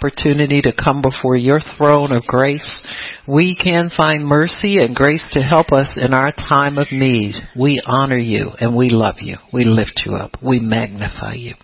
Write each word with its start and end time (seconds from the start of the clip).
opportunity 0.00 0.62
to 0.62 0.72
come 0.72 1.02
before 1.02 1.36
your 1.36 1.60
throne 1.76 2.12
of 2.12 2.26
grace. 2.26 2.86
We 3.28 3.56
can 3.56 3.90
find 3.94 4.24
mercy 4.24 4.78
and 4.78 4.96
grace 4.96 5.24
to 5.32 5.40
help 5.42 5.72
us 5.72 5.98
in 6.00 6.14
our 6.14 6.32
time 6.32 6.78
of 6.78 6.88
need. 6.90 7.34
We 7.58 7.82
honor 7.84 8.16
you 8.16 8.50
and 8.58 8.76
we 8.76 8.88
love 8.88 9.16
you. 9.20 9.36
We 9.52 9.64
lift 9.64 10.02
you 10.06 10.14
up. 10.14 10.36
We 10.42 10.58
magnify 10.58 11.34
you. 11.34 11.54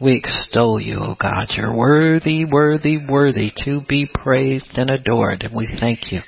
We 0.00 0.16
extol 0.16 0.80
you, 0.80 0.98
O 0.98 1.16
God. 1.20 1.48
You're 1.56 1.76
worthy, 1.76 2.44
worthy, 2.44 2.98
worthy 3.08 3.50
to 3.64 3.80
be 3.88 4.06
praised 4.12 4.72
and 4.74 4.90
adored. 4.90 5.42
And 5.42 5.54
we 5.54 5.68
thank 5.80 6.12
you. 6.12 6.20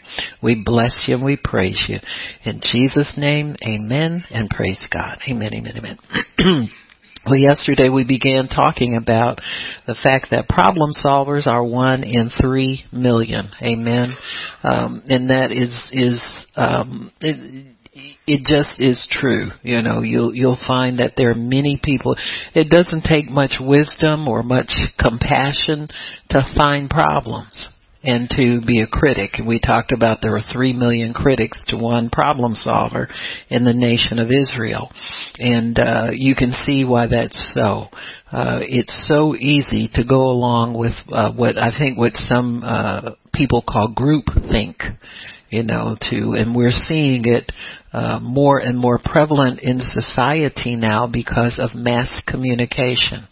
We 0.43 0.62
bless 0.64 1.05
you 1.07 1.16
and 1.16 1.25
we 1.25 1.39
praise 1.43 1.85
you. 1.89 1.98
In 2.50 2.61
Jesus' 2.62 3.14
name, 3.19 3.57
amen 3.62 4.25
and 4.30 4.48
praise 4.48 4.85
God. 4.93 5.19
Amen, 5.29 5.53
amen, 5.53 5.98
amen. 6.39 6.71
Well, 7.29 7.36
yesterday 7.36 7.90
we 7.90 8.06
began 8.06 8.48
talking 8.48 8.96
about 8.96 9.40
the 9.86 9.94
fact 10.02 10.29
that 10.30 10.48
problem 10.48 10.92
solvers 10.92 11.46
are 11.46 11.62
one 11.62 12.02
in 12.02 12.30
three 12.40 12.84
million. 12.90 13.50
Amen. 13.62 14.16
Um, 14.62 15.03
and 15.08 15.29
that 15.29 15.53
is 15.53 15.79
is 15.93 16.22
um, 16.56 17.12
it, 17.20 17.76
it 18.26 18.46
just 18.46 18.80
is 18.80 19.06
true. 19.11 19.50
You 19.62 19.82
know, 19.82 20.00
you'll 20.00 20.34
you'll 20.34 20.58
find 20.67 21.00
that 21.00 21.14
there 21.18 21.30
are 21.30 21.34
many 21.34 21.79
people. 21.82 22.17
It 22.54 22.70
doesn't 22.70 23.03
take 23.03 23.29
much 23.29 23.56
wisdom 23.61 24.26
or 24.26 24.42
much 24.42 24.72
compassion 24.98 25.89
to 26.31 26.40
find 26.56 26.89
problems 26.89 27.68
and 28.02 28.30
to 28.30 28.61
be 28.64 28.80
a 28.80 28.86
critic. 28.86 29.32
And 29.34 29.48
we 29.48 29.58
talked 29.58 29.93
about 29.93 30.18
there 30.22 30.32
were 30.32 30.52
three 30.52 30.72
million 30.72 31.12
critics 31.12 31.58
to 31.68 31.76
one 31.76 32.11
problem 32.11 32.55
solver 32.55 33.08
in 33.48 33.64
the 33.64 33.75
nation 33.75 34.19
of 34.19 34.30
Israel. 34.30 34.91
And 35.39 35.78
uh, 35.78 36.08
you 36.12 36.34
can 36.34 36.53
see 36.53 36.84
why 36.84 37.08
that's 37.08 37.53
so. 37.55 37.86
Uh, 38.30 38.61
it's 38.62 39.08
so 39.08 39.34
easy 39.34 39.89
to 39.94 40.05
go 40.05 40.30
along 40.30 40.78
with 40.78 40.92
uh, 41.11 41.33
what 41.33 41.56
I 41.56 41.77
think 41.77 41.98
what 41.98 42.14
some 42.14 42.62
uh, 42.64 43.12
people 43.33 43.64
call 43.66 43.89
group 43.89 44.27
think 44.50 44.77
you 45.50 45.62
know, 45.62 45.97
to, 46.11 46.34
and 46.36 46.55
we're 46.55 46.70
seeing 46.70 47.25
it 47.25 47.51
uh, 47.92 48.20
more 48.20 48.58
and 48.58 48.78
more 48.78 49.00
prevalent 49.03 49.61
in 49.61 49.81
society 49.81 50.77
now 50.77 51.06
because 51.06 51.58
of 51.58 51.75
mass 51.75 52.22
communication. 52.27 53.27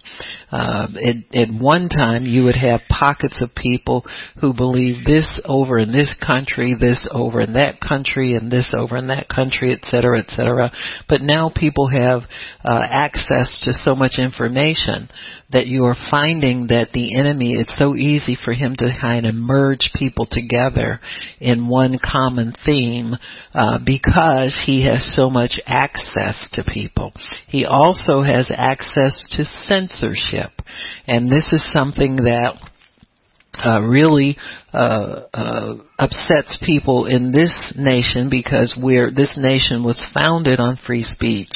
Uh, 0.50 0.86
at, 1.02 1.36
at 1.36 1.48
one 1.60 1.88
time, 1.88 2.24
you 2.24 2.44
would 2.44 2.56
have 2.56 2.80
pockets 2.88 3.42
of 3.42 3.50
people 3.54 4.04
who 4.40 4.54
believe 4.54 5.04
this 5.04 5.40
over 5.44 5.78
in 5.78 5.92
this 5.92 6.14
country, 6.24 6.74
this 6.78 7.08
over 7.12 7.40
in 7.40 7.54
that 7.54 7.80
country, 7.80 8.34
and 8.34 8.50
this 8.50 8.72
over 8.76 8.96
in 8.96 9.08
that 9.08 9.28
country, 9.28 9.72
et 9.72 9.84
cetera, 9.84 10.18
et 10.18 10.30
cetera. 10.30 10.70
But 11.08 11.20
now 11.20 11.50
people 11.54 11.88
have 11.88 12.22
uh, 12.64 12.86
access 12.88 13.62
to 13.64 13.72
so 13.72 13.94
much 13.94 14.14
information 14.18 15.08
that 15.50 15.66
you 15.66 15.84
are 15.84 15.96
finding 16.10 16.68
that 16.68 16.90
the 16.92 17.16
enemy, 17.18 17.54
it's 17.54 17.78
so 17.78 17.94
easy 17.94 18.36
for 18.42 18.52
him 18.52 18.74
to 18.76 18.90
kind 19.00 19.26
of 19.26 19.34
merge 19.34 19.90
people 19.94 20.26
together 20.28 20.98
in 21.40 21.68
one 21.68 21.98
common 22.02 22.52
theme 22.64 23.14
uh, 23.54 23.78
because 24.46 24.62
he 24.64 24.86
has 24.86 25.14
so 25.14 25.28
much 25.28 25.60
access 25.66 26.48
to 26.52 26.62
people. 26.64 27.12
He 27.48 27.64
also 27.64 28.22
has 28.22 28.50
access 28.54 29.26
to 29.32 29.44
censorship. 29.44 30.50
And 31.06 31.28
this 31.28 31.52
is 31.52 31.72
something 31.72 32.16
that 32.16 32.54
uh, 33.58 33.80
really 33.80 34.36
uh, 34.72 35.22
uh, 35.32 35.74
upsets 35.98 36.62
people 36.64 37.06
in 37.06 37.32
this 37.32 37.74
nation 37.76 38.28
because 38.30 38.78
we're 38.80 39.10
this 39.10 39.38
nation 39.40 39.82
was 39.82 39.98
founded 40.14 40.60
on 40.60 40.76
free 40.76 41.02
speech. 41.02 41.52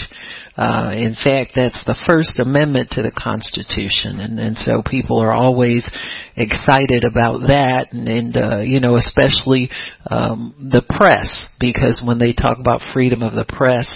Uh, 0.61 0.93
in 0.93 1.15
fact, 1.15 1.53
that's 1.55 1.83
the 1.87 1.97
First 2.07 2.39
Amendment 2.39 2.91
to 2.91 3.01
the 3.01 3.11
Constitution, 3.11 4.21
and, 4.21 4.39
and 4.39 4.59
so 4.59 4.83
people 4.85 5.19
are 5.19 5.33
always 5.33 5.89
excited 6.37 7.03
about 7.03 7.49
that, 7.49 7.89
and, 7.93 8.07
and 8.07 8.37
uh, 8.37 8.59
you 8.59 8.79
know, 8.79 8.97
especially 8.97 9.71
um, 10.11 10.53
the 10.71 10.83
press, 10.87 11.49
because 11.59 12.05
when 12.05 12.19
they 12.19 12.35
talk 12.35 12.59
about 12.61 12.83
freedom 12.93 13.23
of 13.23 13.33
the 13.33 13.49
press, 13.49 13.89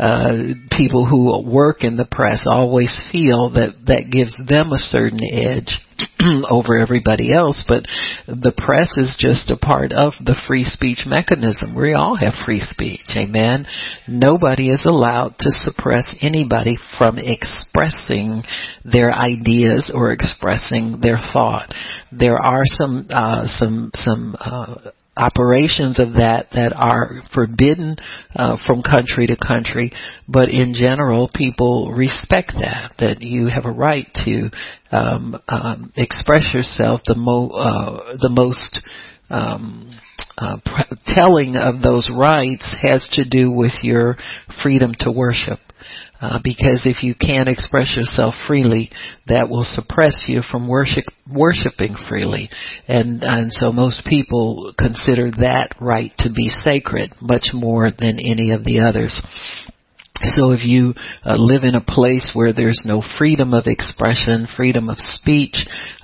uh, 0.00 0.58
people 0.76 1.06
who 1.06 1.48
work 1.48 1.84
in 1.84 1.96
the 1.96 2.08
press 2.10 2.48
always 2.50 2.90
feel 3.12 3.50
that 3.50 3.78
that 3.86 4.10
gives 4.10 4.34
them 4.48 4.72
a 4.72 4.78
certain 4.78 5.22
edge 5.22 5.78
over 6.50 6.76
everybody 6.76 7.32
else, 7.32 7.64
but 7.66 7.84
the 8.26 8.52
press 8.56 8.96
is 8.96 9.16
just 9.18 9.50
a 9.50 9.56
part 9.56 9.92
of 9.92 10.12
the 10.24 10.36
free 10.46 10.64
speech 10.64 11.00
mechanism. 11.06 11.74
We 11.74 11.94
all 11.94 12.16
have 12.16 12.34
free 12.44 12.60
speech. 12.60 13.00
Amen. 13.16 13.66
Nobody 14.06 14.70
is 14.70 14.84
allowed 14.84 15.36
to 15.38 15.50
suppress 15.50 16.16
anybody 16.20 16.78
from 16.98 17.18
expressing 17.18 18.42
their 18.84 19.12
ideas 19.12 19.92
or 19.94 20.12
expressing 20.12 21.00
their 21.00 21.18
thought. 21.32 21.72
There 22.12 22.38
are 22.38 22.62
some, 22.64 23.06
uh, 23.10 23.46
some, 23.46 23.90
some, 23.94 24.36
uh, 24.38 24.90
operations 25.18 25.98
of 25.98 26.14
that 26.14 26.46
that 26.52 26.72
are 26.74 27.22
forbidden 27.34 27.96
uh, 28.34 28.56
from 28.66 28.82
country 28.82 29.26
to 29.26 29.36
country, 29.36 29.92
but 30.28 30.48
in 30.48 30.74
general, 30.74 31.28
people 31.34 31.92
respect 31.92 32.52
that 32.54 32.92
that 32.98 33.20
you 33.20 33.48
have 33.48 33.64
a 33.64 33.72
right 33.72 34.06
to 34.24 34.50
um, 34.90 35.36
um, 35.48 35.92
express 35.96 36.54
yourself 36.54 37.00
the 37.06 37.16
mo 37.16 37.48
uh, 37.48 38.16
the 38.20 38.30
most 38.30 38.86
um, 39.30 39.98
uh, 40.38 40.56
telling 41.06 41.56
of 41.56 41.82
those 41.82 42.10
rights 42.16 42.76
has 42.82 43.08
to 43.12 43.28
do 43.28 43.50
with 43.50 43.72
your 43.82 44.16
freedom 44.62 44.92
to 45.00 45.10
worship. 45.10 45.58
Uh, 46.20 46.40
because 46.42 46.82
if 46.84 47.04
you 47.04 47.14
can't 47.14 47.48
express 47.48 47.96
yourself 47.96 48.34
freely, 48.46 48.90
that 49.28 49.48
will 49.48 49.62
suppress 49.62 50.24
you 50.26 50.42
from 50.50 50.68
worship, 50.68 51.04
worshiping 51.32 51.94
freely. 52.08 52.50
And, 52.88 53.22
and 53.22 53.52
so 53.52 53.72
most 53.72 54.04
people 54.04 54.74
consider 54.76 55.30
that 55.30 55.76
right 55.80 56.10
to 56.18 56.32
be 56.34 56.48
sacred 56.48 57.14
much 57.20 57.48
more 57.54 57.90
than 57.96 58.18
any 58.18 58.50
of 58.50 58.64
the 58.64 58.80
others. 58.80 59.22
So 60.20 60.50
if 60.50 60.64
you 60.64 60.94
uh, 61.24 61.36
live 61.36 61.62
in 61.62 61.76
a 61.76 61.84
place 61.84 62.32
where 62.34 62.52
there's 62.52 62.82
no 62.84 63.02
freedom 63.18 63.54
of 63.54 63.66
expression, 63.66 64.48
freedom 64.56 64.88
of 64.88 64.98
speech, 64.98 65.54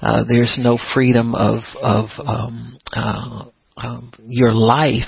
uh, 0.00 0.22
there's 0.28 0.56
no 0.62 0.78
freedom 0.94 1.34
of 1.34 1.62
of 1.82 2.06
um, 2.24 2.78
uh, 2.94 3.46
um, 3.76 4.12
your 4.26 4.52
life, 4.52 5.02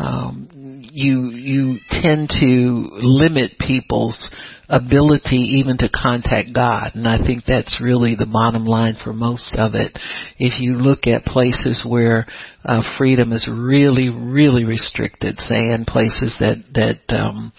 um, 0.00 0.48
you 0.92 1.26
you 1.30 1.78
tend 1.90 2.30
to 2.40 2.88
limit 2.92 3.52
people's 3.58 4.34
ability 4.70 5.60
even 5.60 5.76
to 5.78 5.88
contact 5.90 6.54
God. 6.54 6.92
And 6.94 7.06
I 7.06 7.18
think 7.18 7.44
that's 7.44 7.82
really 7.82 8.14
the 8.14 8.30
bottom 8.30 8.64
line 8.64 8.94
for 9.02 9.12
most 9.12 9.54
of 9.58 9.74
it. 9.74 9.98
If 10.38 10.60
you 10.60 10.74
look 10.74 11.06
at 11.06 11.24
places 11.24 11.84
where 11.86 12.26
uh, 12.64 12.82
freedom 12.96 13.32
is 13.32 13.48
really, 13.50 14.08
really 14.08 14.64
restricted, 14.64 15.38
say 15.38 15.72
in 15.72 15.84
places 15.86 16.36
that 16.40 16.62
that 16.74 17.14
um, 17.14 17.52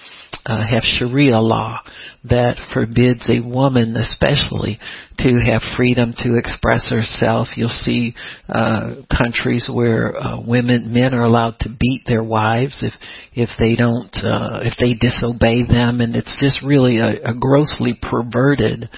uh, 0.45 0.65
have 0.67 0.83
Sharia 0.83 1.39
law 1.39 1.81
that 2.23 2.57
forbids 2.73 3.27
a 3.29 3.41
woman, 3.41 3.95
especially, 3.95 4.79
to 5.17 5.39
have 5.41 5.61
freedom 5.75 6.13
to 6.17 6.37
express 6.37 6.89
herself. 6.89 7.49
You'll 7.55 7.69
see 7.69 8.13
uh, 8.47 9.01
countries 9.09 9.69
where 9.73 10.15
uh, 10.15 10.39
women, 10.39 10.93
men 10.93 11.13
are 11.13 11.23
allowed 11.23 11.57
to 11.61 11.69
beat 11.79 12.03
their 12.05 12.23
wives 12.23 12.83
if 12.83 12.93
if 13.33 13.49
they 13.57 13.75
don't, 13.75 14.13
uh, 14.17 14.61
if 14.61 14.75
they 14.79 14.93
disobey 14.93 15.65
them, 15.65 16.01
and 16.01 16.15
it's 16.15 16.37
just 16.39 16.65
really 16.65 17.00
a, 17.01 17.31
a 17.31 17.33
grossly 17.37 17.93
perverted 18.01 18.89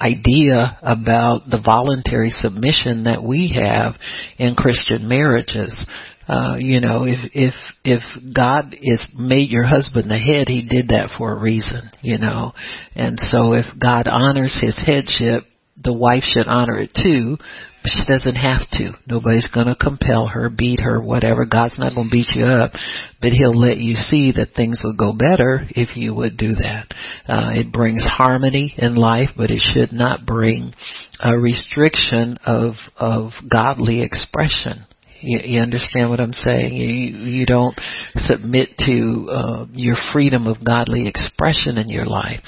idea 0.00 0.78
about 0.82 1.42
the 1.48 1.62
voluntary 1.64 2.30
submission 2.30 3.04
that 3.04 3.22
we 3.22 3.56
have 3.56 3.94
in 4.38 4.54
Christian 4.54 5.08
marriages. 5.08 5.86
Uh, 6.28 6.56
you 6.58 6.80
know, 6.80 7.04
if 7.04 7.30
if 7.34 7.54
if 7.84 8.02
God 8.34 8.76
is 8.80 9.06
made 9.16 9.50
your 9.50 9.66
husband 9.66 10.10
the 10.10 10.18
head, 10.18 10.48
He 10.48 10.66
did 10.68 10.88
that 10.88 11.10
for 11.18 11.32
a 11.32 11.40
reason. 11.40 11.90
You 12.00 12.18
know, 12.18 12.52
and 12.94 13.18
so 13.18 13.54
if 13.54 13.66
God 13.80 14.06
honors 14.06 14.56
His 14.60 14.80
headship, 14.84 15.44
the 15.82 15.92
wife 15.92 16.22
should 16.22 16.46
honor 16.46 16.78
it 16.78 16.92
too. 16.94 17.38
She 17.84 18.04
doesn't 18.06 18.36
have 18.36 18.62
to. 18.72 18.92
Nobody's 19.06 19.48
going 19.52 19.66
to 19.66 19.74
compel 19.74 20.28
her, 20.28 20.48
beat 20.48 20.80
her, 20.80 21.02
whatever. 21.02 21.44
God's 21.44 21.78
not 21.78 21.94
going 21.94 22.08
to 22.08 22.12
beat 22.12 22.28
you 22.34 22.44
up, 22.44 22.72
but 23.20 23.32
He'll 23.32 23.58
let 23.58 23.78
you 23.78 23.96
see 23.96 24.32
that 24.36 24.54
things 24.54 24.80
would 24.84 24.96
go 24.96 25.12
better 25.12 25.66
if 25.70 25.96
you 25.96 26.14
would 26.14 26.36
do 26.36 26.54
that. 26.54 26.86
Uh, 27.26 27.50
it 27.54 27.72
brings 27.72 28.04
harmony 28.04 28.74
in 28.78 28.94
life, 28.94 29.30
but 29.36 29.50
it 29.50 29.60
should 29.60 29.92
not 29.92 30.24
bring 30.24 30.74
a 31.20 31.36
restriction 31.36 32.38
of 32.44 32.74
of 32.96 33.30
godly 33.50 34.02
expression 34.02 34.86
You, 35.22 35.40
you 35.44 35.60
understand 35.60 36.10
what 36.10 36.20
I'm 36.20 36.32
saying? 36.32 36.74
You 36.74 36.86
you 37.30 37.46
don't 37.46 37.78
submit 38.16 38.70
to 38.86 39.28
uh, 39.30 39.66
your 39.72 39.96
freedom 40.12 40.46
of 40.46 40.64
godly 40.64 41.06
expression 41.08 41.78
in 41.78 41.88
your 41.88 42.06
life. 42.06 42.40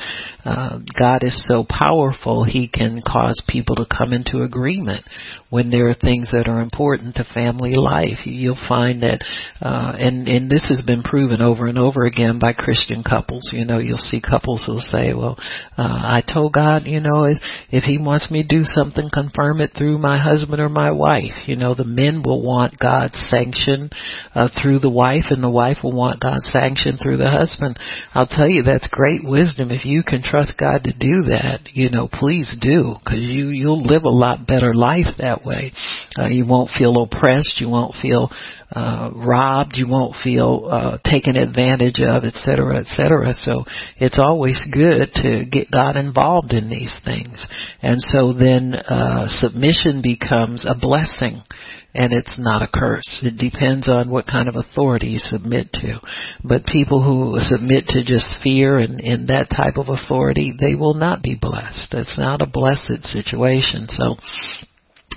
Uh, 0.44 0.80
God 0.98 1.22
is 1.22 1.46
so 1.46 1.64
powerful; 1.68 2.44
He 2.44 2.68
can 2.68 3.00
cause 3.06 3.40
people 3.48 3.76
to 3.76 3.86
come 3.86 4.12
into 4.12 4.42
agreement 4.42 5.04
when 5.50 5.70
there 5.70 5.88
are 5.88 5.94
things 5.94 6.30
that 6.32 6.48
are 6.48 6.60
important 6.60 7.14
to 7.14 7.24
family 7.32 7.76
life. 7.76 8.26
You'll 8.26 8.58
find 8.68 9.02
that, 9.02 9.24
uh, 9.62 9.94
and 9.98 10.26
and 10.26 10.50
this 10.50 10.68
has 10.68 10.82
been 10.84 11.02
proven 11.02 11.40
over 11.40 11.66
and 11.66 11.78
over 11.78 12.02
again 12.04 12.38
by 12.38 12.52
Christian 12.52 13.04
couples. 13.04 13.50
You 13.52 13.64
know, 13.64 13.78
you'll 13.78 13.98
see 13.98 14.20
couples 14.20 14.64
who'll 14.66 14.80
say, 14.80 15.14
"Well, 15.14 15.38
uh, 15.78 16.00
I 16.18 16.22
told 16.26 16.52
God, 16.52 16.86
you 16.86 17.00
know, 17.00 17.24
if 17.24 17.38
if 17.70 17.84
He 17.84 17.98
wants 17.98 18.30
me 18.30 18.42
to 18.42 18.48
do 18.48 18.64
something, 18.64 19.08
confirm 19.12 19.60
it 19.60 19.70
through 19.76 19.98
my 19.98 20.18
husband 20.18 20.60
or 20.60 20.68
my 20.68 20.90
wife." 20.90 21.46
You 21.46 21.56
know, 21.56 21.74
the 21.74 21.84
men 21.84 22.22
will 22.24 22.42
want 22.42 22.63
God's 22.80 23.18
sanction 23.28 23.90
uh, 24.34 24.48
through 24.60 24.78
the 24.80 24.90
wife, 24.90 25.26
and 25.30 25.42
the 25.42 25.50
wife 25.50 25.78
will 25.82 25.92
want 25.92 26.20
God's 26.20 26.48
sanction 26.50 26.96
through 26.96 27.18
the 27.18 27.30
husband. 27.30 27.78
I'll 28.14 28.26
tell 28.26 28.48
you, 28.48 28.62
that's 28.62 28.88
great 28.90 29.20
wisdom. 29.24 29.70
If 29.70 29.84
you 29.84 30.02
can 30.02 30.22
trust 30.22 30.54
God 30.58 30.84
to 30.84 30.92
do 30.92 31.28
that, 31.30 31.68
you 31.72 31.90
know, 31.90 32.08
please 32.10 32.56
do, 32.60 32.94
because 32.98 33.20
you 33.20 33.48
you'll 33.48 33.82
live 33.82 34.04
a 34.04 34.08
lot 34.08 34.46
better 34.46 34.72
life 34.72 35.18
that 35.18 35.44
way. 35.44 35.72
Uh, 36.18 36.28
you 36.28 36.46
won't 36.46 36.70
feel 36.70 37.02
oppressed. 37.02 37.60
You 37.60 37.68
won't 37.68 37.94
feel 38.00 38.30
uh, 38.70 39.10
robbed. 39.14 39.76
You 39.76 39.88
won't 39.88 40.16
feel 40.22 40.68
uh, 40.70 40.98
taken 41.04 41.36
advantage 41.36 42.00
of, 42.00 42.24
et 42.24 42.34
cetera, 42.34 42.78
et 42.78 42.86
cetera. 42.86 43.32
So 43.34 43.64
it's 43.96 44.18
always 44.18 44.64
good 44.72 45.10
to 45.22 45.44
get 45.44 45.70
God 45.70 45.96
involved 45.96 46.52
in 46.52 46.68
these 46.68 46.98
things. 47.04 47.44
And 47.82 48.00
so 48.00 48.32
then 48.32 48.74
uh, 48.74 49.26
submission 49.28 50.00
becomes 50.02 50.66
a 50.66 50.74
blessing 50.78 51.42
and 51.94 52.12
it's 52.12 52.34
not 52.38 52.62
a 52.62 52.68
curse. 52.72 53.22
It 53.22 53.38
depends 53.38 53.88
on 53.88 54.10
what 54.10 54.26
kind 54.26 54.48
of 54.48 54.56
authority 54.56 55.08
you 55.08 55.18
submit 55.18 55.72
to. 55.74 56.00
But 56.42 56.66
people 56.66 57.02
who 57.02 57.38
submit 57.40 57.86
to 57.88 58.04
just 58.04 58.42
fear 58.42 58.78
and, 58.78 59.00
and 59.00 59.28
that 59.28 59.48
type 59.50 59.76
of 59.76 59.88
authority, 59.88 60.52
they 60.58 60.74
will 60.74 60.94
not 60.94 61.22
be 61.22 61.38
blessed. 61.40 61.88
It's 61.92 62.18
not 62.18 62.42
a 62.42 62.46
blessed 62.46 63.04
situation. 63.04 63.86
So 63.88 64.16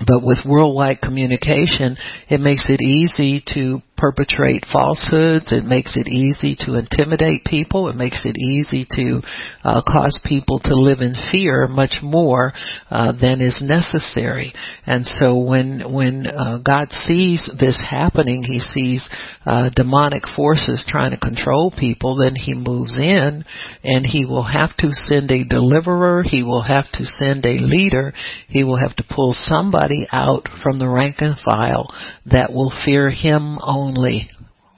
but 0.06 0.24
with 0.24 0.46
worldwide 0.46 1.02
communication, 1.02 1.98
it 2.30 2.40
makes 2.40 2.70
it 2.70 2.82
easy 2.82 3.44
to 3.54 3.82
perpetrate 3.98 4.66
falsehoods. 4.72 5.52
It 5.52 5.66
makes 5.66 5.98
it 5.98 6.08
easy 6.08 6.56
to 6.62 6.78
intimidate 6.78 7.44
people. 7.46 7.90
It 7.90 7.96
makes 7.96 8.26
it 8.26 8.38
easy 8.38 8.86
to 8.92 9.22
uh, 9.64 9.82
cause 9.86 10.22
people 10.26 10.60
to 10.60 10.76
live 10.76 11.00
in 11.00 11.16
fear 11.32 11.68
much 11.68 11.96
more 12.02 12.54
uh, 12.90 13.14
than 13.20 13.42
is 13.42 13.62
necessary. 13.66 14.54
And 14.86 15.06
so 15.06 15.40
when 15.40 15.92
when 15.92 16.28
uh, 16.28 16.60
God 16.64 16.92
sees 16.92 17.50
this 17.60 17.84
happening, 17.90 18.44
He 18.44 18.60
sees 18.60 19.10
uh, 19.46 19.70
demonic 19.76 20.24
forces 20.36 20.86
trying 20.88 21.12
to 21.12 21.18
control 21.18 21.74
people. 21.78 22.18
Then 22.18 22.36
He 22.36 22.54
moves 22.54 23.00
in, 23.00 23.44
and 23.84 24.06
He 24.06 24.26
will 24.26 24.46
have 24.46 24.76
to 24.78 24.92
send 24.92 25.32
a 25.32 25.44
deliverer. 25.44 26.24
He 26.24 26.44
will 26.44 26.64
have 26.64 26.86
to 26.94 27.06
send 27.06 27.46
a 27.46 27.60
leader. 27.60 28.14
He 28.48 28.64
will 28.64 28.78
have 28.78 28.96
to 28.98 29.04
pull 29.10 29.34
somebody 29.34 30.08
out 30.12 30.48
from 30.62 30.80
the 30.80 30.88
rank 30.88 31.18
and 31.20 31.36
file 31.44 31.94
that 32.32 32.54
will 32.54 32.72
fear 32.86 33.10
Him 33.10 33.58
only. 33.62 34.30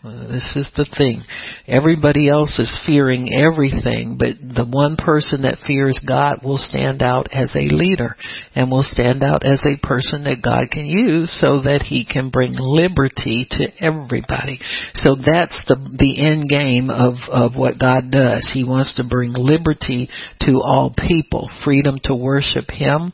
This 0.02 0.56
is 0.56 0.72
the 0.78 0.88
thing. 0.98 1.24
Everybody 1.68 2.30
else 2.30 2.58
is 2.58 2.72
fearing 2.86 3.34
everything, 3.34 4.16
but 4.18 4.40
the 4.40 4.64
one 4.64 4.96
person 4.96 5.42
that 5.42 5.60
fears 5.68 6.00
God 6.08 6.40
will 6.42 6.58
stand 6.58 7.02
out 7.02 7.28
as 7.34 7.54
a 7.54 7.68
leader 7.68 8.16
and 8.56 8.72
will 8.72 8.88
stand 8.88 9.24
out 9.24 9.44
as 9.44 9.62
a 9.66 9.86
person 9.86 10.24
that 10.24 10.42
God 10.42 10.72
can 10.72 10.86
use 10.86 11.38
so 11.42 11.64
that 11.64 11.84
he 11.84 12.06
can 12.06 12.30
bring 12.30 12.54
liberty 12.56 13.46
to 13.52 13.68
everybody. 13.84 14.62
So 14.96 15.16
that's 15.20 15.60
the 15.68 15.76
the 15.76 16.16
end 16.24 16.48
game 16.48 16.90
of 16.90 17.16
of 17.28 17.60
what 17.60 17.78
God 17.78 18.10
does. 18.10 18.50
He 18.54 18.64
wants 18.64 18.96
to 18.96 19.04
bring 19.04 19.34
liberty 19.36 20.08
to 20.48 20.62
all 20.64 20.96
people, 20.96 21.52
freedom 21.66 22.00
to 22.06 22.16
worship 22.16 22.72
him, 22.72 23.12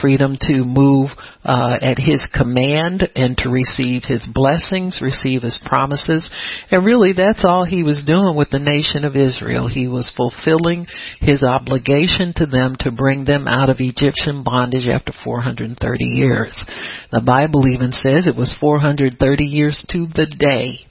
freedom 0.00 0.38
to 0.42 0.62
move 0.62 1.10
uh, 1.42 1.78
at 1.82 1.98
his 1.98 2.24
command 2.32 3.10
and 3.16 3.36
to 3.38 3.50
receive 3.50 4.02
his 4.06 4.28
blessings, 4.32 5.00
receive 5.02 5.42
his 5.42 5.58
promises 5.66 6.27
and 6.70 6.84
really 6.84 7.12
that's 7.12 7.44
all 7.44 7.64
he 7.64 7.82
was 7.82 8.02
doing 8.06 8.36
with 8.36 8.50
the 8.50 8.58
nation 8.58 9.04
of 9.04 9.16
Israel. 9.16 9.68
He 9.68 9.88
was 9.88 10.12
fulfilling 10.16 10.86
his 11.20 11.42
obligation 11.42 12.32
to 12.36 12.46
them 12.46 12.76
to 12.80 12.92
bring 12.92 13.24
them 13.24 13.46
out 13.46 13.68
of 13.68 13.76
Egyptian 13.80 14.42
bondage 14.44 14.88
after 14.88 15.12
430 15.24 16.04
years. 16.04 16.64
The 17.10 17.22
Bible 17.24 17.66
even 17.68 17.92
says 17.92 18.26
it 18.26 18.36
was 18.36 18.56
430 18.60 19.44
years 19.44 19.84
to 19.90 20.06
the 20.06 20.26
day 20.38 20.86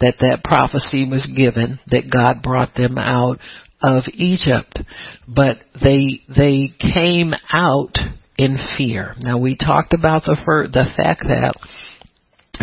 that 0.00 0.16
that 0.20 0.42
prophecy 0.42 1.06
was 1.08 1.30
given 1.36 1.78
that 1.88 2.10
God 2.10 2.42
brought 2.42 2.74
them 2.74 2.98
out 2.98 3.38
of 3.82 4.04
Egypt. 4.14 4.80
But 5.28 5.58
they, 5.82 6.20
they 6.34 6.70
came 6.78 7.32
out 7.52 7.96
in 8.36 8.56
fear. 8.76 9.14
Now 9.18 9.38
we 9.38 9.56
talked 9.56 9.92
about 9.92 10.24
the, 10.24 10.34
the 10.72 10.86
fact 10.96 11.22
that 11.24 11.54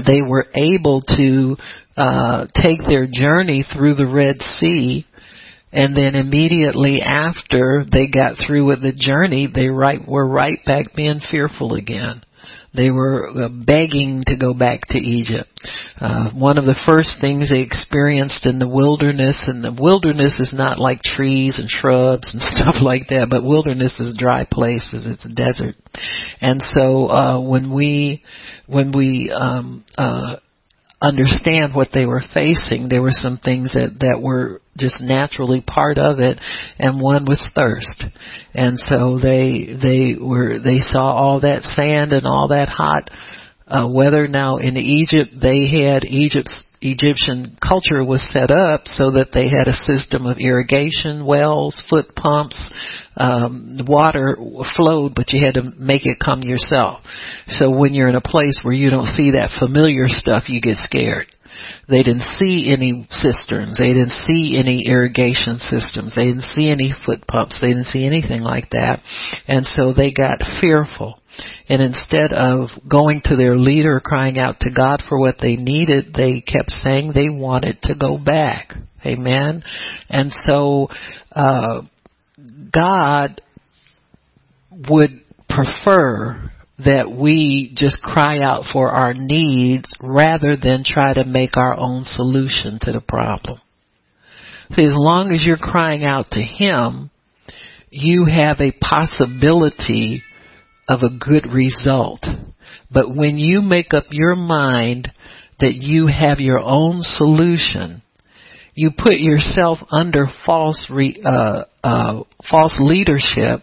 they 0.06 0.22
were 0.22 0.46
able 0.54 1.02
to 1.02 1.56
uh, 1.98 2.46
take 2.54 2.80
their 2.88 3.08
journey 3.12 3.66
through 3.74 3.96
the 3.96 4.08
Red 4.08 4.42
Sea, 4.42 5.06
and 5.72 5.98
then 5.98 6.16
immediately 6.16 7.02
after 7.02 7.84
they 7.92 8.08
got 8.08 8.36
through 8.38 8.66
with 8.66 8.82
the 8.82 8.94
journey, 8.96 9.48
they 9.54 9.68
right 9.68 10.00
were 10.08 10.28
right 10.28 10.60
back 10.66 10.96
being 10.96 11.20
fearful 11.32 11.74
again. 11.74 12.22
They 12.74 12.92
were 12.92 13.30
uh, 13.30 13.50
begging 13.50 14.24
to 14.28 14.38
go 14.38 14.54
back 14.54 14.82
to 14.90 15.00
Egypt. 15.00 15.50
Uh, 16.00 16.32
one 16.34 16.60
of 16.60 16.66
the 16.66 16.80
first 16.86 17.16
things 17.20 17.50
they 17.50 17.62
experienced 17.62 18.46
in 18.46 18.60
the 18.60 18.68
wilderness, 18.68 19.46
and 19.48 19.64
the 19.64 19.76
wilderness 19.82 20.40
is 20.40 20.54
not 20.56 20.78
like 20.78 21.02
trees 21.02 21.58
and 21.58 21.70
shrubs 21.70 22.32
and 22.32 22.42
stuff 22.56 22.76
like 22.82 23.08
that, 23.10 23.28
but 23.30 23.44
wilderness 23.44 24.00
is 24.00 24.16
dry 24.18 24.46
places. 24.50 25.08
It's 25.10 25.26
a 25.26 25.34
desert. 25.34 25.76
And 26.40 26.62
so, 26.62 27.08
uh, 27.08 27.42
when 27.42 27.74
we, 27.74 28.24
when 28.68 28.92
we, 28.96 29.34
um, 29.36 29.84
uh, 29.98 30.36
understand 31.02 31.76
what 31.76 31.90
they 31.94 32.06
were 32.06 32.24
facing, 32.34 32.90
there 32.90 33.02
were 33.02 33.12
some 33.12 33.38
things 33.38 33.72
that, 33.74 33.98
that 34.00 34.22
were 34.22 34.62
just 34.78 35.02
naturally 35.02 35.62
part 35.62 35.98
of 35.98 36.20
it, 36.20 36.40
and 36.80 37.02
one 37.02 37.26
was 37.26 37.50
thirst. 37.56 38.04
And 38.54 38.80
so 38.80 39.20
they, 39.20 39.78
they 39.80 40.16
were, 40.20 40.60
they 40.60 40.80
saw 40.80 41.14
all 41.14 41.42
that 41.42 41.64
sand 41.64 42.14
and 42.14 42.26
all 42.26 42.50
that 42.50 42.70
hot, 42.70 43.10
uh, 43.68 43.88
weather. 43.92 44.28
Now 44.28 44.58
in 44.58 44.78
Egypt, 44.78 45.32
they 45.40 45.68
had 45.84 46.04
Egypt's 46.04 46.66
Egyptian 46.82 47.58
culture 47.62 48.04
was 48.04 48.22
set 48.32 48.52
up 48.52 48.82
so 48.86 49.12
that 49.12 49.30
they 49.34 49.50
had 49.50 49.68
a 49.68 49.74
system 49.74 50.26
of 50.26 50.38
irrigation 50.38 51.26
wells, 51.26 51.82
foot 51.90 52.16
pumps, 52.16 52.70
um, 53.16 53.80
water 53.88 54.38
flowed, 54.76 55.16
but 55.16 55.34
you 55.34 55.44
had 55.44 55.56
to 55.56 55.72
make 55.78 56.06
it 56.06 56.20
come 56.24 56.44
yourself. 56.44 57.02
So 57.48 57.76
when 57.76 57.94
you're 57.94 58.10
in 58.10 58.16
a 58.16 58.22
place 58.22 58.60
where 58.62 58.74
you 58.74 58.90
don't 58.90 59.08
see 59.08 59.32
that 59.32 59.58
familiar 59.60 60.06
stuff, 60.08 60.50
you 60.50 60.62
get 60.62 60.78
scared. 60.78 61.28
They 61.90 62.04
didn't 62.04 62.28
see 62.38 62.72
any 62.72 63.08
cisterns. 63.10 63.78
They 63.78 63.94
didn't 63.94 64.12
see 64.12 64.58
any 64.60 64.86
irrigation 64.88 65.60
systems. 65.60 66.14
They 66.16 66.28
didn't 66.28 66.44
see 66.44 66.70
any 66.70 66.94
foot 67.06 67.26
pumps. 67.28 67.58
They 67.60 67.70
didn't 67.70 67.86
see 67.86 68.06
anything 68.06 68.42
like 68.42 68.70
that. 68.72 69.02
And 69.48 69.66
so 69.66 69.94
they 69.94 70.14
got 70.14 70.40
fearful. 70.62 71.20
And 71.70 71.82
instead 71.82 72.32
of 72.32 72.70
going 72.90 73.22
to 73.26 73.36
their 73.36 73.58
leader 73.58 74.00
crying 74.04 74.38
out 74.38 74.60
to 74.62 74.70
God 74.76 75.02
for 75.08 75.20
what 75.20 75.36
they 75.42 75.56
needed, 75.56 76.14
they 76.16 76.42
kept 76.42 76.72
saying 76.72 77.12
they 77.14 77.30
wanted 77.30 77.82
to 77.84 77.96
go 78.00 78.18
back. 78.18 78.74
Amen. 79.06 79.64
And 80.10 80.32
so, 80.32 80.88
uh, 81.32 81.82
God 82.74 83.42
would 84.90 85.22
prefer 85.50 86.52
that 86.80 87.12
we 87.12 87.74
just 87.76 88.02
cry 88.04 88.40
out 88.40 88.66
for 88.72 88.92
our 88.92 89.14
needs 89.14 89.96
rather 90.02 90.56
than 90.56 90.84
try 90.86 91.14
to 91.14 91.26
make 91.26 91.58
our 91.58 91.76
own 91.76 92.04
solution 92.04 92.78
to 92.82 92.92
the 92.92 93.02
problem. 93.02 93.60
See, 94.72 94.84
as 94.84 94.94
long 94.94 95.32
as 95.34 95.46
you're 95.46 95.58
crying 95.58 96.04
out 96.04 96.28
to 96.32 96.42
Him, 96.42 97.10
you 97.90 98.26
have 98.26 98.60
a 98.60 98.74
possibility 98.80 100.22
of 100.88 101.02
a 101.02 101.18
good 101.18 101.52
result. 101.52 102.26
But 102.92 103.16
when 103.16 103.38
you 103.38 103.62
make 103.62 103.94
up 103.94 104.06
your 104.12 104.36
mind 104.36 105.10
that 105.60 105.74
you 105.74 106.08
have 106.08 106.40
your 106.40 106.60
own 106.60 107.02
solution, 107.02 108.02
you 108.74 108.92
put 108.98 109.16
yourself 109.16 109.80
under 109.90 110.28
false 110.46 110.88
re, 110.90 111.20
uh, 111.26 111.64
uh, 111.84 112.24
false 112.50 112.76
leadership, 112.80 113.62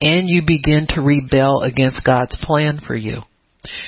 and 0.00 0.28
you 0.28 0.42
begin 0.46 0.86
to 0.90 1.02
rebel 1.02 1.60
against 1.60 2.04
God's 2.04 2.36
plan 2.42 2.80
for 2.86 2.96
you. 2.96 3.20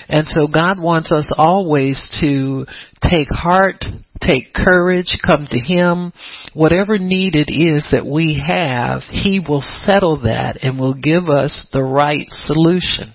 And 0.08 0.26
so 0.26 0.48
God 0.52 0.80
wants 0.80 1.12
us 1.12 1.30
always 1.36 1.98
to 2.20 2.66
take 3.02 3.28
heart, 3.30 3.84
take 4.20 4.52
courage, 4.54 5.18
come 5.24 5.46
to 5.50 5.58
Him. 5.58 6.12
Whatever 6.54 6.98
need 6.98 7.34
it 7.34 7.52
is 7.52 7.88
that 7.92 8.06
we 8.06 8.42
have, 8.44 9.02
He 9.08 9.40
will 9.40 9.62
settle 9.84 10.22
that 10.22 10.58
and 10.62 10.78
will 10.78 10.94
give 10.94 11.28
us 11.28 11.68
the 11.72 11.82
right 11.82 12.26
solution. 12.30 13.14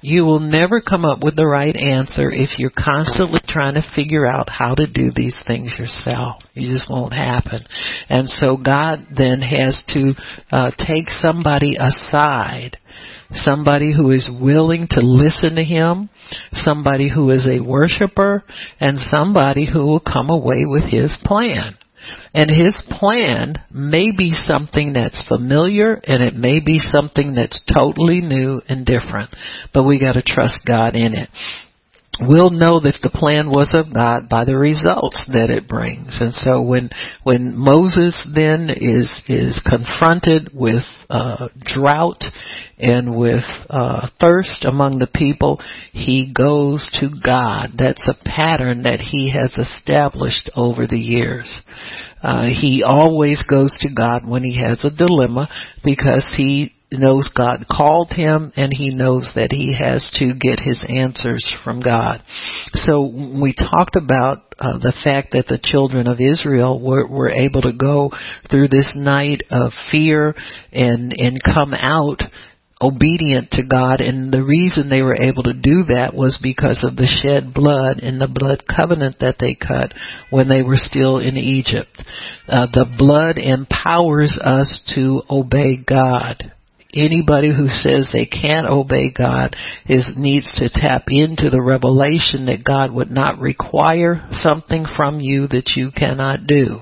You 0.00 0.24
will 0.24 0.40
never 0.40 0.80
come 0.80 1.04
up 1.04 1.18
with 1.22 1.36
the 1.36 1.46
right 1.46 1.74
answer 1.74 2.30
if 2.32 2.58
you're 2.58 2.70
constantly 2.70 3.40
trying 3.46 3.74
to 3.74 3.92
figure 3.94 4.26
out 4.26 4.48
how 4.48 4.74
to 4.74 4.86
do 4.86 5.10
these 5.14 5.36
things 5.46 5.74
yourself. 5.78 6.42
You 6.54 6.72
just 6.72 6.90
won't 6.90 7.12
happen. 7.12 7.60
And 8.08 8.28
so 8.28 8.56
God 8.56 9.06
then 9.16 9.40
has 9.40 9.82
to 9.88 10.14
uh, 10.52 10.70
take 10.78 11.08
somebody 11.08 11.76
aside 11.76 12.78
somebody 13.30 13.94
who 13.94 14.10
is 14.10 14.30
willing 14.40 14.86
to 14.90 15.00
listen 15.00 15.56
to 15.56 15.64
him, 15.64 16.10
somebody 16.52 17.08
who 17.12 17.30
is 17.30 17.46
a 17.46 17.62
worshiper, 17.62 18.42
and 18.80 18.98
somebody 18.98 19.66
who 19.70 19.86
will 19.86 20.00
come 20.00 20.30
away 20.30 20.64
with 20.66 20.84
his 20.84 21.16
plan. 21.24 21.76
And 22.32 22.50
his 22.50 22.82
plan 22.88 23.56
may 23.70 24.12
be 24.16 24.30
something 24.32 24.92
that's 24.92 25.22
familiar 25.28 25.94
and 25.94 26.22
it 26.22 26.34
may 26.34 26.60
be 26.60 26.78
something 26.78 27.34
that's 27.34 27.62
totally 27.72 28.20
new 28.20 28.62
and 28.68 28.86
different, 28.86 29.30
but 29.74 29.84
we 29.84 30.00
gotta 30.00 30.22
trust 30.22 30.60
God 30.66 30.94
in 30.94 31.14
it 31.14 31.28
we'll 32.20 32.50
know 32.50 32.80
that 32.80 32.98
the 33.02 33.10
plan 33.10 33.48
was 33.48 33.74
of 33.74 33.92
God 33.92 34.28
by 34.28 34.44
the 34.44 34.56
results 34.56 35.28
that 35.32 35.50
it 35.50 35.68
brings. 35.68 36.18
And 36.20 36.34
so 36.34 36.62
when 36.62 36.90
when 37.22 37.56
Moses 37.56 38.26
then 38.34 38.68
is 38.70 39.22
is 39.28 39.60
confronted 39.68 40.50
with 40.52 40.84
uh, 41.10 41.48
drought 41.60 42.22
and 42.78 43.18
with 43.18 43.44
uh, 43.70 44.08
thirst 44.20 44.64
among 44.64 44.98
the 44.98 45.10
people, 45.12 45.60
he 45.92 46.32
goes 46.32 46.90
to 47.00 47.08
God. 47.24 47.70
That's 47.78 48.06
a 48.08 48.24
pattern 48.24 48.82
that 48.82 49.00
he 49.00 49.32
has 49.32 49.56
established 49.56 50.50
over 50.54 50.86
the 50.86 50.98
years. 50.98 51.62
Uh, 52.22 52.46
he 52.46 52.82
always 52.84 53.42
goes 53.48 53.76
to 53.80 53.94
God 53.94 54.28
when 54.28 54.42
he 54.42 54.60
has 54.60 54.84
a 54.84 54.90
dilemma 54.90 55.48
because 55.84 56.34
he 56.36 56.74
knows 56.90 57.30
God 57.36 57.66
called 57.70 58.10
him 58.10 58.52
and 58.56 58.72
he 58.72 58.94
knows 58.94 59.30
that 59.34 59.52
he 59.52 59.76
has 59.78 60.10
to 60.18 60.32
get 60.34 60.60
his 60.60 60.84
answers 60.88 61.46
from 61.64 61.80
God. 61.80 62.22
So 62.74 63.02
we 63.02 63.54
talked 63.54 63.96
about 63.96 64.38
uh, 64.58 64.78
the 64.78 64.94
fact 65.04 65.32
that 65.32 65.46
the 65.48 65.60
children 65.62 66.06
of 66.06 66.18
Israel 66.20 66.80
were, 66.80 67.06
were 67.06 67.30
able 67.30 67.62
to 67.62 67.72
go 67.72 68.10
through 68.50 68.68
this 68.68 68.92
night 68.96 69.42
of 69.50 69.72
fear 69.90 70.34
and 70.72 71.12
and 71.16 71.40
come 71.42 71.74
out 71.74 72.22
obedient 72.80 73.50
to 73.50 73.62
God 73.68 74.00
and 74.00 74.32
the 74.32 74.44
reason 74.44 74.88
they 74.88 75.02
were 75.02 75.16
able 75.20 75.42
to 75.42 75.52
do 75.52 75.84
that 75.88 76.14
was 76.14 76.38
because 76.40 76.84
of 76.88 76.94
the 76.94 77.06
shed 77.06 77.52
blood 77.52 77.98
and 77.98 78.20
the 78.20 78.30
blood 78.32 78.62
covenant 78.64 79.16
that 79.18 79.36
they 79.40 79.56
cut 79.56 79.92
when 80.30 80.48
they 80.48 80.62
were 80.62 80.76
still 80.76 81.18
in 81.18 81.36
Egypt. 81.36 82.02
Uh, 82.46 82.66
the 82.72 82.86
blood 82.96 83.36
empowers 83.36 84.38
us 84.40 84.80
to 84.94 85.22
obey 85.28 85.76
God 85.84 86.52
anybody 86.94 87.54
who 87.54 87.68
says 87.68 88.10
they 88.12 88.26
can't 88.26 88.66
obey 88.66 89.12
God 89.12 89.54
is 89.86 90.10
needs 90.16 90.52
to 90.56 90.70
tap 90.72 91.04
into 91.08 91.50
the 91.50 91.62
revelation 91.62 92.46
that 92.46 92.64
God 92.64 92.92
would 92.92 93.10
not 93.10 93.38
require 93.38 94.26
something 94.32 94.86
from 94.96 95.20
you 95.20 95.46
that 95.48 95.72
you 95.76 95.90
cannot 95.94 96.46
do. 96.46 96.80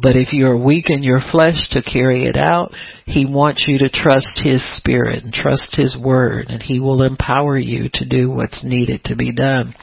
But 0.00 0.16
if 0.16 0.32
you 0.32 0.46
are 0.46 0.56
weak 0.56 0.88
in 0.88 1.02
your 1.02 1.20
flesh 1.30 1.68
to 1.70 1.82
carry 1.82 2.24
it 2.24 2.36
out, 2.36 2.72
He 3.04 3.26
wants 3.26 3.64
you 3.68 3.78
to 3.78 3.90
trust 3.90 4.40
His 4.42 4.64
Spirit 4.78 5.24
and 5.24 5.32
trust 5.32 5.76
His 5.76 5.96
Word, 6.02 6.46
and 6.48 6.62
He 6.62 6.80
will 6.80 7.02
empower 7.02 7.58
you 7.58 7.90
to 7.94 8.08
do 8.08 8.30
what's 8.30 8.64
needed 8.64 9.04
to 9.04 9.16
be 9.16 9.34
done. 9.34 9.74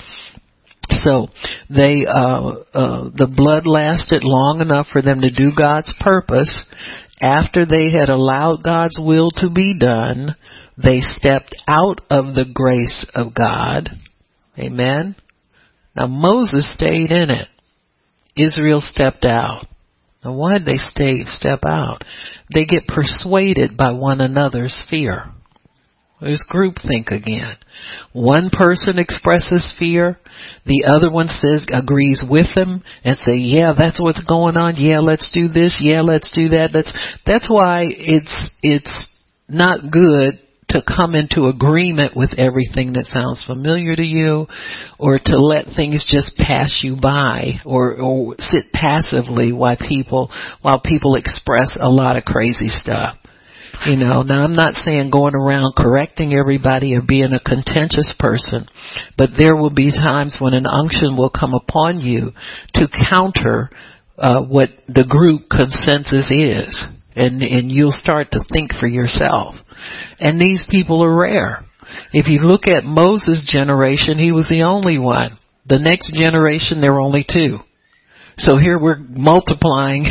So 1.04 1.28
they, 1.70 2.06
uh, 2.08 2.50
uh, 2.74 3.10
the 3.14 3.32
blood 3.36 3.68
lasted 3.68 4.24
long 4.24 4.62
enough 4.62 4.88
for 4.92 5.02
them 5.02 5.22
to 5.22 5.30
do 5.30 5.52
God's 5.56 5.94
purpose, 6.00 6.66
after 7.22 7.66
they 7.66 7.92
had 7.92 8.10
allowed 8.10 8.64
God's 8.64 9.00
will 9.00 9.32
to 9.38 9.50
be 9.50 9.78
done, 9.78 10.36
they 10.82 11.02
stepped 11.02 11.56
out 11.68 12.02
of 12.10 12.36
the 12.36 12.46
grace 12.54 13.10
of 13.16 13.34
God. 13.34 13.90
Amen. 14.58 15.16
Now 15.96 16.08
Moses 16.08 16.72
stayed 16.74 17.12
in 17.12 17.30
it. 17.30 17.48
Israel 18.36 18.82
stepped 18.82 19.26
out. 19.26 19.66
Now 20.24 20.36
why 20.36 20.60
did 20.60 20.68
they 20.68 20.78
stay, 20.78 21.24
step 21.26 21.60
out? 21.68 22.04
They 22.54 22.66
get 22.66 22.88
persuaded 22.88 23.78
by 23.78 23.94
one 23.94 24.22
another's 24.22 24.84
fear. 24.90 25.32
There's 26.20 26.44
groupthink 26.52 27.12
again. 27.12 27.58
One 28.12 28.50
person 28.52 28.98
expresses 28.98 29.72
fear, 29.78 30.18
the 30.66 30.86
other 30.88 31.12
one 31.12 31.28
says 31.28 31.68
agrees 31.72 32.24
with 32.28 32.48
them 32.56 32.84
and 33.04 33.18
say, 33.20 33.36
"Yeah, 33.36 33.74
that's 33.78 34.02
what's 34.02 34.24
going 34.24 34.58
on. 34.58 34.76
Yeah, 34.78 35.00
let's 35.00 35.30
do 35.32 35.48
this. 35.48 35.80
Yeah, 35.80 36.02
let's 36.02 36.32
do 36.32 36.50
that." 36.50 36.72
That's 36.74 36.92
that's 37.26 37.48
why 37.48 37.86
it's 37.90 38.50
it's 38.64 39.08
not 39.48 39.92
good 39.92 40.40
to 40.70 40.82
come 40.82 41.16
into 41.16 41.48
agreement 41.48 42.16
with 42.16 42.34
everything 42.38 42.94
that 42.94 43.06
sounds 43.06 43.44
familiar 43.46 43.96
to 43.96 44.04
you 44.04 44.48
or 45.00 45.18
to 45.18 45.38
let 45.38 45.68
things 45.76 46.06
just 46.10 46.36
pass 46.38 46.82
you 46.84 46.98
by 47.00 47.62
or 47.64 47.96
or 47.96 48.36
sit 48.40 48.72
passively 48.74 49.54
while 49.54 49.78
people 49.78 50.32
while 50.62 50.82
people 50.82 51.16
express 51.16 51.78
a 51.80 51.90
lot 51.90 52.18
of 52.18 52.26
crazy 52.26 52.70
stuff. 52.70 53.18
You 53.86 53.96
know, 53.96 54.24
now 54.24 54.44
I'm 54.44 54.56
not 54.56 54.74
saying 54.74 55.12
going 55.12 55.36
around 55.36 55.76
correcting 55.76 56.34
everybody 56.34 56.96
or 56.96 57.02
being 57.02 57.34
a 57.34 57.40
contentious 57.40 58.14
person, 58.18 58.68
but 59.18 59.30
there 59.38 59.56
will 59.56 59.74
be 59.74 59.92
times 59.92 60.38
when 60.40 60.54
an 60.54 60.66
unction 60.66 61.16
will 61.16 61.30
come 61.30 61.54
upon 61.54 62.02
you 62.02 62.32
to 62.74 62.88
counter 63.10 63.70
uh, 64.18 64.44
what 64.44 64.70
the 64.88 65.06
group 65.08 65.44
consensus 65.50 66.32
is, 66.32 66.88
and 67.16 67.42
and 67.44 67.72
you'll 67.72 67.92
start 67.92 68.32
to 68.32 68.44
think 68.52 68.74
for 68.74 68.88
yourself. 68.88 69.56
And 70.20 70.42
these 70.42 70.66
people 70.70 71.04
are 71.04 71.16
rare. 71.16 71.64
If 72.12 72.28
you 72.28 72.40
look 72.40 72.68
at 72.68 72.84
Moses' 72.84 73.48
generation, 73.50 74.18
he 74.18 74.32
was 74.32 74.50
the 74.50 74.64
only 74.64 74.98
one. 74.98 75.38
The 75.68 75.80
next 75.80 76.14
generation, 76.20 76.82
there 76.82 76.94
were 76.94 77.00
only 77.00 77.26
two. 77.28 77.60
So 78.40 78.58
here 78.58 78.78
we're 78.78 79.00
multiplying 79.00 80.06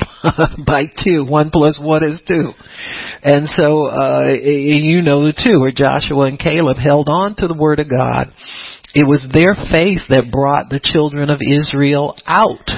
by 0.66 0.84
two. 1.02 1.24
One 1.26 1.50
plus 1.50 1.80
one 1.82 2.04
is 2.04 2.22
two. 2.26 2.52
And 3.22 3.48
so, 3.48 3.86
uh, 3.86 4.34
you 4.34 5.00
know 5.00 5.24
the 5.24 5.32
two 5.32 5.60
where 5.60 5.72
Joshua 5.72 6.26
and 6.26 6.38
Caleb 6.38 6.76
held 6.76 7.08
on 7.08 7.34
to 7.36 7.48
the 7.48 7.56
word 7.56 7.80
of 7.80 7.88
God. 7.88 8.28
It 8.94 9.08
was 9.08 9.26
their 9.32 9.54
faith 9.54 10.02
that 10.10 10.30
brought 10.30 10.68
the 10.68 10.80
children 10.82 11.30
of 11.30 11.40
Israel 11.40 12.16
out 12.26 12.68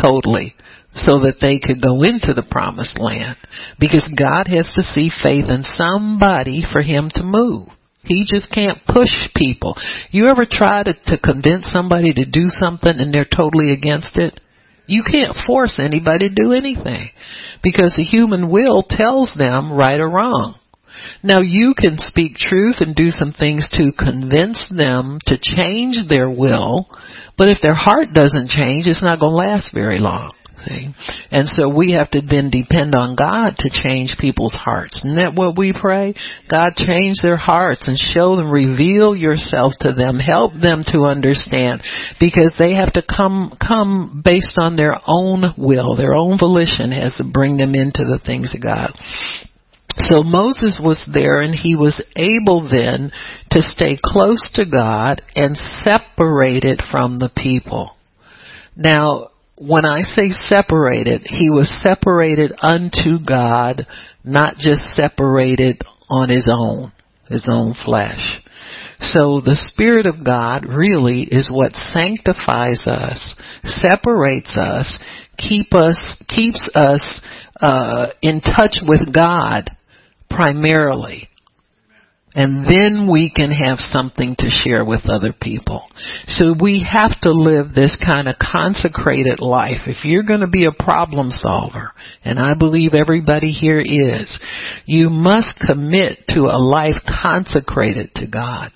totally 0.00 0.54
so 0.94 1.20
that 1.20 1.36
they 1.40 1.60
could 1.60 1.82
go 1.82 2.02
into 2.02 2.32
the 2.32 2.46
promised 2.50 2.98
land. 2.98 3.36
Because 3.78 4.08
God 4.16 4.46
has 4.48 4.66
to 4.74 4.82
see 4.82 5.10
faith 5.22 5.44
in 5.48 5.64
somebody 5.64 6.64
for 6.72 6.80
him 6.80 7.10
to 7.14 7.22
move. 7.22 7.68
He 8.08 8.24
just 8.26 8.50
can't 8.50 8.78
push 8.86 9.12
people. 9.36 9.76
You 10.10 10.28
ever 10.28 10.46
try 10.50 10.82
to, 10.82 10.94
to 11.06 11.18
convince 11.22 11.70
somebody 11.70 12.12
to 12.14 12.24
do 12.24 12.46
something 12.48 12.92
and 12.98 13.12
they're 13.12 13.24
totally 13.24 13.72
against 13.72 14.16
it? 14.16 14.40
You 14.86 15.02
can't 15.04 15.36
force 15.46 15.78
anybody 15.78 16.30
to 16.30 16.34
do 16.34 16.52
anything 16.52 17.10
because 17.62 17.94
the 17.94 18.02
human 18.02 18.50
will 18.50 18.82
tells 18.82 19.34
them 19.36 19.70
right 19.70 20.00
or 20.00 20.08
wrong. 20.08 20.54
Now 21.22 21.40
you 21.40 21.74
can 21.76 21.98
speak 21.98 22.36
truth 22.36 22.76
and 22.80 22.96
do 22.96 23.10
some 23.10 23.32
things 23.32 23.68
to 23.72 23.92
convince 23.92 24.72
them 24.74 25.18
to 25.26 25.38
change 25.40 26.08
their 26.08 26.30
will, 26.30 26.88
but 27.36 27.48
if 27.48 27.58
their 27.62 27.74
heart 27.74 28.12
doesn't 28.14 28.48
change, 28.48 28.86
it's 28.86 29.02
not 29.02 29.20
going 29.20 29.32
to 29.32 29.36
last 29.36 29.74
very 29.74 29.98
long. 29.98 30.32
See? 30.66 30.92
And 31.30 31.48
so 31.48 31.74
we 31.74 31.92
have 31.92 32.10
to 32.10 32.20
then 32.20 32.50
depend 32.50 32.94
on 32.94 33.14
God 33.14 33.56
to 33.58 33.70
change 33.70 34.16
people's 34.18 34.54
hearts. 34.54 34.98
Isn't 35.04 35.16
that 35.16 35.34
what 35.34 35.56
we 35.56 35.72
pray? 35.78 36.14
God 36.50 36.74
change 36.74 37.16
their 37.22 37.36
hearts 37.36 37.86
and 37.86 37.96
show 37.96 38.36
them, 38.36 38.50
reveal 38.50 39.14
yourself 39.14 39.74
to 39.80 39.92
them, 39.92 40.18
help 40.18 40.52
them 40.54 40.82
to 40.88 41.04
understand 41.04 41.82
because 42.20 42.52
they 42.58 42.74
have 42.74 42.92
to 42.94 43.02
come, 43.02 43.56
come 43.60 44.22
based 44.24 44.56
on 44.58 44.76
their 44.76 44.96
own 45.06 45.44
will, 45.56 45.96
their 45.96 46.14
own 46.14 46.38
volition 46.38 46.90
has 46.90 47.14
to 47.16 47.24
bring 47.24 47.56
them 47.56 47.74
into 47.74 48.04
the 48.04 48.20
things 48.24 48.52
of 48.54 48.62
God. 48.62 48.92
So 50.00 50.22
Moses 50.22 50.80
was 50.82 51.02
there 51.12 51.40
and 51.40 51.54
he 51.54 51.74
was 51.74 52.04
able 52.14 52.68
then 52.68 53.10
to 53.50 53.60
stay 53.60 53.98
close 54.02 54.50
to 54.54 54.64
God 54.64 55.22
and 55.34 55.56
separated 55.56 56.82
from 56.90 57.18
the 57.18 57.30
people. 57.34 57.96
Now, 58.76 59.30
when 59.60 59.84
I 59.84 60.02
say 60.02 60.30
separated, 60.30 61.22
he 61.24 61.50
was 61.50 61.68
separated 61.82 62.52
unto 62.62 63.18
God, 63.26 63.86
not 64.24 64.56
just 64.56 64.94
separated 64.94 65.82
on 66.08 66.28
his 66.28 66.48
own, 66.50 66.92
his 67.28 67.48
own 67.50 67.74
flesh. 67.84 68.40
So 69.00 69.40
the 69.40 69.56
Spirit 69.72 70.06
of 70.06 70.24
God 70.24 70.64
really 70.66 71.22
is 71.22 71.50
what 71.52 71.74
sanctifies 71.74 72.86
us, 72.86 73.34
separates 73.64 74.56
us, 74.56 74.98
keep 75.36 75.72
us, 75.72 76.22
keeps 76.28 76.68
us 76.74 77.20
uh, 77.60 78.08
in 78.22 78.40
touch 78.40 78.78
with 78.86 79.12
God 79.14 79.70
primarily. 80.28 81.27
And 82.38 82.64
then 82.64 83.10
we 83.10 83.32
can 83.34 83.50
have 83.50 83.80
something 83.80 84.36
to 84.38 84.48
share 84.48 84.84
with 84.84 85.06
other 85.06 85.32
people. 85.32 85.90
So 86.28 86.54
we 86.62 86.86
have 86.88 87.20
to 87.22 87.32
live 87.32 87.74
this 87.74 87.98
kind 88.00 88.28
of 88.28 88.36
consecrated 88.38 89.40
life. 89.40 89.88
If 89.88 90.04
you're 90.04 90.22
going 90.22 90.42
to 90.42 90.46
be 90.46 90.64
a 90.66 90.84
problem 90.84 91.30
solver, 91.30 91.90
and 92.22 92.38
I 92.38 92.54
believe 92.56 92.94
everybody 92.94 93.50
here 93.50 93.80
is, 93.80 94.38
you 94.86 95.10
must 95.10 95.58
commit 95.58 96.28
to 96.28 96.42
a 96.42 96.62
life 96.62 97.02
consecrated 97.04 98.14
to 98.14 98.28
God. 98.30 98.70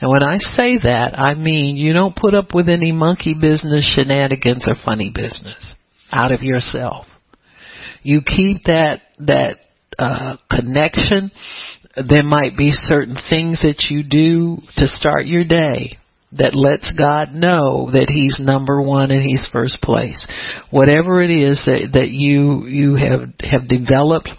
And 0.00 0.10
when 0.10 0.24
I 0.24 0.38
say 0.38 0.78
that, 0.82 1.14
I 1.16 1.34
mean 1.34 1.76
you 1.76 1.92
don't 1.92 2.16
put 2.16 2.34
up 2.34 2.52
with 2.52 2.68
any 2.68 2.90
monkey 2.90 3.36
business, 3.40 3.88
shenanigans, 3.94 4.66
or 4.66 4.74
funny 4.84 5.12
business 5.14 5.74
out 6.10 6.32
of 6.32 6.42
yourself. 6.42 7.06
You 8.02 8.22
keep 8.26 8.64
that 8.64 9.02
that 9.20 9.58
uh, 9.96 10.38
connection. 10.50 11.30
There 12.08 12.22
might 12.22 12.56
be 12.56 12.70
certain 12.72 13.16
things 13.28 13.62
that 13.62 13.86
you 13.90 14.02
do 14.02 14.58
to 14.76 14.86
start 14.86 15.26
your 15.26 15.44
day 15.44 15.98
that 16.32 16.54
lets 16.54 16.92
God 16.96 17.34
know 17.34 17.90
that 17.92 18.08
He's 18.08 18.38
number 18.38 18.80
one 18.80 19.10
and 19.10 19.22
He's 19.22 19.48
first 19.52 19.80
place. 19.82 20.26
Whatever 20.70 21.22
it 21.22 21.30
is 21.30 21.62
that, 21.66 21.90
that 21.94 22.08
you 22.08 22.66
you 22.66 22.94
have 22.94 23.30
have 23.40 23.68
developed 23.68 24.30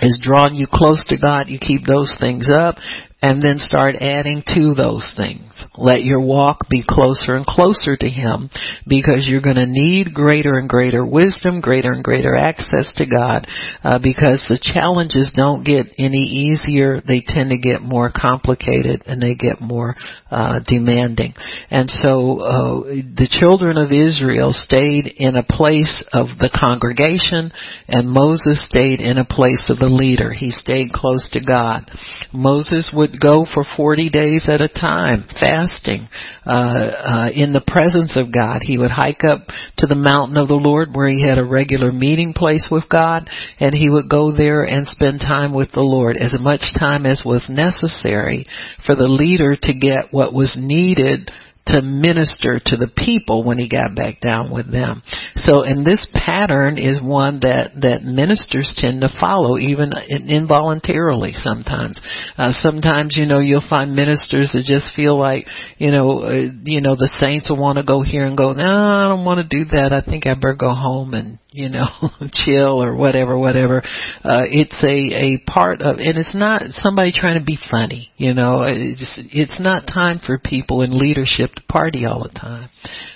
has 0.00 0.18
drawn 0.20 0.54
you 0.54 0.66
close 0.70 1.06
to 1.08 1.16
God, 1.16 1.48
you 1.48 1.58
keep 1.58 1.86
those 1.86 2.14
things 2.18 2.50
up 2.50 2.76
and 3.22 3.40
then 3.40 3.58
start 3.58 3.94
adding 4.00 4.42
to 4.54 4.74
those 4.74 5.14
things. 5.16 5.51
Let 5.76 6.04
your 6.04 6.20
walk 6.20 6.68
be 6.68 6.84
closer 6.86 7.36
and 7.36 7.46
closer 7.46 7.96
to 7.96 8.08
Him 8.08 8.50
because 8.86 9.26
you're 9.28 9.42
going 9.42 9.56
to 9.56 9.66
need 9.66 10.14
greater 10.14 10.58
and 10.58 10.68
greater 10.68 11.04
wisdom, 11.04 11.60
greater 11.60 11.92
and 11.92 12.04
greater 12.04 12.36
access 12.36 12.92
to 12.96 13.06
God 13.06 13.46
uh, 13.82 13.98
because 14.02 14.44
the 14.48 14.60
challenges 14.60 15.32
don't 15.34 15.64
get 15.64 15.86
any 15.98 16.50
easier. 16.50 17.00
They 17.00 17.22
tend 17.26 17.50
to 17.50 17.58
get 17.58 17.82
more 17.82 18.10
complicated 18.14 19.02
and 19.06 19.22
they 19.22 19.34
get 19.34 19.60
more 19.60 19.96
uh, 20.30 20.60
demanding. 20.66 21.34
And 21.70 21.90
so 21.90 22.40
uh, 22.40 22.80
the 23.16 23.28
children 23.30 23.78
of 23.78 23.92
Israel 23.92 24.52
stayed 24.52 25.06
in 25.16 25.36
a 25.36 25.42
place 25.42 26.04
of 26.12 26.26
the 26.38 26.50
congregation 26.52 27.52
and 27.88 28.08
Moses 28.08 28.64
stayed 28.66 29.00
in 29.00 29.18
a 29.18 29.24
place 29.24 29.68
of 29.68 29.78
the 29.78 29.92
leader. 29.92 30.32
He 30.32 30.50
stayed 30.50 30.92
close 30.92 31.28
to 31.32 31.44
God. 31.44 31.90
Moses 32.32 32.92
would 32.94 33.20
go 33.20 33.46
for 33.52 33.64
40 33.76 34.10
days 34.10 34.48
at 34.48 34.60
a 34.60 34.68
time, 34.68 35.26
fasting, 35.52 36.08
uh, 36.46 36.50
uh, 36.50 37.30
in 37.34 37.52
the 37.52 37.64
presence 37.66 38.16
of 38.16 38.32
God. 38.32 38.60
He 38.62 38.78
would 38.78 38.90
hike 38.90 39.24
up 39.24 39.40
to 39.78 39.86
the 39.86 39.94
mountain 39.94 40.36
of 40.36 40.48
the 40.48 40.54
Lord 40.54 40.94
where 40.94 41.08
he 41.08 41.26
had 41.26 41.38
a 41.38 41.44
regular 41.44 41.92
meeting 41.92 42.32
place 42.32 42.68
with 42.70 42.88
God, 42.88 43.28
and 43.60 43.74
he 43.74 43.90
would 43.90 44.08
go 44.08 44.32
there 44.32 44.62
and 44.62 44.88
spend 44.88 45.20
time 45.20 45.52
with 45.54 45.72
the 45.72 45.80
Lord, 45.80 46.16
as 46.16 46.34
much 46.40 46.62
time 46.78 47.04
as 47.04 47.22
was 47.24 47.48
necessary 47.50 48.46
for 48.86 48.94
the 48.94 49.08
leader 49.08 49.56
to 49.60 49.74
get 49.74 50.06
what 50.10 50.32
was 50.32 50.56
needed 50.58 51.30
to 51.66 51.80
minister 51.80 52.60
to 52.64 52.76
the 52.76 52.90
people 52.96 53.44
when 53.44 53.58
he 53.58 53.68
got 53.68 53.94
back 53.94 54.20
down 54.20 54.52
with 54.52 54.70
them. 54.70 55.02
So, 55.36 55.62
and 55.62 55.86
this 55.86 56.08
pattern 56.12 56.76
is 56.76 57.00
one 57.00 57.40
that, 57.40 57.72
that 57.82 58.02
ministers 58.02 58.74
tend 58.76 59.02
to 59.02 59.08
follow 59.20 59.56
even 59.56 59.92
involuntarily 60.08 61.32
sometimes. 61.34 61.98
Uh, 62.36 62.52
sometimes, 62.52 63.14
you 63.16 63.26
know, 63.26 63.38
you'll 63.38 63.66
find 63.68 63.94
ministers 63.94 64.52
that 64.52 64.64
just 64.66 64.94
feel 64.96 65.16
like, 65.16 65.46
you 65.78 65.92
know, 65.92 66.22
uh, 66.22 66.50
you 66.64 66.80
know, 66.80 66.96
the 66.96 67.10
saints 67.20 67.48
will 67.48 67.60
want 67.60 67.78
to 67.78 67.84
go 67.84 68.02
here 68.02 68.26
and 68.26 68.36
go, 68.36 68.52
no, 68.52 68.62
I 68.64 69.08
don't 69.08 69.24
want 69.24 69.38
to 69.38 69.56
do 69.56 69.64
that. 69.70 69.92
I 69.92 70.00
think 70.08 70.26
I 70.26 70.34
better 70.34 70.56
go 70.58 70.74
home 70.74 71.14
and, 71.14 71.38
you 71.52 71.68
know, 71.68 71.86
chill 72.32 72.82
or 72.82 72.96
whatever, 72.96 73.38
whatever. 73.38 73.82
Uh, 74.24 74.44
it's 74.48 74.82
a, 74.82 74.88
a 74.88 75.50
part 75.50 75.80
of, 75.82 75.98
and 75.98 76.16
it's 76.18 76.34
not 76.34 76.62
somebody 76.72 77.12
trying 77.12 77.38
to 77.38 77.44
be 77.44 77.58
funny, 77.70 78.10
you 78.16 78.34
know, 78.34 78.64
it's 78.66 79.20
it's 79.32 79.60
not 79.60 79.86
time 79.86 80.18
for 80.24 80.38
people 80.38 80.82
in 80.82 80.98
leadership 80.98 81.50
to 81.54 81.62
party 81.68 82.06
all 82.06 82.22
the 82.22 82.38
time. 82.38 82.70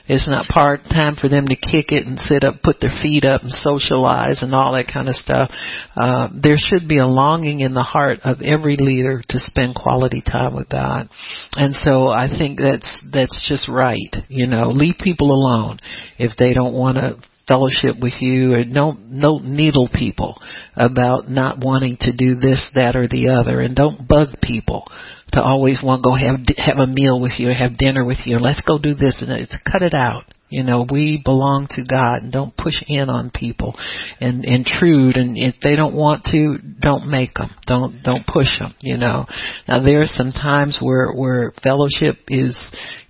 It's 0.08 0.28
not 0.28 0.46
part 0.46 0.80
time 0.90 1.16
for 1.16 1.28
them 1.28 1.48
to 1.48 1.56
kick 1.56 1.90
it 1.90 2.06
and 2.06 2.18
sit 2.18 2.44
up, 2.44 2.62
put 2.62 2.76
their 2.80 2.94
feet 3.02 3.24
up 3.24 3.42
and 3.42 3.50
socialize 3.50 4.42
and 4.42 4.54
all 4.54 4.72
that 4.74 4.90
kind 4.92 5.08
of 5.08 5.16
stuff. 5.16 5.50
Uh, 5.96 6.28
there 6.32 6.56
should 6.56 6.88
be 6.88 6.98
a 6.98 7.06
longing 7.06 7.60
in 7.60 7.74
the 7.74 7.82
heart 7.82 8.20
of 8.22 8.40
every 8.42 8.76
leader 8.76 9.22
to 9.28 9.38
spend 9.40 9.74
quality 9.74 10.22
time 10.22 10.54
with 10.54 10.68
God. 10.68 11.08
And 11.54 11.74
so 11.74 12.08
I 12.08 12.28
think 12.28 12.58
that's, 12.60 13.04
that's 13.12 13.46
just 13.48 13.68
right. 13.68 14.14
You 14.28 14.46
know, 14.46 14.68
leave 14.68 14.96
people 15.00 15.32
alone 15.32 15.78
if 16.18 16.36
they 16.36 16.54
don't 16.54 16.74
want 16.74 16.98
to 16.98 17.16
fellowship 17.46 17.96
with 18.00 18.14
you 18.20 18.54
or 18.54 18.64
don't 18.64 19.20
don't 19.20 19.44
needle 19.46 19.88
people 19.92 20.40
about 20.74 21.30
not 21.30 21.58
wanting 21.62 21.96
to 22.00 22.16
do 22.16 22.34
this 22.34 22.70
that 22.74 22.96
or 22.96 23.06
the 23.08 23.28
other. 23.28 23.60
And 23.60 23.74
don't 23.74 24.06
bug 24.06 24.28
people 24.42 24.90
to 25.32 25.42
always 25.42 25.80
want 25.82 26.02
to 26.02 26.08
go 26.08 26.14
have 26.14 26.40
have 26.58 26.78
a 26.78 26.86
meal 26.86 27.20
with 27.20 27.32
you 27.38 27.50
or 27.50 27.54
have 27.54 27.78
dinner 27.78 28.04
with 28.04 28.18
you. 28.26 28.38
Let's 28.38 28.62
go 28.62 28.78
do 28.78 28.94
this 28.94 29.22
and 29.22 29.30
it's 29.30 29.56
cut 29.70 29.82
it 29.82 29.94
out 29.94 30.24
you 30.48 30.62
know, 30.62 30.86
we 30.88 31.20
belong 31.24 31.66
to 31.70 31.84
God 31.88 32.22
and 32.22 32.32
don't 32.32 32.56
push 32.56 32.82
in 32.86 33.10
on 33.10 33.30
people 33.34 33.74
and 34.20 34.44
intrude. 34.44 35.16
And 35.16 35.36
if 35.36 35.56
they 35.62 35.74
don't 35.74 35.94
want 35.94 36.24
to, 36.26 36.58
don't 36.80 37.10
make 37.10 37.34
them. 37.34 37.50
Don't, 37.66 38.02
don't 38.02 38.26
push 38.26 38.58
them, 38.58 38.74
you 38.80 38.96
know. 38.96 39.26
Now 39.66 39.82
there 39.82 40.02
are 40.02 40.06
some 40.06 40.32
times 40.32 40.78
where, 40.80 41.12
where 41.12 41.52
fellowship 41.62 42.16
is, 42.28 42.56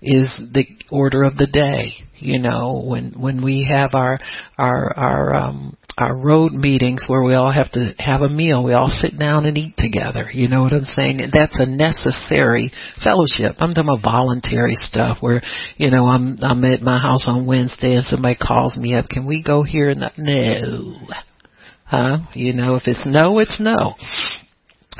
is 0.00 0.32
the 0.54 0.64
order 0.90 1.24
of 1.24 1.36
the 1.36 1.46
day 1.46 2.06
you 2.18 2.38
know 2.38 2.82
when 2.84 3.12
when 3.20 3.44
we 3.44 3.68
have 3.70 3.90
our 3.92 4.18
our 4.56 4.92
our 4.96 5.34
um 5.34 5.76
our 5.98 6.14
road 6.14 6.52
meetings 6.52 7.04
where 7.06 7.22
we 7.22 7.32
all 7.34 7.50
have 7.50 7.72
to 7.72 7.94
have 7.98 8.20
a 8.20 8.28
meal. 8.28 8.62
We 8.62 8.74
all 8.74 8.90
sit 8.90 9.18
down 9.18 9.46
and 9.46 9.56
eat 9.56 9.76
together. 9.78 10.28
You 10.32 10.48
know 10.48 10.62
what 10.62 10.74
i'm 10.74 10.84
saying? 10.84 11.20
That's 11.32 11.58
a 11.58 11.66
necessary 11.66 12.70
fellowship. 13.02 13.56
I'm 13.58 13.72
talking 13.72 13.88
about 13.90 14.04
voluntary 14.04 14.74
stuff 14.76 15.18
where 15.20 15.40
you 15.76 15.90
know 15.90 16.06
i'm 16.06 16.38
i'm 16.42 16.64
at 16.64 16.82
my 16.82 16.98
house 16.98 17.24
on 17.26 17.46
wednesday 17.46 17.94
and 17.94 18.04
somebody 18.04 18.36
calls 18.36 18.76
me 18.76 18.94
up 18.94 19.08
can 19.08 19.26
we 19.26 19.42
go 19.42 19.62
here? 19.62 19.90
And 19.90 20.10
no. 20.18 20.96
Huh? 21.84 22.18
You 22.34 22.52
know 22.52 22.76
if 22.76 22.82
it's 22.86 23.06
no 23.06 23.38
it's 23.38 23.58
no 23.60 23.94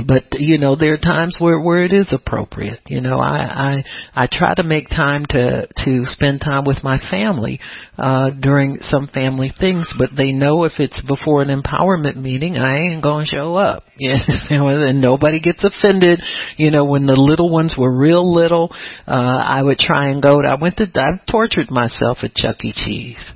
but 0.05 0.25
you 0.33 0.59
know 0.59 0.77
there 0.77 0.95
are 0.95 0.99
times 0.99 1.37
where 1.41 1.59
where 1.61 1.85
it 1.85 1.93
is 1.93 2.09
appropriate 2.13 2.81
you 2.87 3.01
know. 3.01 3.19
I 3.19 3.83
i 4.15 4.25
i 4.25 4.29
try 4.31 4.55
to 4.55 4.63
make 4.63 4.89
time 4.89 5.25
to 5.31 5.67
to 5.85 6.05
spend 6.05 6.41
time 6.41 6.65
with 6.67 6.83
my 6.83 6.99
family 7.11 7.61
uh 7.97 8.31
during 8.41 8.79
some 8.81 9.09
family 9.09 9.53
things 9.59 9.93
but 9.99 10.11
they 10.17 10.33
know 10.33 10.65
if 10.65 10.73
it's 10.79 11.03
before 11.07 11.43
an 11.43 11.49
empowerment 11.49 12.17
meeting 12.17 12.59
i 12.59 12.77
ain't 12.77 13.03
going 13.03 13.25
to 13.25 13.31
show 13.31 13.55
up 13.55 13.85
yes 13.99 14.25
and 14.51 15.01
nobody 15.01 15.41
gets 15.41 15.65
offended 15.65 16.21
you 16.57 16.71
know. 16.71 16.85
When 16.85 17.07
the 17.07 17.17
little 17.17 17.51
ones 17.51 17.75
were 17.79 17.95
real 17.97 18.35
little 18.35 18.71
uh 19.07 19.43
i 19.45 19.63
would 19.63 19.79
try 19.79 20.11
and 20.11 20.23
go 20.23 20.43
to, 20.43 20.49
i 20.49 20.61
went 20.61 20.77
to 20.77 20.87
i 20.95 21.21
tortured 21.31 21.71
myself 21.71 22.19
at 22.23 22.35
chuck 22.35 22.65
e. 22.65 22.73
Cheese. 22.75 23.33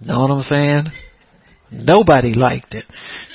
Know 0.00 0.20
what 0.20 0.30
i'm 0.30 0.42
saying 0.42 0.86
Nobody 1.70 2.32
liked 2.32 2.74
it. 2.74 2.84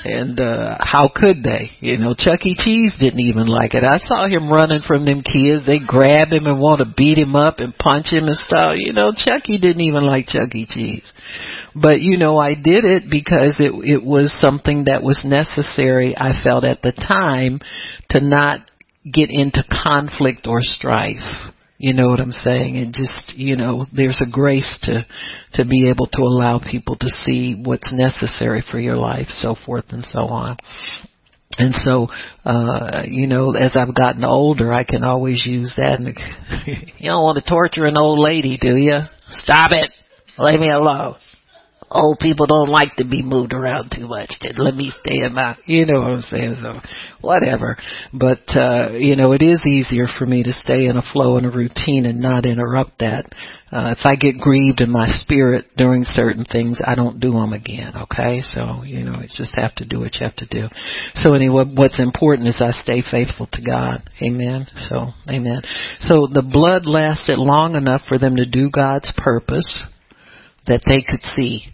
And 0.05 0.39
uh 0.39 0.77
how 0.81 1.09
could 1.13 1.43
they? 1.43 1.69
You 1.79 1.97
know, 1.97 2.15
Chuck 2.17 2.45
E. 2.45 2.55
Cheese 2.57 2.95
didn't 2.99 3.19
even 3.19 3.47
like 3.47 3.73
it. 3.73 3.83
I 3.83 3.97
saw 3.97 4.27
him 4.27 4.51
running 4.51 4.81
from 4.81 5.05
them 5.05 5.21
kids. 5.21 5.65
They 5.65 5.79
grab 5.79 6.29
him 6.29 6.47
and 6.47 6.59
want 6.59 6.79
to 6.79 6.93
beat 6.97 7.17
him 7.17 7.35
up 7.35 7.59
and 7.59 7.77
punch 7.77 8.07
him 8.11 8.25
and 8.25 8.37
stuff. 8.37 8.73
You 8.77 8.93
know, 8.93 9.13
Chucky 9.15 9.59
didn't 9.59 9.81
even 9.81 10.03
like 10.03 10.27
Chuck 10.27 10.53
E. 10.55 10.65
Cheese. 10.67 11.11
But 11.75 12.01
you 12.01 12.17
know, 12.17 12.37
I 12.37 12.55
did 12.55 12.85
it 12.85 13.03
because 13.09 13.59
it 13.59 13.71
it 13.87 14.03
was 14.03 14.35
something 14.39 14.85
that 14.85 15.03
was 15.03 15.23
necessary 15.23 16.15
I 16.17 16.33
felt 16.43 16.63
at 16.63 16.81
the 16.81 16.91
time 16.91 17.59
to 18.09 18.19
not 18.19 18.59
get 19.05 19.29
into 19.29 19.63
conflict 19.69 20.47
or 20.47 20.61
strife 20.61 21.52
you 21.83 21.91
know 21.91 22.07
what 22.07 22.21
I'm 22.21 22.31
saying? 22.31 22.77
And 22.77 22.93
just, 22.93 23.33
you 23.35 23.57
know, 23.57 23.85
there's 23.91 24.23
a 24.25 24.31
grace 24.31 24.79
to, 24.83 25.05
to 25.55 25.65
be 25.65 25.89
able 25.89 26.07
to 26.13 26.21
allow 26.21 26.57
people 26.57 26.95
to 26.95 27.09
see 27.25 27.61
what's 27.61 27.91
necessary 27.91 28.63
for 28.71 28.79
your 28.79 28.95
life, 28.95 29.27
so 29.27 29.53
forth 29.65 29.83
and 29.89 30.05
so 30.05 30.21
on. 30.21 30.55
And 31.57 31.73
so, 31.73 32.07
uh, 32.45 33.03
you 33.05 33.27
know, 33.27 33.53
as 33.53 33.75
I've 33.75 33.93
gotten 33.93 34.23
older, 34.23 34.71
I 34.71 34.85
can 34.85 35.03
always 35.03 35.45
use 35.45 35.73
that. 35.75 35.99
And 35.99 36.07
you 36.99 37.09
don't 37.09 37.21
want 37.21 37.43
to 37.43 37.49
torture 37.49 37.85
an 37.85 37.97
old 37.97 38.17
lady, 38.17 38.57
do 38.61 38.77
you? 38.77 38.99
Stop 39.27 39.71
it. 39.73 39.91
Leave 40.37 40.61
me 40.61 40.71
alone 40.71 41.15
old 41.93 42.19
people 42.19 42.47
don't 42.47 42.69
like 42.69 42.95
to 42.97 43.05
be 43.05 43.23
moved 43.23 43.53
around 43.53 43.91
too 43.95 44.07
much. 44.07 44.29
Just 44.41 44.57
let 44.57 44.73
me 44.73 44.91
stay 45.01 45.19
in 45.19 45.33
my, 45.33 45.55
you 45.65 45.85
know 45.85 46.01
what 46.01 46.11
I'm 46.11 46.21
saying? 46.21 46.55
So, 46.61 46.79
whatever. 47.21 47.77
But, 48.11 48.43
uh, 48.49 48.93
you 48.93 49.15
know, 49.15 49.31
it 49.31 49.41
is 49.41 49.65
easier 49.65 50.07
for 50.07 50.25
me 50.25 50.43
to 50.43 50.51
stay 50.51 50.87
in 50.87 50.97
a 50.97 51.03
flow 51.13 51.37
and 51.37 51.45
a 51.45 51.49
routine 51.49 52.05
and 52.05 52.19
not 52.19 52.45
interrupt 52.45 52.99
that. 52.99 53.25
Uh, 53.71 53.95
if 53.97 54.05
I 54.05 54.15
get 54.15 54.37
grieved 54.37 54.81
in 54.81 54.91
my 54.91 55.07
spirit 55.07 55.65
during 55.77 56.03
certain 56.03 56.45
things, 56.45 56.79
I 56.85 56.95
don't 56.95 57.19
do 57.19 57.31
them 57.31 57.53
again, 57.53 57.93
okay? 58.03 58.41
So, 58.43 58.83
you 58.83 59.03
know, 59.03 59.19
you 59.21 59.27
just 59.27 59.53
have 59.55 59.73
to 59.75 59.85
do 59.85 59.99
what 59.99 60.13
you 60.15 60.27
have 60.27 60.35
to 60.37 60.45
do. 60.45 60.67
So 61.15 61.33
anyway, 61.33 61.65
what's 61.73 61.99
important 61.99 62.49
is 62.49 62.61
I 62.61 62.71
stay 62.71 63.01
faithful 63.01 63.47
to 63.51 63.61
God. 63.63 64.03
Amen. 64.21 64.67
So, 64.89 65.07
amen. 65.27 65.61
So 65.99 66.27
the 66.31 66.43
blood 66.43 66.85
lasted 66.85 67.39
long 67.39 67.75
enough 67.75 68.01
for 68.07 68.19
them 68.19 68.35
to 68.35 68.45
do 68.45 68.69
God's 68.69 69.11
purpose 69.17 69.87
that 70.67 70.81
they 70.85 71.01
could 71.01 71.23
see 71.23 71.73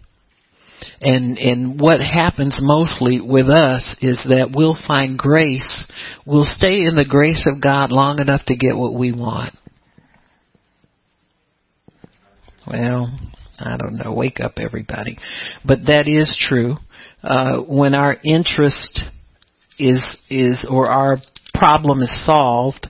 And 1.00 1.38
and 1.38 1.80
what 1.80 2.00
happens 2.00 2.58
mostly 2.60 3.20
with 3.20 3.48
us 3.48 3.96
is 4.02 4.24
that 4.28 4.52
we'll 4.54 4.78
find 4.86 5.18
grace. 5.18 5.86
We'll 6.26 6.44
stay 6.44 6.84
in 6.84 6.96
the 6.96 7.06
grace 7.08 7.48
of 7.52 7.62
God 7.62 7.90
long 7.90 8.18
enough 8.20 8.42
to 8.46 8.56
get 8.56 8.76
what 8.76 8.94
we 8.94 9.12
want. 9.12 9.54
Well, 12.66 13.18
I 13.58 13.76
don't 13.76 13.96
know. 13.96 14.12
Wake 14.12 14.40
up, 14.40 14.54
everybody. 14.58 15.18
But 15.64 15.86
that 15.86 16.06
is 16.06 16.36
true. 16.38 16.76
Uh, 17.22 17.60
when 17.62 17.94
our 17.94 18.16
interest 18.24 19.00
is 19.78 20.18
is 20.28 20.66
or 20.70 20.86
our 20.86 21.18
problem 21.54 22.00
is 22.02 22.26
solved, 22.26 22.86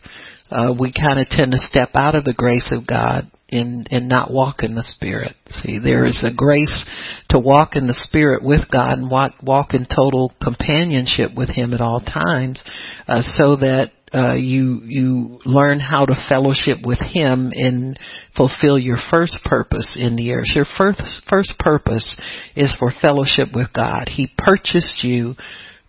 uh, 0.50 0.74
we 0.78 0.92
kind 0.92 1.18
of 1.18 1.28
tend 1.28 1.52
to 1.52 1.58
step 1.58 1.90
out 1.94 2.14
of 2.14 2.24
the 2.24 2.34
grace 2.34 2.72
of 2.72 2.86
God 2.86 3.30
and 3.50 3.88
and 3.90 4.08
not 4.08 4.30
walk 4.30 4.62
in 4.62 4.74
the 4.74 4.82
Spirit. 4.82 5.34
See, 5.50 5.78
there 5.78 6.06
is 6.06 6.24
a 6.24 6.34
grace 6.34 6.84
to 7.30 7.38
walk 7.38 7.76
in 7.76 7.86
the 7.86 7.94
Spirit 7.94 8.42
with 8.42 8.70
God 8.70 8.98
and 8.98 9.10
walk, 9.10 9.34
walk 9.42 9.74
in 9.74 9.86
total 9.86 10.32
companionship 10.42 11.30
with 11.36 11.48
Him 11.48 11.74
at 11.74 11.80
all 11.80 12.00
times, 12.00 12.62
uh, 13.08 13.22
so 13.22 13.56
that 13.56 13.90
uh, 14.12 14.34
you 14.34 14.80
you 14.84 15.38
learn 15.44 15.78
how 15.78 16.04
to 16.04 16.26
fellowship 16.28 16.78
with 16.84 16.98
Him 17.00 17.52
and 17.54 17.98
fulfill 18.36 18.78
your 18.78 18.98
first 19.10 19.38
purpose 19.44 19.96
in 19.98 20.16
the 20.16 20.32
earth. 20.32 20.48
Your 20.54 20.66
first 20.76 21.00
first 21.28 21.54
purpose 21.58 22.16
is 22.56 22.74
for 22.78 22.92
fellowship 23.00 23.48
with 23.54 23.72
God. 23.72 24.08
He 24.08 24.28
purchased 24.36 25.04
you 25.04 25.34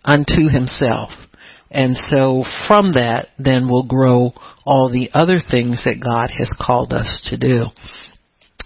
unto 0.04 0.48
Himself. 0.48 1.10
And 1.72 1.96
so 1.96 2.44
from 2.68 2.92
that, 2.92 3.28
then 3.38 3.68
will 3.68 3.86
grow 3.86 4.32
all 4.64 4.90
the 4.90 5.10
other 5.14 5.40
things 5.40 5.84
that 5.84 6.02
God 6.02 6.30
has 6.36 6.54
called 6.60 6.92
us 6.92 7.26
to 7.30 7.38
do. 7.38 7.66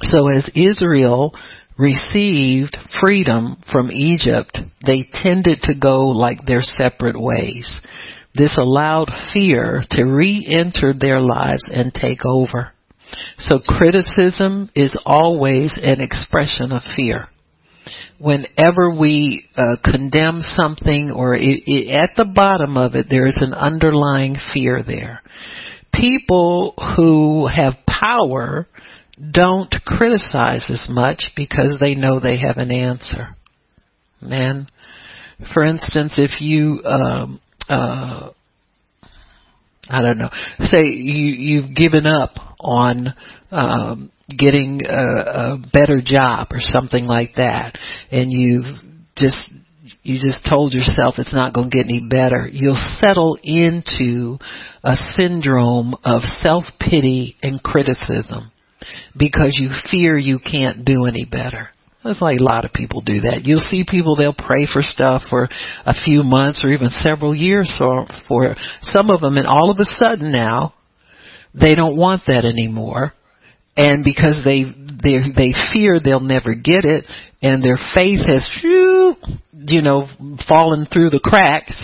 So 0.03 0.29
as 0.29 0.51
Israel 0.55 1.35
received 1.79 2.77
freedom 3.01 3.63
from 3.71 3.91
Egypt, 3.93 4.59
they 4.85 5.05
tended 5.13 5.61
to 5.63 5.75
go 5.79 6.09
like 6.09 6.45
their 6.45 6.63
separate 6.63 7.21
ways. 7.21 7.81
This 8.35 8.59
allowed 8.59 9.11
fear 9.33 9.83
to 9.91 10.05
re-enter 10.05 10.93
their 10.93 11.21
lives 11.21 11.69
and 11.73 11.93
take 11.95 12.25
over. 12.27 12.73
So 13.39 13.61
criticism 13.61 14.71
is 14.75 14.95
always 15.07 15.79
an 15.83 16.01
expression 16.01 16.73
of 16.73 16.83
fear. 16.97 17.29
Whenever 18.19 18.91
we 18.99 19.45
uh, 19.57 19.77
condemn 19.85 20.41
something 20.43 21.11
or 21.11 21.35
it, 21.35 21.63
it, 21.67 21.91
at 21.91 22.11
the 22.17 22.25
bottom 22.25 22.77
of 22.77 22.95
it, 22.95 23.07
there 23.09 23.27
is 23.27 23.39
an 23.41 23.53
underlying 23.53 24.37
fear 24.53 24.83
there. 24.87 25.21
People 25.93 26.75
who 26.97 27.47
have 27.47 27.75
power 27.87 28.67
don't 29.33 29.75
criticize 29.87 30.71
as 30.71 30.89
much 30.91 31.31
because 31.37 31.79
they 31.81 31.95
know 31.95 32.21
they 32.21 32.39
have 32.39 32.59
an 32.59 32.71
answer. 32.71 33.37
Man, 34.21 34.67
for 35.55 35.65
instance, 35.65 36.15
if 36.19 36.41
you 36.41 36.81
um, 36.85 37.41
uh, 37.69 38.31
I 39.89 40.03
don't 40.03 40.19
know, 40.19 40.31
say 40.59 40.85
you 40.85 41.27
you've 41.27 41.75
given 41.75 42.07
up 42.07 42.31
on 42.59 43.15
um, 43.51 44.11
getting 44.29 44.83
a, 44.87 44.93
a 44.93 45.59
better 45.73 46.01
job 46.05 46.49
or 46.51 46.61
something 46.61 47.05
like 47.07 47.35
that, 47.37 47.79
and 48.11 48.33
you've 48.33 48.65
just 49.17 49.37
you 50.03 50.19
just 50.21 50.47
told 50.49 50.73
yourself 50.73 51.15
it's 51.19 51.35
not 51.35 51.53
going 51.53 51.71
to 51.71 51.77
get 51.77 51.87
any 51.87 52.07
better. 52.09 52.49
You'll 52.51 52.81
settle 53.01 53.39
into 53.43 54.39
a 54.83 54.97
syndrome 55.15 55.95
of 56.05 56.23
self 56.23 56.65
pity 56.81 57.37
and 57.43 57.63
criticism 57.63 58.51
because 59.17 59.59
you 59.61 59.71
fear 59.91 60.19
you 60.19 60.39
can't 60.39 60.85
do 60.85 61.07
any 61.07 61.25
better. 61.25 61.71
It's 62.05 62.21
like 62.21 62.39
a 62.39 62.43
lot 62.43 62.65
of 62.65 62.73
people 62.73 63.01
do 63.01 63.23
that. 63.23 63.43
You'll 63.45 63.59
see 63.59 63.85
people, 63.89 64.15
they'll 64.15 64.35
pray 64.35 64.67
for 64.73 64.83
stuff 64.83 65.23
for 65.29 65.49
a 65.85 65.95
few 65.95 66.23
months 66.23 66.65
or 66.65 66.73
even 66.73 66.91
several 66.91 67.35
years 67.35 67.73
for, 67.77 68.07
for 68.29 68.55
some 68.81 69.11
of 69.11 69.21
them 69.21 69.37
and 69.37 69.47
all 69.47 69.71
of 69.71 69.79
a 69.81 69.85
sudden 69.85 70.31
now, 70.31 70.75
they 71.53 71.75
don't 71.75 71.97
want 71.97 72.23
that 72.27 72.45
anymore. 72.45 73.13
And 73.77 74.05
because 74.05 74.41
they, 74.45 74.65
they, 74.65 75.19
they 75.37 75.53
fear 75.73 76.01
they'll 76.03 76.21
never 76.21 76.55
get 76.55 76.85
it 76.85 77.05
and 77.43 77.63
their 77.63 77.79
faith 77.95 78.27
has, 78.27 78.49
you 78.63 79.83
know, 79.83 80.09
fallen 80.49 80.87
through 80.91 81.11
the 81.11 81.21
cracks, 81.23 81.83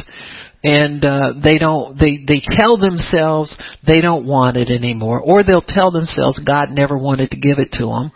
and 0.64 1.05
uh, 1.05 1.33
they 1.42 1.59
don't 1.59 1.98
they 1.98 2.18
they 2.26 2.40
tell 2.57 2.78
themselves 2.78 3.57
they 3.85 4.00
don't 4.00 4.26
want 4.26 4.57
it 4.57 4.70
anymore 4.70 5.20
or 5.20 5.42
they'll 5.42 5.61
tell 5.61 5.90
themselves 5.90 6.40
God 6.46 6.68
never 6.70 6.96
wanted 6.96 7.31
to 7.33 7.40
give 7.40 7.59
it 7.59 7.72
to 7.72 7.87
them 7.87 8.12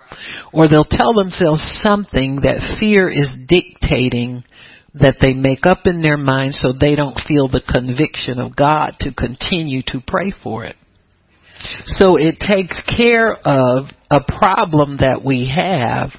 or 0.52 0.68
they'll 0.68 0.84
tell 0.84 1.12
themselves 1.12 1.60
something 1.82 2.42
that 2.42 2.76
fear 2.78 3.10
is 3.10 3.34
dictating 3.48 4.44
that 4.94 5.16
they 5.20 5.34
make 5.34 5.66
up 5.66 5.86
in 5.86 6.02
their 6.02 6.16
mind 6.16 6.54
so 6.54 6.72
they 6.72 6.94
don't 6.94 7.18
feel 7.26 7.48
the 7.48 7.62
conviction 7.68 8.38
of 8.38 8.54
God 8.54 8.92
to 9.00 9.12
continue 9.12 9.82
to 9.88 10.00
pray 10.06 10.32
for 10.42 10.64
it 10.64 10.76
so 11.84 12.16
it 12.16 12.38
takes 12.40 12.80
care 12.82 13.34
of 13.34 13.86
a 14.10 14.20
problem 14.38 14.98
that 14.98 15.24
we 15.24 15.52
have 15.54 16.10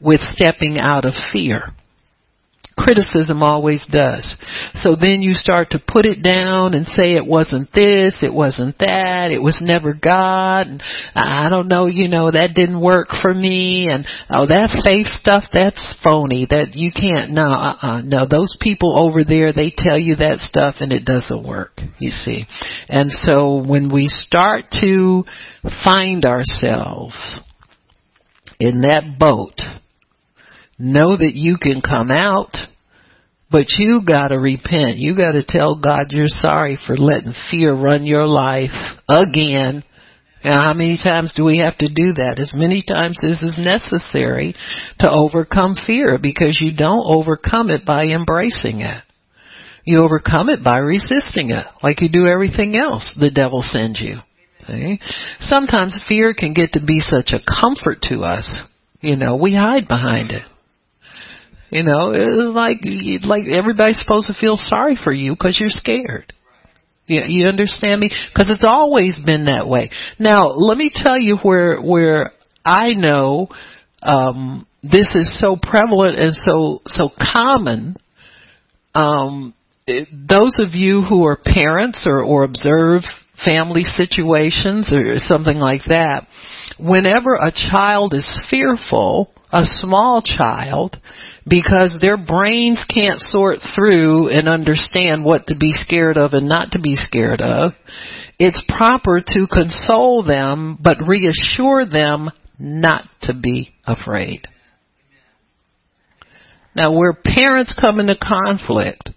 with 0.00 0.20
stepping 0.20 0.78
out 0.78 1.04
of 1.04 1.14
fear 1.32 1.68
criticism 2.82 3.42
always 3.42 3.86
does. 3.90 4.36
So 4.74 4.96
then 5.00 5.22
you 5.22 5.34
start 5.34 5.70
to 5.70 5.78
put 5.78 6.04
it 6.04 6.22
down 6.22 6.74
and 6.74 6.86
say 6.86 7.14
it 7.14 7.26
wasn't 7.26 7.70
this, 7.72 8.22
it 8.22 8.34
wasn't 8.34 8.78
that, 8.78 9.30
it 9.30 9.40
was 9.40 9.62
never 9.62 9.94
God, 9.94 10.66
and 10.66 10.82
I 11.14 11.48
don't 11.48 11.68
know, 11.68 11.86
you 11.86 12.08
know, 12.08 12.30
that 12.30 12.54
didn't 12.54 12.80
work 12.80 13.08
for 13.22 13.32
me, 13.32 13.88
and 13.88 14.04
oh, 14.30 14.46
that 14.46 14.80
faith 14.84 15.06
stuff, 15.06 15.44
that's 15.52 15.96
phony, 16.02 16.46
that 16.50 16.74
you 16.74 16.90
can't, 16.90 17.30
no, 17.30 17.52
uh-uh, 17.52 18.02
no, 18.02 18.26
those 18.26 18.56
people 18.60 18.98
over 18.98 19.22
there, 19.24 19.52
they 19.52 19.72
tell 19.76 19.98
you 19.98 20.16
that 20.16 20.40
stuff 20.40 20.76
and 20.80 20.92
it 20.92 21.04
doesn't 21.04 21.46
work, 21.46 21.80
you 21.98 22.10
see. 22.10 22.44
And 22.88 23.10
so 23.10 23.62
when 23.64 23.92
we 23.92 24.08
start 24.08 24.64
to 24.80 25.24
find 25.84 26.24
ourselves 26.24 27.16
in 28.58 28.82
that 28.82 29.16
boat, 29.18 29.60
know 30.78 31.16
that 31.16 31.34
you 31.34 31.56
can 31.60 31.80
come 31.80 32.10
out, 32.10 32.56
but 33.52 33.66
you 33.78 34.00
gotta 34.04 34.38
repent. 34.38 34.96
You 34.96 35.14
gotta 35.14 35.44
tell 35.46 35.78
God 35.78 36.06
you're 36.10 36.26
sorry 36.26 36.78
for 36.86 36.96
letting 36.96 37.34
fear 37.50 37.74
run 37.74 38.04
your 38.06 38.26
life 38.26 38.70
again. 39.08 39.84
And 40.44 40.54
how 40.54 40.72
many 40.74 40.98
times 41.00 41.34
do 41.36 41.44
we 41.44 41.58
have 41.58 41.78
to 41.78 41.88
do 41.88 42.14
that? 42.14 42.40
As 42.40 42.52
many 42.54 42.82
times 42.82 43.18
as 43.22 43.42
is 43.42 43.58
necessary 43.58 44.56
to 44.98 45.08
overcome 45.08 45.76
fear 45.86 46.18
because 46.20 46.58
you 46.60 46.74
don't 46.76 47.04
overcome 47.06 47.70
it 47.70 47.84
by 47.86 48.06
embracing 48.06 48.80
it. 48.80 49.04
You 49.84 50.02
overcome 50.02 50.48
it 50.48 50.64
by 50.64 50.78
resisting 50.78 51.50
it, 51.50 51.66
like 51.82 52.00
you 52.00 52.08
do 52.08 52.26
everything 52.26 52.76
else 52.76 53.16
the 53.20 53.30
devil 53.30 53.62
sends 53.62 54.00
you. 54.00 54.18
Okay? 54.64 54.98
Sometimes 55.40 56.02
fear 56.08 56.34
can 56.34 56.54
get 56.54 56.72
to 56.72 56.84
be 56.84 57.00
such 57.00 57.32
a 57.32 57.60
comfort 57.60 57.98
to 58.02 58.20
us. 58.20 58.62
You 59.00 59.16
know, 59.16 59.36
we 59.36 59.54
hide 59.54 59.88
behind 59.88 60.30
it. 60.30 60.44
You 61.72 61.84
know, 61.84 62.08
like 62.54 62.80
like 63.24 63.44
everybody's 63.50 63.98
supposed 63.98 64.26
to 64.26 64.34
feel 64.38 64.58
sorry 64.58 64.94
for 65.02 65.10
you 65.10 65.32
because 65.32 65.56
you're 65.58 65.70
scared. 65.70 66.30
You, 67.06 67.22
you 67.26 67.46
understand 67.46 67.98
me? 67.98 68.10
Because 68.30 68.50
it's 68.50 68.64
always 68.64 69.18
been 69.24 69.46
that 69.46 69.66
way. 69.66 69.90
Now, 70.18 70.48
let 70.48 70.76
me 70.76 70.90
tell 70.94 71.18
you 71.18 71.38
where 71.38 71.80
where 71.80 72.32
I 72.62 72.92
know 72.92 73.48
um, 74.02 74.66
this 74.82 75.14
is 75.14 75.40
so 75.40 75.56
prevalent 75.60 76.18
and 76.18 76.34
so 76.34 76.82
so 76.84 77.08
common. 77.32 77.96
Um, 78.94 79.54
it, 79.86 80.08
those 80.12 80.58
of 80.58 80.74
you 80.74 81.00
who 81.00 81.24
are 81.24 81.38
parents 81.42 82.06
or, 82.06 82.22
or 82.22 82.44
observe 82.44 83.00
family 83.42 83.84
situations 83.84 84.92
or 84.92 85.14
something 85.16 85.56
like 85.56 85.84
that, 85.88 86.26
whenever 86.78 87.34
a 87.34 87.50
child 87.50 88.12
is 88.12 88.42
fearful, 88.50 89.32
a 89.52 89.64
small 89.64 90.22
child, 90.22 90.96
because 91.46 91.98
their 92.00 92.16
brains 92.16 92.84
can't 92.92 93.20
sort 93.20 93.58
through 93.74 94.28
and 94.28 94.48
understand 94.48 95.24
what 95.24 95.46
to 95.48 95.56
be 95.56 95.72
scared 95.72 96.16
of 96.16 96.32
and 96.32 96.48
not 96.48 96.72
to 96.72 96.80
be 96.80 96.94
scared 96.94 97.42
of. 97.42 97.72
It's 98.38 98.64
proper 98.76 99.20
to 99.20 99.46
console 99.52 100.22
them, 100.22 100.78
but 100.80 101.06
reassure 101.06 101.84
them 101.84 102.30
not 102.58 103.04
to 103.22 103.34
be 103.34 103.74
afraid. 103.86 104.46
Now 106.74 106.96
where 106.96 107.12
parents 107.12 107.76
come 107.78 108.00
into 108.00 108.16
conflict 108.16 109.10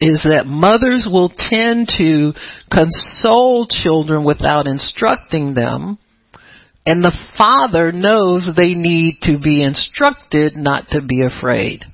is 0.00 0.22
that 0.24 0.46
mothers 0.46 1.06
will 1.10 1.28
tend 1.28 1.92
to 1.98 2.32
console 2.72 3.66
children 3.68 4.24
without 4.24 4.66
instructing 4.66 5.54
them 5.54 5.98
and 6.86 7.04
the 7.04 7.16
father 7.36 7.92
knows 7.92 8.50
they 8.56 8.74
need 8.74 9.18
to 9.22 9.38
be 9.42 9.62
instructed 9.62 10.56
not 10.56 10.88
to 10.90 11.00
be 11.06 11.22
afraid. 11.22 11.84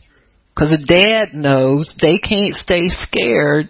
Cause 0.57 0.71
the 0.71 0.87
dad 0.87 1.35
knows 1.35 1.95
they 2.01 2.19
can't 2.19 2.55
stay 2.55 2.89
scared 2.89 3.69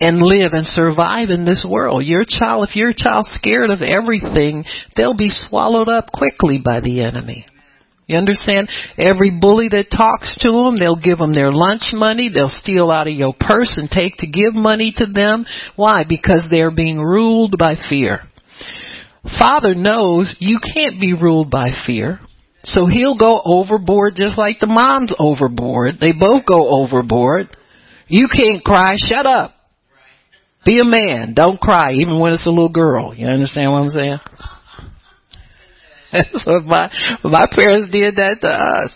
and 0.00 0.22
live 0.22 0.52
and 0.52 0.64
survive 0.64 1.28
in 1.30 1.44
this 1.44 1.66
world. 1.68 2.04
Your 2.04 2.24
child, 2.26 2.68
if 2.68 2.76
your 2.76 2.92
child's 2.96 3.28
scared 3.32 3.70
of 3.70 3.82
everything, 3.82 4.64
they'll 4.96 5.16
be 5.16 5.28
swallowed 5.28 5.88
up 5.88 6.10
quickly 6.12 6.60
by 6.64 6.80
the 6.80 7.00
enemy. 7.02 7.46
You 8.06 8.16
understand? 8.16 8.70
Every 8.96 9.38
bully 9.38 9.68
that 9.68 9.90
talks 9.90 10.38
to 10.38 10.50
them, 10.50 10.76
they'll 10.76 10.96
give 10.96 11.18
them 11.18 11.34
their 11.34 11.52
lunch 11.52 11.90
money. 11.92 12.30
They'll 12.32 12.48
steal 12.48 12.90
out 12.90 13.06
of 13.06 13.12
your 13.12 13.34
purse 13.38 13.76
and 13.76 13.90
take 13.90 14.16
to 14.18 14.26
give 14.26 14.54
money 14.54 14.94
to 14.96 15.04
them. 15.04 15.44
Why? 15.76 16.04
Because 16.08 16.46
they're 16.50 16.74
being 16.74 16.98
ruled 16.98 17.58
by 17.58 17.74
fear. 17.90 18.22
Father 19.38 19.74
knows 19.74 20.36
you 20.38 20.58
can't 20.62 21.00
be 21.00 21.14
ruled 21.14 21.50
by 21.50 21.66
fear. 21.86 22.20
So 22.64 22.86
he'll 22.86 23.16
go 23.16 23.40
overboard 23.44 24.14
just 24.16 24.36
like 24.38 24.60
the 24.60 24.66
mom's 24.66 25.12
overboard. 25.18 25.96
They 26.00 26.12
both 26.12 26.44
go 26.46 26.82
overboard. 26.82 27.46
You 28.08 28.28
can't 28.28 28.62
cry. 28.64 28.94
Shut 28.96 29.26
up. 29.26 29.52
Be 30.64 30.80
a 30.80 30.84
man. 30.84 31.34
Don't 31.34 31.60
cry, 31.60 31.92
even 31.94 32.20
when 32.20 32.32
it's 32.32 32.46
a 32.46 32.50
little 32.50 32.68
girl. 32.68 33.14
You 33.14 33.26
understand 33.26 33.72
what 33.72 33.82
I'm 33.82 33.88
saying? 33.88 34.18
so 36.44 36.60
my 36.64 36.90
my 37.24 37.44
parents 37.52 37.92
did 37.92 38.16
that 38.16 38.40
to 38.40 38.48
us. 38.48 38.90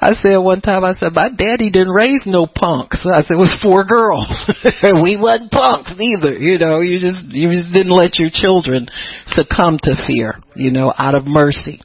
I 0.00 0.12
said 0.18 0.38
one 0.38 0.60
time, 0.60 0.84
I 0.84 0.92
said 0.92 1.12
my 1.14 1.30
daddy 1.30 1.70
didn't 1.70 1.94
raise 1.94 2.22
no 2.26 2.46
punks. 2.46 3.06
I 3.06 3.22
said 3.22 3.34
it 3.34 3.38
was 3.38 3.56
four 3.62 3.84
girls. 3.84 4.50
we 5.02 5.16
wasn't 5.16 5.52
punks 5.52 5.94
either. 5.94 6.34
You 6.34 6.58
know, 6.58 6.80
you 6.80 6.98
just 6.98 7.22
you 7.30 7.52
just 7.52 7.72
didn't 7.72 7.94
let 7.94 8.18
your 8.18 8.30
children 8.32 8.88
succumb 9.26 9.78
to 9.84 9.94
fear. 10.06 10.40
You 10.54 10.72
know, 10.72 10.92
out 10.96 11.14
of 11.14 11.26
mercy. 11.26 11.80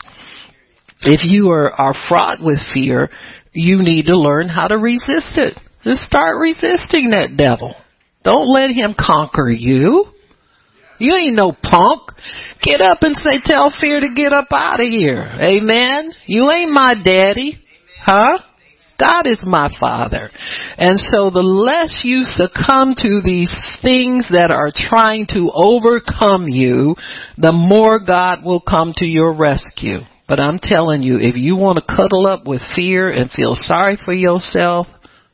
If 1.02 1.26
you 1.26 1.52
are 1.52 1.72
are 1.72 1.96
fraught 2.10 2.40
with 2.42 2.60
fear, 2.74 3.10
you 3.54 3.84
need 3.84 4.08
to 4.08 4.18
learn 4.18 4.50
how 4.50 4.68
to 4.68 4.78
resist 4.78 5.38
it. 5.38 5.58
Just 5.84 6.02
start 6.04 6.38
resisting 6.40 7.12
that 7.12 7.38
devil. 7.38 7.76
Don't 8.24 8.48
let 8.48 8.70
him 8.70 8.96
conquer 8.98 9.50
you. 9.50 10.06
You 11.02 11.16
ain't 11.16 11.36
no 11.36 11.52
punk. 11.52 12.12
Get 12.62 12.80
up 12.80 13.00
and 13.02 13.16
say, 13.16 13.42
tell 13.44 13.74
fear 13.82 14.00
to 14.00 14.14
get 14.16 14.34
up 14.34 14.48
out 14.52 14.80
of 14.80 14.88
here. 14.88 15.32
Amen. 15.40 16.12
You 16.28 16.52
ain't 16.52 16.72
my 16.72 16.94
daddy. 17.04 17.58
Huh? 18.04 18.38
God 19.00 19.26
is 19.26 19.42
my 19.44 19.74
father. 19.80 20.30
And 20.78 21.00
so 21.00 21.32
the 21.32 21.42
less 21.42 22.02
you 22.04 22.22
succumb 22.22 22.94
to 22.98 23.22
these 23.24 23.52
things 23.82 24.28
that 24.30 24.52
are 24.52 24.72
trying 24.74 25.26
to 25.34 25.50
overcome 25.52 26.48
you, 26.48 26.96
the 27.36 27.52
more 27.52 28.00
God 28.00 28.46
will 28.46 28.62
come 28.62 28.94
to 28.98 29.06
your 29.06 29.34
rescue. 29.34 30.02
But 30.28 30.40
I'm 30.40 30.60
telling 30.62 31.02
you, 31.02 31.18
if 31.20 31.36
you 31.36 31.56
want 31.56 31.80
to 31.80 31.96
cuddle 31.96 32.28
up 32.28 32.46
with 32.46 32.62
fear 32.76 33.12
and 33.12 33.32
feel 33.32 33.56
sorry 33.56 33.98
for 34.06 34.14
yourself, 34.14 34.86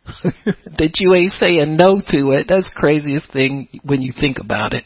that 0.23 0.95
you 0.99 1.13
ain't 1.13 1.33
saying 1.33 1.75
no 1.75 1.99
to 1.99 2.31
it, 2.31 2.45
that's 2.47 2.69
the 2.73 2.79
craziest 2.79 3.31
thing 3.33 3.67
when 3.83 4.01
you 4.01 4.13
think 4.17 4.37
about 4.39 4.71
it. 4.71 4.85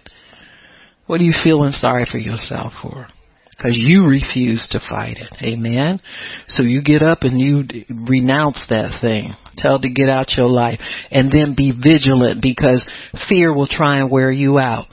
What 1.11 1.19
are 1.19 1.25
you 1.25 1.33
feeling 1.43 1.73
sorry 1.73 2.05
for 2.09 2.17
yourself 2.17 2.71
for? 2.81 3.05
Because 3.49 3.75
you 3.75 4.05
refuse 4.05 4.65
to 4.71 4.79
fight 4.79 5.17
it. 5.17 5.43
Amen. 5.43 5.99
So 6.47 6.63
you 6.63 6.81
get 6.81 7.03
up 7.03 7.23
and 7.23 7.37
you 7.37 7.65
renounce 8.07 8.65
that 8.69 9.01
thing. 9.01 9.33
Tell 9.57 9.75
it 9.75 9.81
to 9.81 9.89
get 9.89 10.07
out 10.07 10.37
your 10.37 10.47
life. 10.47 10.79
And 11.11 11.29
then 11.29 11.53
be 11.53 11.73
vigilant 11.73 12.41
because 12.41 12.89
fear 13.27 13.53
will 13.53 13.67
try 13.67 13.99
and 13.99 14.09
wear 14.09 14.31
you 14.31 14.57
out. 14.57 14.85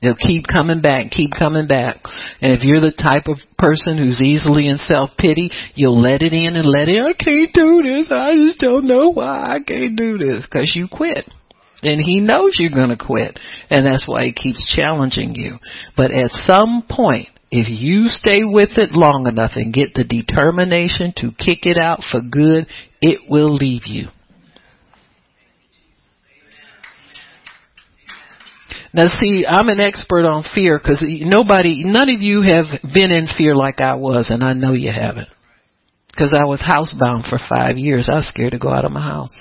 It'll 0.00 0.16
keep 0.16 0.46
coming 0.50 0.80
back, 0.80 1.10
keep 1.10 1.32
coming 1.38 1.68
back. 1.68 1.96
And 2.40 2.54
if 2.54 2.62
you're 2.62 2.80
the 2.80 2.96
type 2.96 3.28
of 3.28 3.36
person 3.58 3.98
who's 3.98 4.22
easily 4.22 4.66
in 4.66 4.78
self-pity, 4.78 5.50
you'll 5.74 6.00
let 6.00 6.22
it 6.22 6.32
in 6.32 6.56
and 6.56 6.64
let 6.64 6.88
it, 6.88 7.02
I 7.02 7.12
can't 7.12 7.52
do 7.52 7.82
this. 7.82 8.08
I 8.10 8.32
just 8.34 8.60
don't 8.60 8.86
know 8.86 9.10
why 9.10 9.56
I 9.56 9.58
can't 9.60 9.94
do 9.94 10.16
this. 10.16 10.46
Cause 10.50 10.72
you 10.74 10.88
quit. 10.90 11.28
And 11.84 12.00
he 12.00 12.20
knows 12.20 12.56
you're 12.58 12.70
going 12.70 12.96
to 12.96 13.04
quit. 13.04 13.38
And 13.70 13.86
that's 13.86 14.08
why 14.08 14.24
he 14.24 14.32
keeps 14.32 14.74
challenging 14.74 15.34
you. 15.34 15.58
But 15.96 16.10
at 16.10 16.30
some 16.30 16.84
point, 16.88 17.28
if 17.50 17.68
you 17.68 18.08
stay 18.08 18.42
with 18.42 18.78
it 18.78 18.90
long 18.92 19.26
enough 19.28 19.52
and 19.54 19.72
get 19.72 19.94
the 19.94 20.04
determination 20.04 21.12
to 21.18 21.30
kick 21.30 21.66
it 21.66 21.78
out 21.78 22.00
for 22.10 22.20
good, 22.20 22.66
it 23.00 23.30
will 23.30 23.54
leave 23.54 23.86
you. 23.86 24.08
Now 28.92 29.08
see, 29.08 29.44
I'm 29.46 29.68
an 29.68 29.80
expert 29.80 30.24
on 30.24 30.44
fear 30.54 30.78
because 30.78 31.04
nobody, 31.04 31.82
none 31.84 32.08
of 32.10 32.22
you 32.22 32.42
have 32.42 32.66
been 32.94 33.10
in 33.10 33.26
fear 33.26 33.54
like 33.54 33.80
I 33.80 33.94
was 33.94 34.30
and 34.30 34.42
I 34.42 34.52
know 34.52 34.72
you 34.72 34.92
haven't. 34.92 35.28
Because 36.08 36.32
I 36.32 36.44
was 36.44 36.60
housebound 36.60 37.28
for 37.28 37.38
five 37.48 37.76
years. 37.76 38.08
I 38.08 38.16
was 38.16 38.28
scared 38.28 38.52
to 38.52 38.58
go 38.58 38.70
out 38.70 38.84
of 38.84 38.92
my 38.92 39.00
house. 39.00 39.36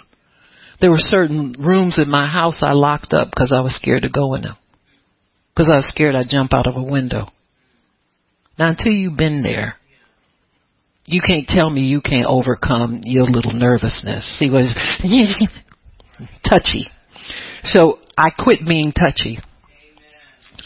There 0.81 0.91
were 0.91 0.97
certain 0.97 1.55
rooms 1.59 1.97
in 1.97 2.09
my 2.09 2.27
house 2.27 2.59
I 2.61 2.73
locked 2.73 3.13
up 3.13 3.29
because 3.29 3.53
I 3.55 3.61
was 3.61 3.75
scared 3.75 4.03
to 4.03 4.09
go 4.09 4.35
in 4.35 4.41
them. 4.41 4.57
Because 5.53 5.69
I 5.69 5.77
was 5.77 5.87
scared 5.87 6.15
I'd 6.15 6.29
jump 6.29 6.53
out 6.53 6.67
of 6.67 6.75
a 6.75 6.83
window. 6.83 7.27
Now 8.57 8.69
until 8.69 8.91
you've 8.91 9.17
been 9.17 9.43
there, 9.43 9.75
you 11.05 11.21
can't 11.25 11.47
tell 11.47 11.69
me 11.69 11.81
you 11.81 12.01
can't 12.01 12.27
overcome 12.27 13.01
your 13.03 13.25
little 13.25 13.53
nervousness. 13.53 14.41
What 14.41 14.61
is 14.61 14.73
touchy. 16.49 16.87
So 17.63 17.99
I 18.17 18.29
quit 18.37 18.59
being 18.67 18.93
touchy. 18.93 19.39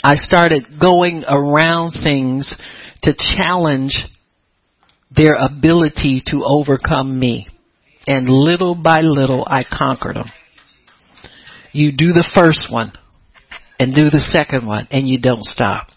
I 0.03 0.15
started 0.15 0.63
going 0.79 1.23
around 1.27 1.93
things 2.03 2.55
to 3.03 3.13
challenge 3.13 3.97
their 5.15 5.35
ability 5.35 6.21
to 6.27 6.43
overcome 6.45 7.19
me 7.19 7.47
and 8.07 8.29
little 8.29 8.73
by 8.73 9.01
little 9.01 9.45
I 9.45 9.63
conquered 9.69 10.15
them. 10.15 10.31
You 11.73 11.91
do 11.91 12.07
the 12.07 12.27
first 12.35 12.71
one 12.71 12.93
and 13.79 13.93
do 13.93 14.09
the 14.09 14.19
second 14.19 14.65
one 14.65 14.87
and 14.89 15.07
you 15.07 15.21
don't 15.21 15.43
stop. 15.43 15.89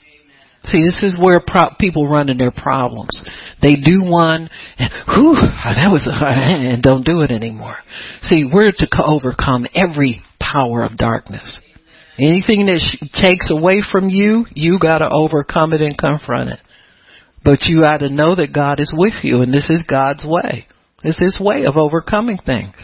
See, 0.64 0.85
this 0.85 1.03
is 1.03 1.16
where 1.18 1.40
pro- 1.40 1.75
people 1.79 2.07
run 2.07 2.29
into 2.29 2.44
their 2.44 2.51
problems. 2.51 3.23
They 3.62 3.77
do 3.77 4.03
one, 4.05 4.51
and 4.79 4.90
whew, 5.09 5.35
that 5.35 5.88
was, 5.90 6.07
a, 6.07 6.12
and 6.23 6.83
don't 6.83 7.03
do 7.05 7.23
it 7.23 7.31
anymore. 7.31 7.77
See, 8.23 8.44
we're 8.44 8.70
to 8.70 9.03
overcome 9.03 9.66
every 9.75 10.23
power 10.38 10.83
of 10.85 10.99
darkness. 10.99 11.59
Anything 12.18 12.66
that 12.66 12.81
sh- 12.81 13.09
takes 13.23 13.51
away 13.51 13.83
from 13.90 14.11
you, 14.11 14.44
you 14.55 14.79
gotta 14.79 15.09
overcome 15.11 15.73
it 15.73 15.81
and 15.81 15.96
confront 15.96 16.51
it. 16.51 16.61
But 17.42 17.62
you 17.62 17.81
gotta 17.81 18.11
know 18.11 18.35
that 18.35 18.53
God 18.53 18.81
is 18.81 18.94
with 18.94 19.14
you 19.23 19.40
and 19.40 19.55
this 19.55 19.70
is 19.70 19.83
God's 19.88 20.27
way. 20.27 20.66
It's 21.03 21.19
His 21.19 21.41
way 21.41 21.65
of 21.65 21.77
overcoming 21.77 22.39
things. 22.39 22.75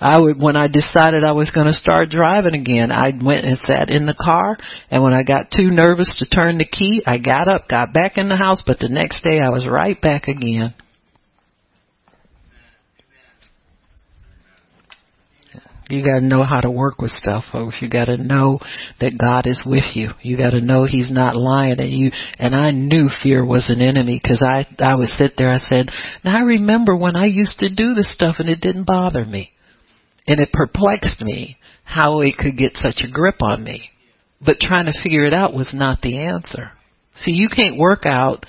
I 0.00 0.18
would, 0.20 0.38
when 0.38 0.56
I 0.56 0.68
decided 0.68 1.24
I 1.24 1.32
was 1.32 1.50
going 1.50 1.68
to 1.68 1.72
start 1.72 2.10
driving 2.10 2.54
again, 2.54 2.92
I 2.92 3.12
went 3.22 3.46
and 3.46 3.58
sat 3.66 3.88
in 3.88 4.04
the 4.04 4.14
car, 4.14 4.58
and 4.90 5.02
when 5.02 5.14
I 5.14 5.22
got 5.22 5.50
too 5.50 5.70
nervous 5.70 6.16
to 6.18 6.28
turn 6.28 6.58
the 6.58 6.66
key, 6.66 7.02
I 7.06 7.18
got 7.18 7.48
up, 7.48 7.68
got 7.68 7.94
back 7.94 8.18
in 8.18 8.28
the 8.28 8.36
house, 8.36 8.62
but 8.66 8.78
the 8.78 8.90
next 8.90 9.22
day 9.22 9.40
I 9.40 9.48
was 9.48 9.66
right 9.66 9.98
back 10.00 10.28
again. 10.28 10.74
You 15.88 16.02
gotta 16.02 16.24
know 16.24 16.42
how 16.42 16.60
to 16.60 16.70
work 16.70 17.00
with 17.00 17.12
stuff, 17.12 17.44
folks. 17.52 17.76
You 17.80 17.88
gotta 17.88 18.16
know 18.16 18.58
that 19.00 19.16
God 19.18 19.46
is 19.46 19.62
with 19.64 19.94
you. 19.94 20.10
You 20.20 20.36
gotta 20.36 20.60
know 20.60 20.84
He's 20.84 21.10
not 21.10 21.36
lying 21.36 21.78
and 21.78 21.92
you, 21.92 22.10
and 22.38 22.56
I 22.56 22.72
knew 22.72 23.08
fear 23.22 23.46
was 23.46 23.70
an 23.70 23.80
enemy 23.80 24.20
cause 24.20 24.42
I, 24.42 24.66
I 24.82 24.96
would 24.96 25.08
sit 25.08 25.32
there, 25.38 25.52
I 25.52 25.58
said, 25.58 25.86
now 26.24 26.38
I 26.38 26.42
remember 26.42 26.96
when 26.96 27.14
I 27.14 27.26
used 27.26 27.60
to 27.60 27.72
do 27.72 27.94
this 27.94 28.12
stuff 28.12 28.36
and 28.40 28.48
it 28.48 28.60
didn't 28.60 28.84
bother 28.84 29.24
me. 29.24 29.52
And 30.26 30.40
it 30.40 30.52
perplexed 30.52 31.20
me 31.20 31.56
how 31.84 32.20
it 32.20 32.34
could 32.36 32.58
get 32.58 32.76
such 32.76 33.04
a 33.04 33.10
grip 33.10 33.40
on 33.40 33.62
me. 33.62 33.90
But 34.44 34.56
trying 34.60 34.86
to 34.86 35.02
figure 35.02 35.24
it 35.24 35.32
out 35.32 35.54
was 35.54 35.72
not 35.72 36.00
the 36.02 36.18
answer. 36.18 36.72
See, 37.18 37.30
you 37.30 37.48
can't 37.48 37.78
work 37.78 38.04
out, 38.04 38.44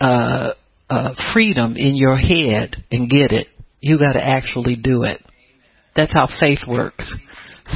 uh, 0.00 0.54
uh, 0.90 1.14
freedom 1.32 1.76
in 1.76 1.94
your 1.94 2.16
head 2.16 2.84
and 2.90 3.08
get 3.08 3.30
it. 3.30 3.46
You 3.80 3.98
gotta 3.98 4.22
actually 4.22 4.76
do 4.76 5.04
it. 5.04 5.20
That's 5.94 6.12
how 6.12 6.28
faith 6.40 6.60
works. 6.68 7.14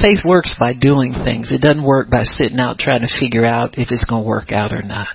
Faith 0.02 0.18
works 0.24 0.55
by 0.59 0.74
doing 0.74 1.12
things. 1.12 1.50
It 1.50 1.61
doesn't 1.61 1.85
work 1.85 2.11
by 2.11 2.24
sitting 2.24 2.59
out 2.59 2.79
trying 2.79 3.02
to 3.02 3.20
figure 3.20 3.46
out 3.46 3.79
if 3.79 3.90
it's 3.90 4.05
going 4.05 4.24
to 4.24 4.29
work 4.29 4.52
out 4.52 4.72
or 4.72 4.83
not. 4.83 5.09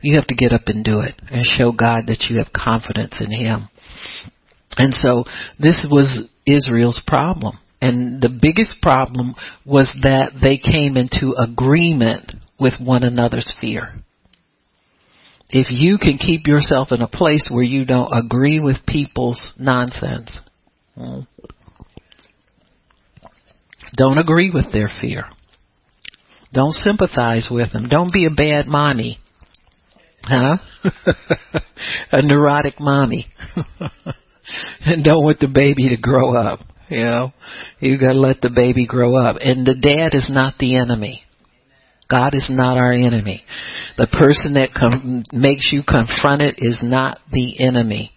You 0.00 0.16
have 0.16 0.26
to 0.28 0.34
get 0.34 0.52
up 0.52 0.62
and 0.66 0.84
do 0.84 1.00
it 1.00 1.14
and 1.30 1.44
show 1.44 1.72
God 1.72 2.06
that 2.06 2.26
you 2.30 2.38
have 2.38 2.52
confidence 2.52 3.20
in 3.20 3.30
Him. 3.30 3.68
And 4.76 4.94
so 4.94 5.24
this 5.58 5.86
was 5.90 6.28
Israel's 6.46 7.02
problem. 7.06 7.58
And 7.80 8.22
the 8.22 8.38
biggest 8.40 8.80
problem 8.80 9.34
was 9.66 9.92
that 10.02 10.32
they 10.40 10.56
came 10.56 10.96
into 10.96 11.34
agreement 11.36 12.32
with 12.58 12.74
one 12.80 13.02
another's 13.02 13.52
fear. 13.60 13.94
If 15.50 15.66
you 15.70 15.98
can 15.98 16.16
keep 16.16 16.46
yourself 16.46 16.88
in 16.92 17.02
a 17.02 17.08
place 17.08 17.48
where 17.50 17.64
you 17.64 17.84
don't 17.84 18.10
agree 18.12 18.60
with 18.60 18.86
people's 18.86 19.52
nonsense, 19.58 20.30
don't 23.96 24.18
agree 24.18 24.50
with 24.50 24.72
their 24.72 24.88
fear. 25.00 25.24
Don't 26.52 26.72
sympathize 26.72 27.48
with 27.50 27.72
them. 27.72 27.88
Don't 27.88 28.12
be 28.12 28.26
a 28.26 28.30
bad 28.30 28.66
mommy. 28.66 29.18
Huh? 30.22 30.58
a 32.12 32.22
neurotic 32.22 32.78
mommy. 32.78 33.26
and 34.84 35.02
don't 35.02 35.24
want 35.24 35.40
the 35.40 35.48
baby 35.48 35.88
to 35.88 35.96
grow 35.96 36.34
up. 36.34 36.60
You 36.88 37.04
know, 37.04 37.32
you 37.80 37.98
gotta 37.98 38.18
let 38.18 38.42
the 38.42 38.50
baby 38.54 38.86
grow 38.86 39.16
up. 39.16 39.36
And 39.40 39.66
the 39.66 39.74
dad 39.74 40.14
is 40.14 40.28
not 40.30 40.54
the 40.58 40.76
enemy. 40.76 41.22
God 42.10 42.34
is 42.34 42.48
not 42.50 42.76
our 42.76 42.92
enemy. 42.92 43.42
The 43.96 44.06
person 44.06 44.54
that 44.54 44.74
com- 44.78 45.24
makes 45.32 45.70
you 45.72 45.82
confront 45.86 46.42
it 46.42 46.56
is 46.58 46.80
not 46.82 47.18
the 47.32 47.58
enemy. 47.58 48.11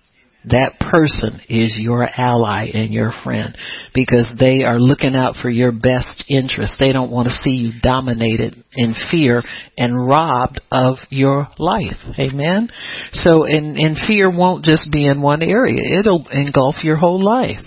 That 0.50 0.80
person 0.80 1.42
is 1.50 1.78
your 1.80 2.04
ally 2.04 2.68
and 2.74 2.94
your 2.94 3.12
friend 3.24 3.58
because 3.94 4.30
they 4.40 4.64
are 4.64 4.80
looking 4.80 5.16
out 5.16 5.36
for 5.42 5.50
your 5.50 5.72
best 5.72 6.26
interest. 6.30 6.76
They 6.80 6.94
don't 6.94 7.12
want 7.12 7.28
to 7.28 7.34
see 7.34 7.56
you 7.56 7.72
dominated 7.82 8.64
in 8.74 8.94
fear 9.10 9.42
and 9.78 10.08
robbed 10.08 10.62
of 10.72 10.98
your 11.10 11.48
life. 11.58 11.98
Amen. 12.20 12.70
So, 13.14 13.46
and, 13.46 13.78
and 13.78 13.98
fear 14.08 14.30
won't 14.30 14.66
just 14.66 14.92
be 14.92 15.08
in 15.08 15.22
one 15.22 15.42
area. 15.42 16.00
It'll 16.00 16.26
engulf 16.32 16.84
your 16.84 16.98
whole 16.98 17.24
life. 17.24 17.66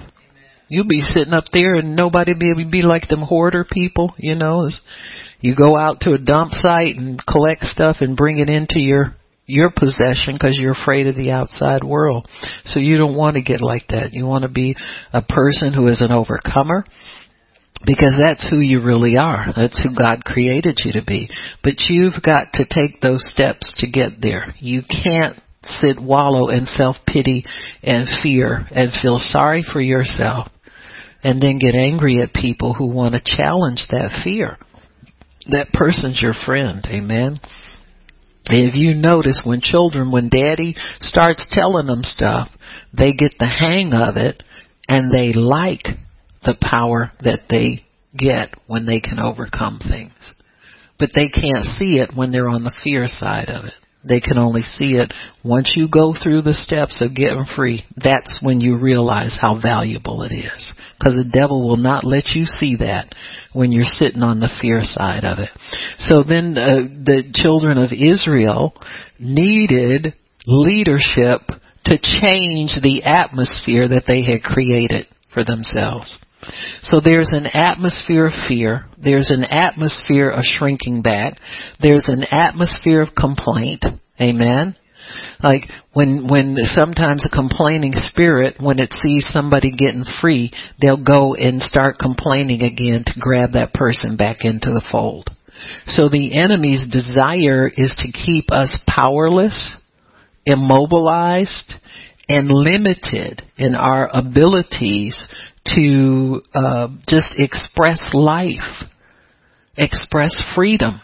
You'll 0.69 0.87
be 0.87 1.01
sitting 1.01 1.33
up 1.33 1.45
there 1.53 1.75
and 1.75 1.97
nobody 1.97 2.35
be 2.38 2.53
be 2.71 2.83
like 2.83 3.09
them 3.09 3.23
hoarder 3.23 3.67
people, 3.71 4.14
you 4.19 4.35
know. 4.35 4.69
You 5.41 5.55
go 5.57 5.77
out 5.77 6.01
to 6.01 6.12
a 6.12 6.19
dump 6.19 6.53
site 6.53 6.97
and 6.97 7.21
collect 7.27 7.62
stuff 7.62 7.97
and 8.01 8.17
bring 8.17 8.38
it 8.38 8.51
into 8.51 8.79
your 8.81 9.17
your 9.49 9.71
possession 9.75 10.35
because 10.35 10.59
you're 10.61 10.77
afraid 10.81 11.07
of 11.09 11.17
the 11.17 11.31
outside 11.31 11.83
world. 11.83 12.29
So 12.65 12.79
you 12.79 12.99
don't 12.99 13.17
want 13.17 13.37
to 13.37 13.43
get 13.43 13.61
like 13.61 13.89
that. 13.89 14.13
You 14.13 14.27
want 14.27 14.43
to 14.43 14.49
be 14.49 14.77
a 15.13 15.23
person 15.23 15.73
who 15.73 15.89
is 15.89 16.03
an 16.03 16.13
overcomer 16.13 16.85
because 17.87 18.15
that's 18.19 18.49
who 18.49 18.61
you 18.61 18.85
really 18.85 19.17
are. 19.17 19.47
That's 19.57 19.83
who 19.83 19.97
God 19.97 20.25
created 20.25 20.79
you 20.85 20.93
to 20.93 21.05
be. 21.05 21.31
But 21.63 21.75
you've 21.89 22.23
got 22.25 22.53
to 22.55 22.65
take 22.69 23.01
those 23.01 23.25
steps 23.33 23.75
to 23.79 23.91
get 23.91 24.21
there. 24.21 24.55
You 24.59 24.83
can't 24.83 25.41
sit 25.63 25.97
wallow 26.01 26.51
in 26.51 26.67
self-pity 26.67 27.45
and 27.83 28.07
fear 28.23 28.67
and 28.71 28.93
feel 29.01 29.19
sorry 29.19 29.65
for 29.73 29.81
yourself 29.81 30.49
and 31.23 31.43
then 31.43 31.59
get 31.59 31.75
angry 31.75 32.21
at 32.21 32.33
people 32.33 32.75
who 32.75 32.87
want 32.93 33.15
to 33.15 33.37
challenge 33.43 33.87
that 33.91 34.21
fear. 34.23 34.57
That 35.47 35.73
person's 35.73 36.21
your 36.21 36.35
friend. 36.47 36.87
Amen. 36.91 37.39
If 38.46 38.74
you 38.74 38.94
notice 38.94 39.42
when 39.44 39.61
children, 39.61 40.11
when 40.11 40.29
daddy 40.29 40.74
starts 41.01 41.46
telling 41.51 41.87
them 41.87 42.03
stuff, 42.03 42.48
they 42.96 43.12
get 43.12 43.33
the 43.38 43.46
hang 43.46 43.92
of 43.92 44.16
it 44.16 44.42
and 44.88 45.12
they 45.12 45.33
like 45.33 45.87
the 46.44 46.57
power 46.61 47.12
that 47.22 47.40
they 47.51 47.85
get 48.16 48.55
when 48.66 48.87
they 48.87 49.01
can 49.01 49.18
overcome 49.18 49.81
things. 49.81 50.35
But 50.98 51.11
they 51.14 51.29
can't 51.29 51.64
see 51.64 51.98
it 51.98 52.16
when 52.16 52.33
they're 52.33 52.48
on 52.48 52.64
the 52.64 52.74
fear 52.83 53.07
side 53.07 53.51
of 53.51 53.66
it. 53.66 53.74
They 54.09 54.21
can 54.21 54.38
only 54.38 54.62
see 54.62 54.94
it 54.94 55.12
once 55.44 55.75
you 55.77 55.88
go 55.88 56.14
through 56.14 56.42
the 56.42 56.55
steps 56.55 57.03
of 57.03 57.14
getting 57.14 57.44
free. 57.57 57.85
That's 57.97 58.40
when 58.42 58.61
you 58.61 58.79
realize 58.79 59.37
how 59.40 59.61
valuable 59.61 60.23
it 60.23 60.33
is. 60.33 60.73
Because 60.99 61.16
the 61.16 61.31
devil 61.31 61.68
will 61.68 61.77
not 61.77 62.05
let 62.05 62.29
you 62.35 62.44
see 62.44 62.77
that 62.77 63.14
when 63.53 63.73
you're 63.73 63.85
sitting 63.85 64.23
on 64.23 64.40
the 64.40 64.51
fear 64.61 64.81
side 64.83 65.25
of 65.25 65.38
it. 65.38 65.51
So 65.99 66.23
then 66.23 66.57
uh, 66.57 66.77
the 67.05 67.25
children 67.35 67.79
of 67.79 67.92
Israel 67.92 68.75
needed 69.18 70.14
leadership 70.47 71.42
to 71.85 71.99
change 71.99 72.77
the 72.83 73.03
atmosphere 73.05 73.88
that 73.88 74.05
they 74.07 74.23
had 74.25 74.42
created 74.42 75.07
for 75.33 75.44
themselves. 75.44 76.18
So 76.83 77.01
there's 77.01 77.31
an 77.33 77.46
atmosphere 77.46 78.27
of 78.27 78.33
fear. 78.48 78.87
There's 78.96 79.31
an 79.31 79.44
atmosphere 79.44 80.31
of 80.31 80.44
shrinking 80.44 81.03
back. 81.03 81.38
There's 81.81 82.09
an 82.09 82.24
atmosphere 82.31 83.03
of 83.03 83.14
complaint. 83.14 83.85
Amen. 84.20 84.77
Like 85.42 85.62
when, 85.92 86.29
when 86.29 86.57
sometimes 86.64 87.24
a 87.24 87.35
complaining 87.35 87.92
spirit, 87.94 88.57
when 88.61 88.79
it 88.79 88.92
sees 89.01 89.27
somebody 89.29 89.72
getting 89.72 90.05
free, 90.20 90.53
they'll 90.81 91.03
go 91.03 91.35
and 91.35 91.62
start 91.62 91.98
complaining 91.98 92.62
again 92.62 93.05
to 93.07 93.20
grab 93.20 93.53
that 93.53 93.72
person 93.72 94.16
back 94.16 94.38
into 94.42 94.70
the 94.70 94.85
fold. 94.90 95.31
So 95.87 96.09
the 96.09 96.38
enemy's 96.38 96.85
desire 96.90 97.68
is 97.68 97.94
to 97.98 98.12
keep 98.12 98.51
us 98.51 98.79
powerless, 98.87 99.77
immobilized, 100.46 101.74
and 102.29 102.49
limited 102.49 103.43
in 103.57 103.75
our 103.75 104.09
abilities 104.12 105.29
to 105.75 106.43
uh, 106.55 106.88
just 107.09 107.35
express 107.38 108.11
life, 108.12 108.85
express 109.77 110.45
freedom, 110.55 111.01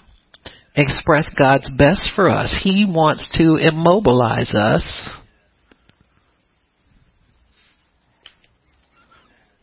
express 0.75 1.31
God's 1.37 1.71
best 1.79 2.11
for 2.15 2.29
us. 2.29 2.61
He 2.63 2.87
wants 2.89 3.31
to 3.39 3.57
immobilize 3.57 4.55
us 4.55 5.09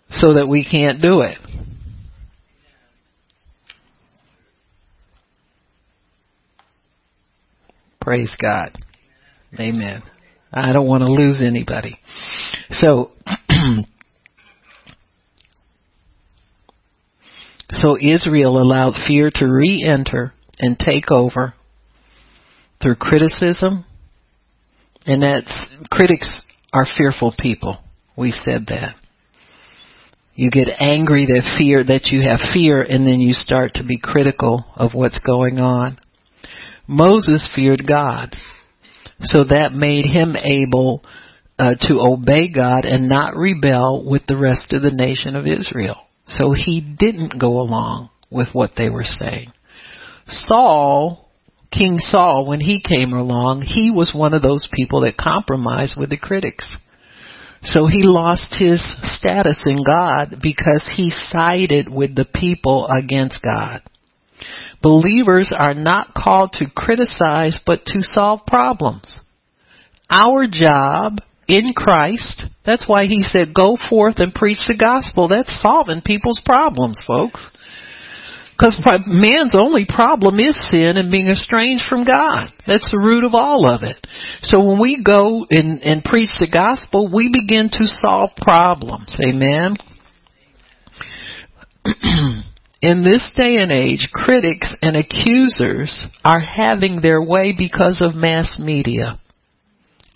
so 0.10 0.34
that 0.34 0.47
we 0.47 0.65
can't 0.69 1.02
do 1.02 1.21
it. 1.21 1.38
Praise 8.02 8.32
God. 8.41 8.76
Amen. 9.60 10.02
I 10.51 10.73
don't 10.73 10.87
want 10.87 11.01
to 11.01 11.11
lose 11.11 11.39
anybody. 11.41 11.97
So, 12.71 13.11
so 17.71 17.97
Israel 17.97 18.61
allowed 18.61 18.95
fear 19.07 19.31
to 19.35 19.45
re-enter 19.45 20.33
and 20.59 20.77
take 20.77 21.09
over 21.09 21.53
through 22.81 22.95
criticism, 22.95 23.85
and 25.05 25.21
that's 25.21 25.69
critics 25.89 26.45
are 26.73 26.85
fearful 26.97 27.33
people. 27.39 27.77
We 28.17 28.31
said 28.31 28.65
that. 28.67 28.95
You 30.35 30.49
get 30.49 30.69
angry 30.79 31.25
that 31.27 31.55
fear 31.57 31.83
that 31.83 32.07
you 32.07 32.21
have 32.21 32.39
fear, 32.53 32.81
and 32.81 33.05
then 33.05 33.19
you 33.21 33.33
start 33.33 33.75
to 33.75 33.85
be 33.85 33.99
critical 33.99 34.65
of 34.75 34.93
what's 34.93 35.19
going 35.19 35.59
on. 35.59 35.97
Moses 36.87 37.49
feared 37.55 37.85
God. 37.87 38.33
So 39.23 39.43
that 39.45 39.73
made 39.73 40.05
him 40.05 40.36
able 40.36 41.03
uh, 41.60 41.75
to 41.81 41.99
obey 41.99 42.51
God 42.51 42.86
and 42.86 43.07
not 43.07 43.36
rebel 43.36 44.03
with 44.10 44.23
the 44.27 44.38
rest 44.38 44.73
of 44.73 44.81
the 44.81 44.91
nation 44.91 45.36
of 45.36 45.45
Israel. 45.45 45.97
So 46.27 46.53
he 46.53 46.81
didn't 46.97 47.39
go 47.39 47.60
along 47.60 48.10
with 48.29 48.47
what 48.53 48.71
they 48.75 48.89
were 48.89 49.03
saying. 49.03 49.51
Saul, 50.27 51.29
King 51.71 51.99
Saul, 51.99 52.47
when 52.47 52.62
he 52.62 52.81
came 52.81 53.13
along, 53.13 53.62
he 53.62 53.91
was 53.91 54.13
one 54.15 54.34
of 54.34 54.41
those 54.41 54.67
people 54.73 55.01
that 55.01 55.17
compromised 55.17 55.97
with 55.99 56.10
the 56.10 56.17
critics. 56.17 56.65
So 57.63 57.86
he 57.86 58.01
lost 58.03 58.55
his 58.57 58.81
status 59.03 59.63
in 59.67 59.84
God 59.86 60.38
because 60.41 60.89
he 60.95 61.12
sided 61.12 61.93
with 61.93 62.15
the 62.15 62.25
people 62.25 62.88
against 62.88 63.39
God. 63.43 63.81
Believers 64.82 65.54
are 65.58 65.73
not 65.73 66.13
called 66.13 66.54
to 66.54 66.65
criticize, 66.75 67.60
but 67.65 67.86
to 67.88 68.01
solve 68.01 68.41
problems. 68.45 69.19
Our 70.10 70.45
job 70.51 71.19
in 71.47 71.73
Christ, 71.75 72.45
that's 72.65 72.88
why 72.88 73.06
he 73.06 73.21
said, 73.21 73.54
go 73.54 73.77
forth 73.89 74.15
and 74.17 74.34
preach 74.34 74.65
the 74.67 74.77
gospel. 74.77 75.27
That's 75.27 75.62
solving 75.62 76.01
people's 76.01 76.41
problems, 76.45 77.01
folks. 77.06 77.49
Because 78.62 78.80
man's 79.08 79.56
only 79.56 79.86
problem 79.89 80.39
is 80.39 80.56
sin 80.69 80.97
and 80.97 81.12
being 81.12 81.27
estranged 81.27 81.84
from 81.89 82.06
God. 82.06 82.49
That's 82.67 82.91
the 82.91 82.99
root 82.99 83.23
of 83.23 83.34
all 83.34 83.67
of 83.67 83.82
it. 83.82 83.97
So 84.41 84.63
when 84.63 84.80
we 84.80 85.04
go 85.04 85.47
and, 85.49 85.82
and 85.82 86.04
preach 86.04 86.30
the 86.39 86.47
gospel, 86.51 87.10
we 87.12 87.32
begin 87.34 87.69
to 87.71 87.88
solve 87.88 88.30
problems. 88.38 89.15
Amen. 89.19 89.77
In 92.82 93.04
this 93.04 93.32
day 93.38 93.58
and 93.58 93.72
age, 93.72 94.10
critics 94.12 94.76
and 94.82 94.98
accusers 94.98 96.08
are 96.26 96.39
having 96.39 97.00
their 97.00 97.22
way 97.22 97.54
because 97.56 98.02
of 98.02 98.15
mass 98.15 98.60
media. 98.60 99.20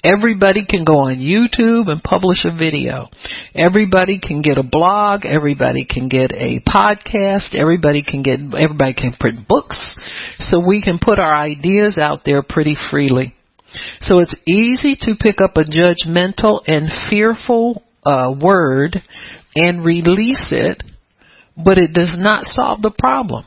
Everybody 0.04 0.66
can 0.68 0.84
go 0.84 0.98
on 0.98 1.18
YouTube 1.18 1.90
and 1.90 2.02
publish 2.02 2.44
a 2.44 2.56
video. 2.56 3.10
Everybody 3.54 4.20
can 4.20 4.42
get 4.42 4.58
a 4.58 4.64
blog. 4.64 5.26
Everybody 5.26 5.86
can 5.86 6.10
get 6.10 6.32
a 6.32 6.60
podcast. 6.62 7.56
Everybody 7.56 8.04
can 8.04 8.24
get, 8.24 8.40
everybody 8.40 8.94
can 8.94 9.14
print 9.20 9.48
books. 9.48 9.96
So 10.40 10.60
we 10.60 10.84
can 10.84 11.00
put 11.00 11.20
our 11.20 11.36
ideas 11.36 11.98
out 12.00 12.22
there 12.26 12.44
pretty 12.44 12.78
freely. 12.92 13.36
So 14.00 14.20
it's 14.20 14.36
easy 14.48 14.96
to 15.02 15.16
pick 15.20 15.38
up 15.40 15.58
a 15.58 15.64
judgmental 15.64 16.62
and 16.68 16.90
fearful 17.10 17.84
uh, 18.04 18.34
word 18.40 18.98
and 19.56 19.84
release 19.84 20.48
it 20.52 20.84
but 21.58 21.78
it 21.78 21.94
does 21.94 22.16
not 22.18 22.46
solve 22.46 22.82
the 22.82 22.92
problem. 22.92 23.46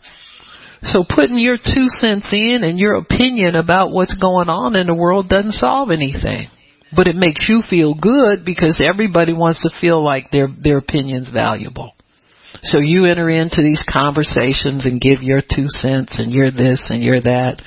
So 0.82 1.04
putting 1.08 1.38
your 1.38 1.56
two 1.56 1.86
cents 1.88 2.32
in 2.32 2.60
and 2.62 2.78
your 2.78 2.94
opinion 2.94 3.56
about 3.56 3.90
what's 3.90 4.18
going 4.18 4.48
on 4.48 4.76
in 4.76 4.86
the 4.86 4.94
world 4.94 5.28
doesn't 5.28 5.52
solve 5.52 5.90
anything. 5.90 6.48
But 6.94 7.08
it 7.08 7.16
makes 7.16 7.46
you 7.48 7.62
feel 7.68 7.94
good 7.94 8.44
because 8.46 8.80
everybody 8.82 9.34
wants 9.34 9.62
to 9.62 9.70
feel 9.80 10.02
like 10.02 10.30
their 10.30 10.48
their 10.48 10.78
opinion's 10.78 11.30
valuable. 11.30 11.92
So 12.62 12.78
you 12.78 13.04
enter 13.04 13.28
into 13.28 13.62
these 13.62 13.84
conversations 13.88 14.86
and 14.86 15.00
give 15.00 15.22
your 15.22 15.42
two 15.42 15.68
cents 15.68 16.18
and 16.18 16.32
you're 16.32 16.50
this 16.50 16.86
and 16.88 17.02
you're 17.02 17.20
that. 17.20 17.62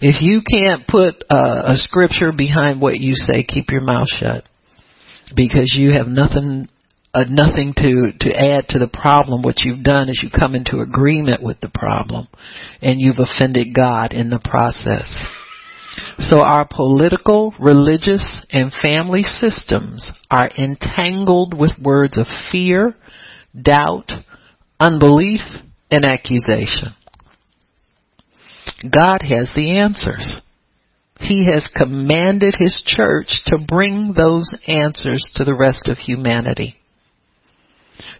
If 0.00 0.22
you 0.22 0.40
can't 0.48 0.86
put 0.86 1.24
a, 1.28 1.72
a 1.72 1.76
scripture 1.76 2.32
behind 2.32 2.80
what 2.80 3.00
you 3.00 3.14
say, 3.16 3.42
keep 3.42 3.70
your 3.70 3.82
mouth 3.82 4.08
shut 4.08 4.44
because 5.34 5.74
you 5.76 5.90
have 5.92 6.06
nothing 6.06 6.66
uh, 7.12 7.24
nothing 7.28 7.74
to 7.76 8.12
to 8.20 8.34
add 8.34 8.68
to 8.68 8.78
the 8.78 8.90
problem. 8.92 9.42
What 9.42 9.60
you've 9.60 9.82
done 9.84 10.08
is 10.08 10.20
you 10.22 10.30
come 10.30 10.54
into 10.54 10.80
agreement 10.80 11.42
with 11.42 11.60
the 11.60 11.70
problem, 11.72 12.28
and 12.80 13.00
you've 13.00 13.18
offended 13.18 13.74
God 13.74 14.12
in 14.12 14.30
the 14.30 14.40
process. 14.42 15.24
So 16.18 16.40
our 16.40 16.66
political, 16.70 17.54
religious, 17.58 18.46
and 18.50 18.72
family 18.72 19.22
systems 19.22 20.12
are 20.30 20.50
entangled 20.56 21.58
with 21.58 21.72
words 21.82 22.16
of 22.16 22.26
fear, 22.52 22.94
doubt, 23.60 24.12
unbelief, 24.78 25.40
and 25.90 26.04
accusation. 26.04 26.94
God 28.82 29.22
has 29.22 29.50
the 29.54 29.78
answers. 29.78 30.40
He 31.18 31.46
has 31.46 31.68
commanded 31.76 32.54
His 32.58 32.82
church 32.86 33.42
to 33.46 33.58
bring 33.66 34.14
those 34.16 34.56
answers 34.66 35.28
to 35.34 35.44
the 35.44 35.56
rest 35.56 35.88
of 35.88 35.98
humanity. 35.98 36.76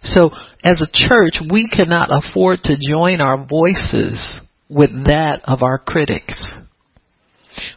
So, 0.03 0.31
as 0.63 0.81
a 0.81 0.91
church, 0.91 1.35
we 1.51 1.69
cannot 1.69 2.09
afford 2.11 2.59
to 2.63 2.77
join 2.77 3.21
our 3.21 3.45
voices 3.45 4.41
with 4.69 4.91
that 5.05 5.41
of 5.45 5.63
our 5.63 5.77
critics. 5.77 6.51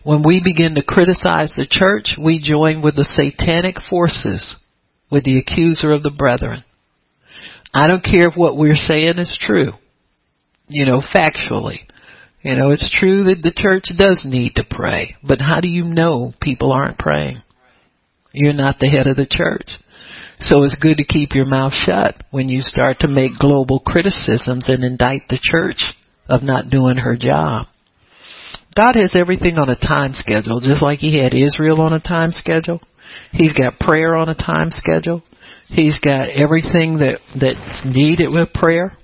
When 0.05 0.23
we 0.23 0.41
begin 0.43 0.75
to 0.77 0.83
criticize 0.83 1.55
the 1.57 1.67
church, 1.69 2.17
we 2.23 2.41
join 2.41 2.83
with 2.83 2.97
the 2.97 3.05
satanic 3.05 3.77
forces, 3.91 4.57
with 5.11 5.25
the 5.25 5.39
accuser 5.39 5.93
of 5.93 6.03
the 6.03 6.15
brethren. 6.17 6.65
I 7.73 7.89
don't 7.89 8.05
care 8.05 8.29
if 8.29 8.37
what 8.37 8.57
we're 8.57 8.77
saying 8.77 9.19
is 9.19 9.37
true, 9.41 9.73
you 10.69 10.87
know, 10.87 11.01
factually. 11.01 11.81
You 12.43 12.57
know, 12.57 12.71
it's 12.71 12.95
true 12.97 13.25
that 13.25 13.41
the 13.43 13.55
church 13.57 13.85
does 13.99 14.23
need 14.25 14.57
to 14.57 14.65
pray, 14.69 15.17
but 15.27 15.41
how 15.41 15.61
do 15.61 15.69
you 15.69 15.85
know 15.85 16.35
people 16.41 16.73
aren't 16.73 16.99
praying? 16.99 17.43
You're 18.33 18.53
not 18.53 18.79
the 18.79 18.89
head 18.89 19.07
of 19.07 19.17
the 19.17 19.27
church. 19.29 19.71
So 20.41 20.62
it's 20.64 20.76
good 20.80 20.99
to 20.99 21.05
keep 21.05 21.30
your 21.35 21.47
mouth 21.47 21.72
shut 21.72 22.16
when 22.30 22.49
you 22.49 22.61
start 22.61 22.99
to 23.01 23.09
make 23.09 23.39
global 23.39 23.80
criticisms 23.80 24.68
and 24.68 24.85
indict 24.85 25.22
the 25.28 25.39
church 25.41 25.95
of 26.28 26.43
not 26.43 26.70
doing 26.70 26.97
her 26.97 27.16
job. 27.16 27.66
God 28.76 28.97
has 28.97 29.12
everything 29.14 29.57
on 29.59 29.68
a 29.68 29.76
time 29.76 30.12
schedule, 30.14 30.61
just 30.61 30.82
like 30.82 30.99
He 30.99 31.22
had 31.22 31.32
Israel 31.32 31.80
on 31.80 31.93
a 31.93 32.01
time 32.01 32.32
schedule. 32.32 32.80
He's 33.32 33.53
got 33.53 33.78
prayer 33.78 34.16
on 34.16 34.28
a 34.28 34.35
time 34.35 34.70
schedule. 34.70 35.22
He's 35.68 35.99
got 35.99 36.28
everything 36.28 36.99
that 36.99 37.20
that's 37.39 37.82
needed 37.85 38.32
with 38.32 38.53
prayer. 38.53 38.97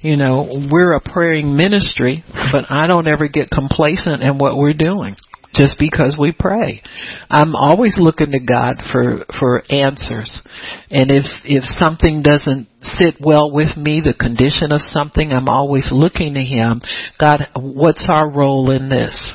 You 0.00 0.16
know, 0.16 0.48
we're 0.70 0.94
a 0.94 1.00
praying 1.00 1.56
ministry, 1.56 2.24
but 2.52 2.70
I 2.70 2.86
don't 2.86 3.08
ever 3.08 3.28
get 3.28 3.50
complacent 3.50 4.22
in 4.22 4.38
what 4.38 4.56
we're 4.56 4.74
doing 4.74 5.16
just 5.54 5.78
because 5.78 6.16
we 6.18 6.32
pray. 6.36 6.82
I'm 7.28 7.54
always 7.54 7.96
looking 7.98 8.32
to 8.32 8.40
God 8.40 8.76
for 8.90 9.24
for 9.38 9.62
answers. 9.70 10.42
And 10.90 11.10
if 11.10 11.26
if 11.44 11.64
something 11.64 12.22
doesn't 12.22 12.68
sit 12.80 13.14
well 13.20 13.52
with 13.52 13.76
me, 13.76 14.02
the 14.04 14.14
condition 14.14 14.72
of 14.72 14.80
something, 14.80 15.32
I'm 15.32 15.48
always 15.48 15.90
looking 15.92 16.34
to 16.34 16.40
him. 16.40 16.80
God, 17.18 17.48
what's 17.54 18.06
our 18.08 18.30
role 18.30 18.70
in 18.70 18.88
this? 18.88 19.34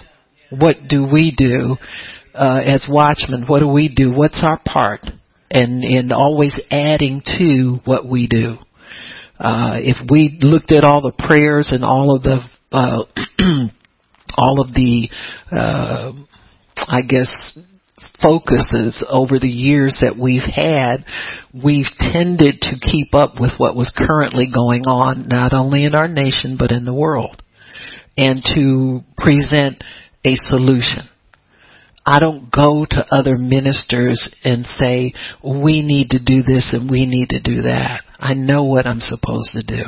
What 0.50 0.78
do 0.88 1.08
we 1.12 1.34
do 1.36 1.78
uh 2.34 2.62
as 2.66 2.88
watchmen? 2.90 3.46
What 3.48 3.60
do 3.60 3.68
we 3.68 3.94
do? 3.94 4.14
What's 4.16 4.42
our 4.44 4.60
part? 4.66 5.02
And 5.50 5.84
and 5.84 6.12
always 6.12 6.60
adding 6.72 7.22
to 7.38 7.78
what 7.86 8.08
we 8.08 8.28
do. 8.28 8.58
Uh 9.40 9.78
if 9.78 9.98
we 10.10 10.40
looked 10.42 10.72
at 10.72 10.84
all 10.84 11.02
the 11.02 11.26
prayers 11.28 11.70
and 11.72 11.84
all 11.84 12.16
of 12.16 12.24
the 12.24 12.40
uh 12.72 13.04
all 14.38 14.62
of 14.62 14.74
the, 14.74 15.10
uh, 15.52 16.14
I 16.88 17.02
guess, 17.02 17.58
focuses 18.22 19.04
over 19.10 19.40
the 19.40 19.48
years 19.48 20.00
that 20.02 20.18
we've 20.18 20.42
had, 20.42 21.06
we've 21.54 21.90
tended 22.00 22.62
to 22.62 22.80
keep 22.80 23.14
up 23.14 23.40
with 23.40 23.52
what 23.58 23.76
was 23.76 23.92
currently 23.96 24.46
going 24.54 24.84
on, 24.84 25.28
not 25.28 25.54
only 25.54 25.86
in 25.86 25.96
our 25.96 26.08
nation, 26.08 26.58
but 26.58 26.72
in 26.72 26.86
the 26.86 26.94
world, 26.94 27.42
and 28.16 28.44
to 28.56 29.02
present 29.18 29.84
a 30.24 30.36
solution. 30.36 31.10
I 32.06 32.20
don't 32.20 32.50
go 32.50 32.86
to 32.90 33.06
other 33.12 33.38
ministers 33.38 34.34
and 34.44 34.66
say, 34.66 35.14
we 35.44 35.82
need 35.82 36.12
to 36.12 36.24
do 36.24 36.42
this 36.42 36.70
and 36.72 36.90
we 36.90 37.06
need 37.06 37.30
to 37.30 37.42
do 37.42 37.64
that. 37.64 38.02
I 38.20 38.34
know 38.34 38.64
what 38.64 38.88
I'm 38.88 39.00
supposed 39.00 39.52
to 39.54 39.64
do. 39.64 39.84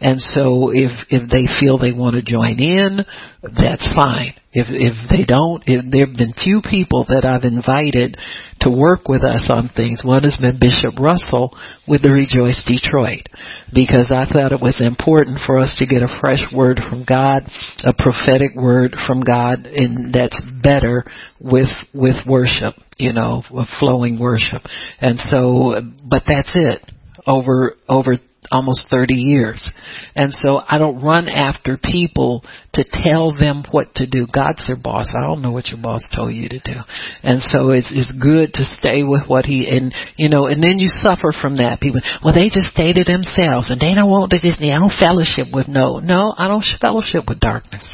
And 0.00 0.20
so 0.20 0.70
if, 0.70 0.92
if 1.08 1.30
they 1.30 1.48
feel 1.58 1.78
they 1.78 1.92
want 1.92 2.16
to 2.16 2.22
join 2.22 2.60
in, 2.60 3.00
that's 3.42 3.88
fine. 3.94 4.34
If, 4.52 4.68
if 4.68 4.92
they 5.08 5.24
don't, 5.24 5.64
if 5.64 5.80
there 5.90 6.04
have 6.04 6.14
been 6.14 6.34
few 6.36 6.60
people 6.60 7.06
that 7.08 7.24
I've 7.24 7.48
invited 7.48 8.18
to 8.60 8.70
work 8.70 9.08
with 9.08 9.22
us 9.22 9.48
on 9.48 9.70
things. 9.74 10.04
One 10.04 10.22
has 10.24 10.36
been 10.36 10.60
Bishop 10.60 11.00
Russell 11.00 11.56
with 11.88 12.02
the 12.02 12.12
Rejoice 12.12 12.60
Detroit 12.68 13.24
because 13.72 14.12
I 14.12 14.28
thought 14.28 14.52
it 14.52 14.60
was 14.60 14.76
important 14.84 15.40
for 15.46 15.58
us 15.58 15.74
to 15.80 15.88
get 15.88 16.04
a 16.04 16.18
fresh 16.20 16.44
word 16.52 16.78
from 16.90 17.08
God, 17.08 17.48
a 17.88 17.96
prophetic 17.96 18.52
word 18.54 18.94
from 19.06 19.24
God 19.24 19.64
and 19.64 20.12
that's 20.12 20.38
better 20.62 21.08
with, 21.40 21.72
with 21.94 22.20
worship, 22.28 22.76
you 22.98 23.14
know, 23.14 23.42
flowing 23.80 24.20
worship. 24.20 24.60
And 25.00 25.18
so, 25.18 25.80
but 26.04 26.28
that's 26.28 26.52
it 26.52 26.84
over 27.26 27.74
over 27.88 28.18
almost 28.50 28.88
30 28.90 29.14
years. 29.14 29.70
And 30.14 30.32
so 30.32 30.60
I 30.66 30.78
don't 30.78 31.02
run 31.02 31.28
after 31.28 31.78
people 31.82 32.44
to 32.74 32.84
tell 32.84 33.36
them 33.36 33.64
what 33.70 33.94
to 33.96 34.06
do. 34.06 34.26
God's 34.32 34.66
their 34.66 34.76
boss. 34.76 35.12
I 35.16 35.26
don't 35.26 35.42
know 35.42 35.52
what 35.52 35.68
your 35.68 35.80
boss 35.80 36.02
told 36.14 36.34
you 36.34 36.48
to 36.48 36.58
do. 36.58 36.76
And 37.22 37.40
so 37.40 37.70
it's 37.70 37.90
it's 37.94 38.12
good 38.20 38.52
to 38.54 38.64
stay 38.78 39.02
with 39.04 39.28
what 39.28 39.46
he 39.46 39.68
and 39.68 39.94
you 40.16 40.28
know, 40.28 40.46
and 40.46 40.62
then 40.62 40.78
you 40.78 40.88
suffer 40.88 41.32
from 41.32 41.56
that. 41.58 41.80
People 41.80 42.00
well 42.24 42.34
they 42.34 42.50
just 42.50 42.72
stay 42.74 42.92
to 42.92 43.04
themselves 43.04 43.70
and 43.70 43.80
they 43.80 43.94
don't 43.94 44.10
want 44.10 44.30
to 44.30 44.38
Disney. 44.38 44.72
I 44.72 44.78
don't 44.78 44.92
fellowship 44.92 45.48
with 45.52 45.68
no 45.68 45.98
no, 45.98 46.34
I 46.36 46.48
don't 46.48 46.64
fellowship 46.80 47.24
with 47.28 47.40
darkness. 47.40 47.86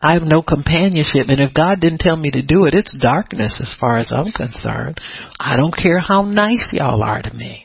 I 0.00 0.12
have 0.12 0.22
no 0.22 0.42
companionship, 0.42 1.28
and 1.28 1.40
if 1.40 1.54
God 1.54 1.80
didn't 1.80 2.00
tell 2.00 2.16
me 2.16 2.30
to 2.32 2.44
do 2.44 2.66
it, 2.66 2.74
it's 2.74 2.94
darkness 3.00 3.56
as 3.58 3.74
far 3.80 3.96
as 3.96 4.12
I'm 4.12 4.32
concerned. 4.32 5.00
I 5.40 5.56
don't 5.56 5.74
care 5.74 5.98
how 5.98 6.20
nice 6.20 6.74
y'all 6.74 7.02
are 7.02 7.22
to 7.22 7.32
me 7.32 7.63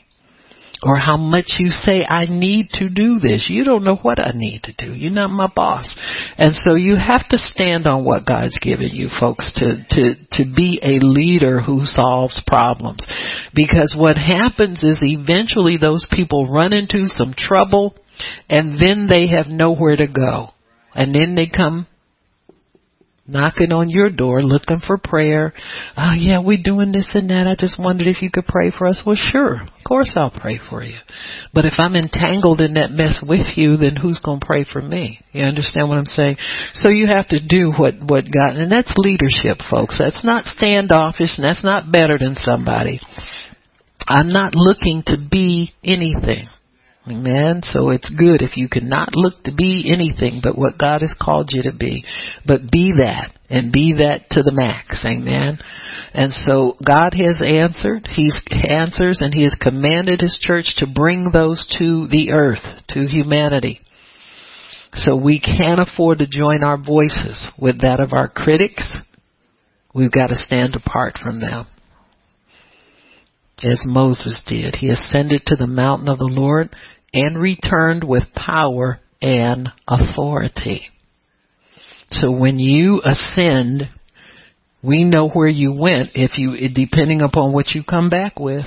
or 0.82 0.96
how 0.96 1.16
much 1.16 1.56
you 1.58 1.68
say 1.68 2.04
I 2.08 2.26
need 2.26 2.70
to 2.74 2.88
do 2.88 3.18
this. 3.18 3.48
You 3.50 3.64
don't 3.64 3.84
know 3.84 3.96
what 3.96 4.18
I 4.18 4.32
need 4.34 4.62
to 4.64 4.72
do. 4.72 4.94
You're 4.94 5.12
not 5.12 5.30
my 5.30 5.48
boss. 5.54 5.94
And 6.38 6.54
so 6.54 6.74
you 6.74 6.96
have 6.96 7.28
to 7.28 7.38
stand 7.38 7.86
on 7.86 8.04
what 8.04 8.26
God's 8.26 8.58
given 8.58 8.88
you 8.92 9.08
folks 9.20 9.52
to 9.56 9.84
to 9.90 10.14
to 10.32 10.44
be 10.56 10.80
a 10.82 11.04
leader 11.04 11.60
who 11.60 11.84
solves 11.84 12.42
problems. 12.46 13.06
Because 13.54 13.94
what 13.98 14.16
happens 14.16 14.82
is 14.82 15.00
eventually 15.02 15.76
those 15.76 16.06
people 16.10 16.50
run 16.50 16.72
into 16.72 17.06
some 17.06 17.34
trouble 17.36 17.94
and 18.48 18.78
then 18.78 19.06
they 19.06 19.28
have 19.28 19.46
nowhere 19.48 19.96
to 19.96 20.06
go. 20.06 20.50
And 20.94 21.14
then 21.14 21.34
they 21.34 21.46
come 21.46 21.86
knocking 23.30 23.72
on 23.72 23.88
your 23.88 24.10
door 24.10 24.42
looking 24.42 24.80
for 24.84 24.98
prayer. 24.98 25.52
Oh 25.96 26.14
yeah, 26.18 26.42
we're 26.44 26.62
doing 26.62 26.92
this 26.92 27.10
and 27.14 27.30
that. 27.30 27.46
I 27.46 27.54
just 27.58 27.78
wondered 27.78 28.06
if 28.06 28.22
you 28.22 28.30
could 28.30 28.46
pray 28.46 28.70
for 28.76 28.86
us. 28.86 29.02
Well 29.06 29.16
sure, 29.16 29.62
of 29.62 29.84
course 29.86 30.12
I'll 30.16 30.30
pray 30.32 30.58
for 30.68 30.82
you. 30.82 30.98
But 31.54 31.64
if 31.64 31.74
I'm 31.78 31.94
entangled 31.94 32.60
in 32.60 32.74
that 32.74 32.90
mess 32.90 33.22
with 33.26 33.56
you, 33.56 33.76
then 33.76 33.96
who's 33.96 34.20
going 34.22 34.40
to 34.40 34.46
pray 34.46 34.64
for 34.64 34.82
me? 34.82 35.20
You 35.32 35.44
understand 35.44 35.88
what 35.88 35.98
I'm 35.98 36.06
saying? 36.06 36.36
So 36.74 36.88
you 36.88 37.06
have 37.06 37.28
to 37.28 37.38
do 37.44 37.72
what, 37.76 37.94
what 38.00 38.24
God, 38.24 38.56
and 38.56 38.70
that's 38.70 38.92
leadership 38.96 39.58
folks. 39.70 39.98
That's 39.98 40.24
not 40.24 40.46
standoffish 40.46 41.38
and 41.38 41.44
that's 41.44 41.64
not 41.64 41.90
better 41.90 42.18
than 42.18 42.34
somebody. 42.34 43.00
I'm 44.06 44.32
not 44.32 44.54
looking 44.54 45.02
to 45.06 45.16
be 45.30 45.72
anything. 45.84 46.48
Amen. 47.08 47.62
So 47.62 47.90
it's 47.90 48.10
good 48.10 48.42
if 48.42 48.58
you 48.58 48.68
cannot 48.68 49.14
look 49.14 49.42
to 49.44 49.54
be 49.54 49.90
anything 49.90 50.40
but 50.42 50.58
what 50.58 50.78
God 50.78 51.00
has 51.00 51.14
called 51.18 51.48
you 51.50 51.62
to 51.62 51.76
be. 51.76 52.04
But 52.46 52.70
be 52.70 52.92
that 52.98 53.32
and 53.48 53.72
be 53.72 53.94
that 53.98 54.28
to 54.32 54.42
the 54.42 54.52
max. 54.52 55.02
Amen. 55.06 55.58
And 56.12 56.30
so 56.30 56.76
God 56.86 57.14
has 57.14 57.40
answered. 57.44 58.06
He's 58.06 58.38
answers 58.52 59.20
and 59.22 59.32
He 59.32 59.44
has 59.44 59.56
commanded 59.58 60.20
His 60.20 60.38
church 60.42 60.74
to 60.76 60.86
bring 60.86 61.30
those 61.32 61.66
to 61.78 62.06
the 62.06 62.32
earth, 62.32 62.64
to 62.88 63.06
humanity. 63.06 63.80
So 64.92 65.16
we 65.16 65.40
can't 65.40 65.80
afford 65.80 66.18
to 66.18 66.28
join 66.28 66.62
our 66.62 66.76
voices 66.76 67.50
with 67.58 67.80
that 67.80 68.00
of 68.00 68.12
our 68.12 68.28
critics. 68.28 68.98
We've 69.94 70.12
got 70.12 70.26
to 70.28 70.36
stand 70.36 70.76
apart 70.76 71.16
from 71.16 71.40
them 71.40 71.66
as 73.62 73.84
Moses 73.86 74.40
did. 74.46 74.76
He 74.76 74.88
ascended 74.88 75.42
to 75.46 75.56
the 75.56 75.66
mountain 75.66 76.08
of 76.08 76.18
the 76.18 76.24
Lord 76.24 76.74
and 77.12 77.40
returned 77.40 78.04
with 78.04 78.32
power 78.34 79.00
and 79.20 79.68
authority. 79.86 80.82
So 82.10 82.32
when 82.36 82.58
you 82.58 83.00
ascend, 83.04 83.88
we 84.82 85.04
know 85.04 85.28
where 85.28 85.48
you 85.48 85.72
went 85.72 86.10
if 86.14 86.38
you, 86.38 86.56
depending 86.74 87.22
upon 87.22 87.52
what 87.52 87.70
you 87.74 87.82
come 87.84 88.10
back 88.10 88.38
with. 88.38 88.64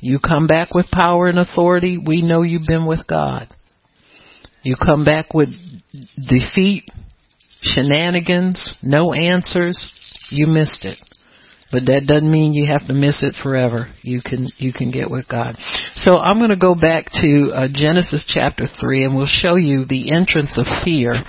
You 0.00 0.18
come 0.18 0.46
back 0.46 0.74
with 0.74 0.90
power 0.90 1.28
and 1.28 1.38
authority, 1.38 1.96
we 1.98 2.22
know 2.22 2.42
you've 2.42 2.66
been 2.66 2.86
with 2.86 3.06
God. 3.06 3.48
You 4.62 4.76
come 4.76 5.04
back 5.04 5.32
with 5.32 5.48
defeat, 6.16 6.90
shenanigans, 7.62 8.74
no 8.82 9.12
answers, 9.14 9.92
you 10.30 10.46
missed 10.46 10.84
it. 10.84 10.98
But 11.72 11.86
that 11.86 12.04
doesn't 12.06 12.30
mean 12.30 12.52
you 12.52 12.66
have 12.66 12.86
to 12.86 12.94
miss 12.94 13.22
it 13.22 13.34
forever. 13.42 13.88
You 14.02 14.20
can 14.24 14.46
you 14.56 14.72
can 14.72 14.90
get 14.90 15.10
with 15.10 15.26
God. 15.28 15.56
So 15.96 16.16
I'm 16.16 16.38
going 16.38 16.50
to 16.50 16.56
go 16.56 16.74
back 16.74 17.06
to 17.20 17.50
uh, 17.52 17.68
Genesis 17.72 18.24
chapter 18.28 18.66
3 18.80 19.04
and 19.04 19.16
we'll 19.16 19.26
show 19.26 19.56
you 19.56 19.84
the 19.84 20.12
entrance 20.12 20.56
of 20.56 20.66
fear 20.84 21.24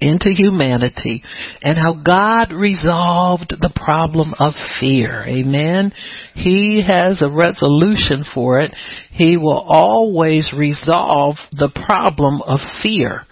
into 0.00 0.30
humanity 0.30 1.22
and 1.62 1.76
how 1.76 2.00
God 2.02 2.52
resolved 2.52 3.50
the 3.50 3.72
problem 3.74 4.34
of 4.38 4.54
fear. 4.78 5.24
Amen. 5.28 5.92
He 6.34 6.82
has 6.86 7.20
a 7.20 7.30
resolution 7.30 8.24
for 8.32 8.60
it. 8.60 8.74
He 9.10 9.36
will 9.36 9.60
always 9.60 10.52
resolve 10.56 11.36
the 11.52 11.70
problem 11.86 12.40
of 12.42 12.60
fear 12.82 13.26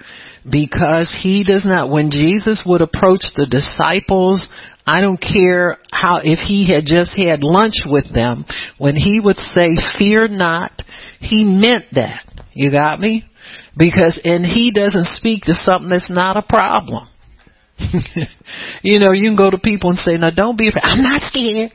because 0.49 1.17
he 1.23 1.45
does 1.45 1.65
not, 1.65 1.91
when 1.91 2.11
Jesus 2.11 2.63
would 2.67 2.83
approach 2.83 3.23
the 3.37 3.47
disciples, 3.47 4.49
I 4.87 5.01
don't 5.01 5.21
care 5.21 5.79
how, 5.93 6.21
if 6.25 6.39
he 6.39 6.73
had 6.73 6.85
just 6.87 7.17
had 7.17 7.43
lunch 7.43 7.85
with 7.87 8.13
them, 8.13 8.45
when 8.79 8.97
he 8.97 9.21
would 9.21 9.37
say, 9.37 9.77
fear 9.99 10.29
not, 10.29 10.73
he 11.21 11.45
meant 11.45 11.87
that. 11.93 12.25
You 12.55 12.71
got 12.71 12.99
me? 12.99 13.25
Because, 13.77 14.21
and 14.25 14.45
he 14.45 14.73
doesn't 14.73 15.07
speak 15.09 15.45
to 15.45 15.55
something 15.55 15.91
that's 15.91 16.11
not 16.11 16.37
a 16.37 16.43
problem. 16.43 17.09
you 18.83 18.99
know, 18.99 19.13
you 19.13 19.23
can 19.23 19.37
go 19.37 19.51
to 19.51 19.59
people 19.59 19.91
and 19.91 19.99
say, 19.99 20.17
now 20.17 20.31
don't 20.31 20.59
be 20.59 20.69
afraid. 20.69 20.83
I'm 20.85 21.03
not 21.03 21.23
scared. 21.23 21.73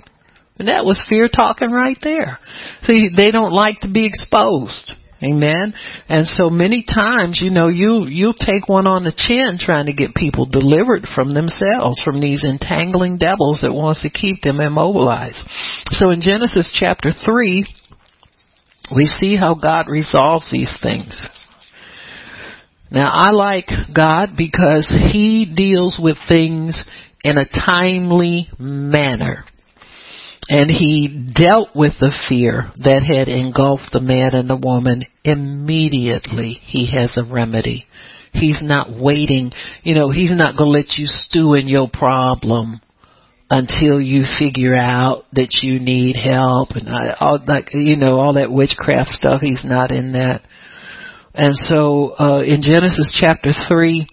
And 0.60 0.68
that 0.68 0.86
was 0.86 1.04
fear 1.10 1.30
talking 1.30 1.72
right 1.72 1.98
there. 2.04 2.40
See, 2.84 3.10
they 3.16 3.32
don't 3.32 3.54
like 3.54 3.80
to 3.82 3.92
be 3.92 4.06
exposed. 4.06 4.94
Amen. 5.24 5.74
And 6.10 6.28
so 6.28 6.50
many 6.50 6.84
times, 6.84 7.40
you 7.42 7.50
know, 7.50 7.70
you, 7.70 8.06
you'll 8.08 8.34
take 8.34 8.68
one 8.68 8.88
on 8.88 9.04
the 9.04 9.14
chin 9.16 9.58
trying 9.60 9.86
to 9.86 9.94
get 9.94 10.16
people 10.16 10.46
delivered 10.46 11.08
from 11.16 11.34
themselves, 11.34 12.02
from 12.04 12.20
these 12.20 12.44
entangling 12.44 13.18
devils 13.18 13.62
that 13.62 13.74
wants 13.74 14.02
to 14.02 14.10
keep 14.10 14.42
them 14.42 14.60
immobilized. 14.60 15.42
So 15.92 16.10
in 16.10 16.22
Genesis 16.22 16.76
chapter 16.78 17.12
3, 17.12 17.66
we 18.94 19.06
see 19.06 19.38
how 19.38 19.56
God 19.56 19.88
resolves 19.88 20.52
these 20.52 20.76
things. 20.82 21.28
Now 22.92 23.10
I 23.12 23.32
like 23.32 23.70
God 23.96 24.32
because 24.38 24.94
He 25.12 25.52
deals 25.56 26.00
with 26.02 26.18
things 26.28 26.86
in 27.24 27.38
a 27.38 27.46
timely 27.48 28.50
manner. 28.60 29.46
And 30.50 30.70
he 30.70 31.32
dealt 31.34 31.70
with 31.76 31.94
the 32.00 32.12
fear 32.28 32.72
that 32.78 33.04
had 33.04 33.28
engulfed 33.30 33.92
the 33.94 34.02
man 34.02 34.36
and 34.36 34.50
the 34.50 34.58
woman 34.58 35.04
immediately. 35.24 36.60
He 36.62 36.92
has 36.92 37.18
a 37.18 37.24
remedy. 37.24 37.86
He's 38.34 38.60
not 38.62 38.88
waiting, 38.90 39.52
you 39.84 39.96
know, 39.96 40.10
he's 40.10 40.36
not 40.36 40.58
going 40.58 40.74
to 40.74 40.78
let 40.80 40.98
you 40.98 41.06
stew 41.06 41.54
in 41.54 41.68
your 41.68 41.88
problem 41.92 42.82
until 43.50 44.02
you 44.02 44.24
figure 44.40 44.76
out 44.76 45.26
that 45.34 45.60
you 45.62 45.80
need 45.80 46.16
help 46.16 46.70
and 46.72 46.88
all 47.20 47.40
like 47.46 47.70
you 47.74 47.96
know 47.96 48.18
all 48.18 48.34
that 48.34 48.52
witchcraft 48.52 49.10
stuff 49.12 49.42
he's 49.42 49.64
not 49.64 49.92
in 49.92 50.14
that 50.14 50.42
and 51.36 51.56
so 51.56 52.16
uh 52.18 52.42
in 52.42 52.64
Genesis 52.64 53.16
chapter 53.20 53.52
3 53.68 54.08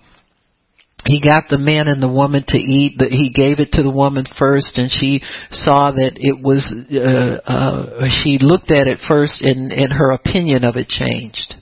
he 1.07 1.21
got 1.21 1.45
the 1.49 1.59
man 1.59 1.89
and 1.89 2.03
the 2.03 2.13
woman 2.13 2.45
to 2.49 2.59
eat 2.59 2.99
that 2.99 3.11
he 3.11 3.33
gave 3.33 3.59
it 3.59 3.73
to 3.73 3.83
the 3.83 3.91
woman 3.91 4.27
first 4.39 4.77
and 4.77 4.91
she 4.91 5.23
saw 5.51 5.91
that 5.93 6.13
it 6.17 6.43
was 6.43 6.73
uh, 6.93 7.41
uh 7.51 8.09
she 8.23 8.39
looked 8.41 8.71
at 8.71 8.87
it 8.87 8.99
first 9.07 9.43
and 9.43 9.73
and 9.73 9.93
her 9.93 10.13
opinion 10.13 10.65
of 10.65 10.77
it 10.77 10.89
changed. 10.89 11.55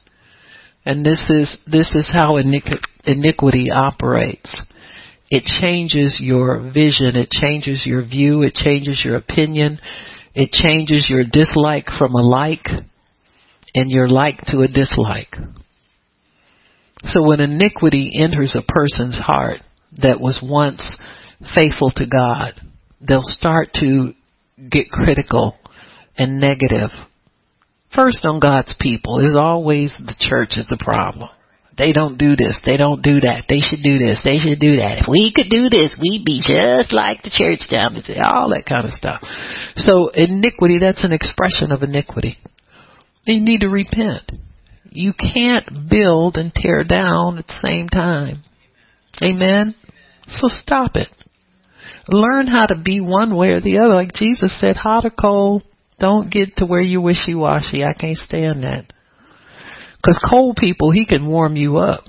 And 0.84 1.04
this 1.04 1.22
is 1.28 1.58
this 1.70 1.94
is 1.94 2.10
how 2.12 2.34
iniqu- 2.34 2.84
iniquity 3.04 3.70
operates. 3.70 4.62
It 5.30 5.44
changes 5.44 6.18
your 6.22 6.58
vision 6.58 7.14
it 7.14 7.30
changes 7.30 7.84
your 7.84 8.02
view 8.02 8.42
it 8.42 8.54
changes 8.54 9.02
your 9.04 9.16
opinion 9.16 9.78
it 10.34 10.52
changes 10.52 11.06
your 11.10 11.22
dislike 11.30 11.86
from 11.98 12.14
a 12.14 12.22
like 12.22 12.66
and 13.74 13.90
your 13.90 14.08
like 14.08 14.38
to 14.46 14.60
a 14.60 14.68
dislike 14.68 15.34
so 17.04 17.26
when 17.26 17.40
iniquity 17.40 18.12
enters 18.20 18.56
a 18.56 18.72
person's 18.72 19.18
heart 19.18 19.60
that 20.02 20.20
was 20.20 20.40
once 20.42 20.98
faithful 21.54 21.90
to 21.96 22.06
God, 22.06 22.54
they'll 23.00 23.22
start 23.22 23.68
to 23.74 24.12
get 24.70 24.90
critical 24.90 25.56
and 26.16 26.40
negative. 26.40 26.90
First 27.94 28.24
on 28.24 28.40
God's 28.40 28.74
people 28.78 29.20
is 29.20 29.36
always 29.36 29.96
the 29.98 30.16
church 30.18 30.56
is 30.56 30.66
the 30.68 30.82
problem. 30.82 31.30
They 31.78 31.92
don't 31.92 32.18
do 32.18 32.34
this. 32.34 32.60
They 32.66 32.76
don't 32.76 33.02
do 33.02 33.20
that. 33.20 33.44
They 33.48 33.60
should 33.60 33.84
do 33.84 33.98
this. 33.98 34.20
They 34.24 34.38
should 34.38 34.58
do 34.58 34.82
that. 34.82 34.98
If 34.98 35.06
we 35.08 35.32
could 35.32 35.48
do 35.48 35.70
this, 35.70 35.96
we'd 36.02 36.26
be 36.26 36.42
just 36.42 36.92
like 36.92 37.22
the 37.22 37.30
church 37.30 37.70
down 37.70 37.94
there. 37.94 38.26
All 38.26 38.50
that 38.50 38.66
kind 38.66 38.84
of 38.84 38.92
stuff. 38.92 39.22
So 39.76 40.08
iniquity, 40.08 40.78
that's 40.80 41.04
an 41.04 41.12
expression 41.12 41.70
of 41.70 41.84
iniquity. 41.84 42.36
You 43.24 43.40
need 43.40 43.60
to 43.60 43.68
repent. 43.68 44.26
You 44.90 45.12
can't 45.12 45.88
build 45.90 46.36
and 46.36 46.52
tear 46.54 46.84
down 46.84 47.38
at 47.38 47.46
the 47.46 47.58
same 47.60 47.88
time. 47.88 48.42
Amen? 49.22 49.74
So 50.28 50.48
stop 50.48 50.96
it. 50.96 51.08
Learn 52.08 52.46
how 52.46 52.66
to 52.66 52.80
be 52.82 53.00
one 53.00 53.36
way 53.36 53.50
or 53.50 53.60
the 53.60 53.78
other. 53.78 53.94
Like 53.94 54.12
Jesus 54.12 54.58
said, 54.58 54.76
hot 54.76 55.04
or 55.04 55.10
cold, 55.10 55.62
don't 55.98 56.30
get 56.30 56.56
to 56.56 56.66
where 56.66 56.80
you 56.80 57.00
wishy-washy. 57.00 57.84
I 57.84 57.92
can't 57.92 58.16
stand 58.16 58.62
that. 58.62 58.86
Cause 60.04 60.18
cold 60.30 60.56
people, 60.56 60.90
he 60.90 61.04
can 61.04 61.26
warm 61.26 61.56
you 61.56 61.78
up. 61.78 62.04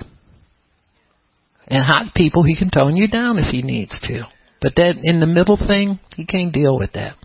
And 1.67 1.83
hot 1.83 2.13
people, 2.15 2.43
he 2.43 2.55
can 2.55 2.69
tone 2.69 2.95
you 2.95 3.07
down 3.07 3.39
if 3.39 3.51
he 3.51 3.61
needs 3.61 3.99
to. 4.03 4.27
But 4.61 4.75
that 4.75 4.99
in 5.01 5.19
the 5.19 5.25
middle 5.25 5.57
thing, 5.57 5.99
he 6.15 6.25
can't 6.25 6.53
deal 6.53 6.77
with 6.77 6.93
that. 6.93 7.15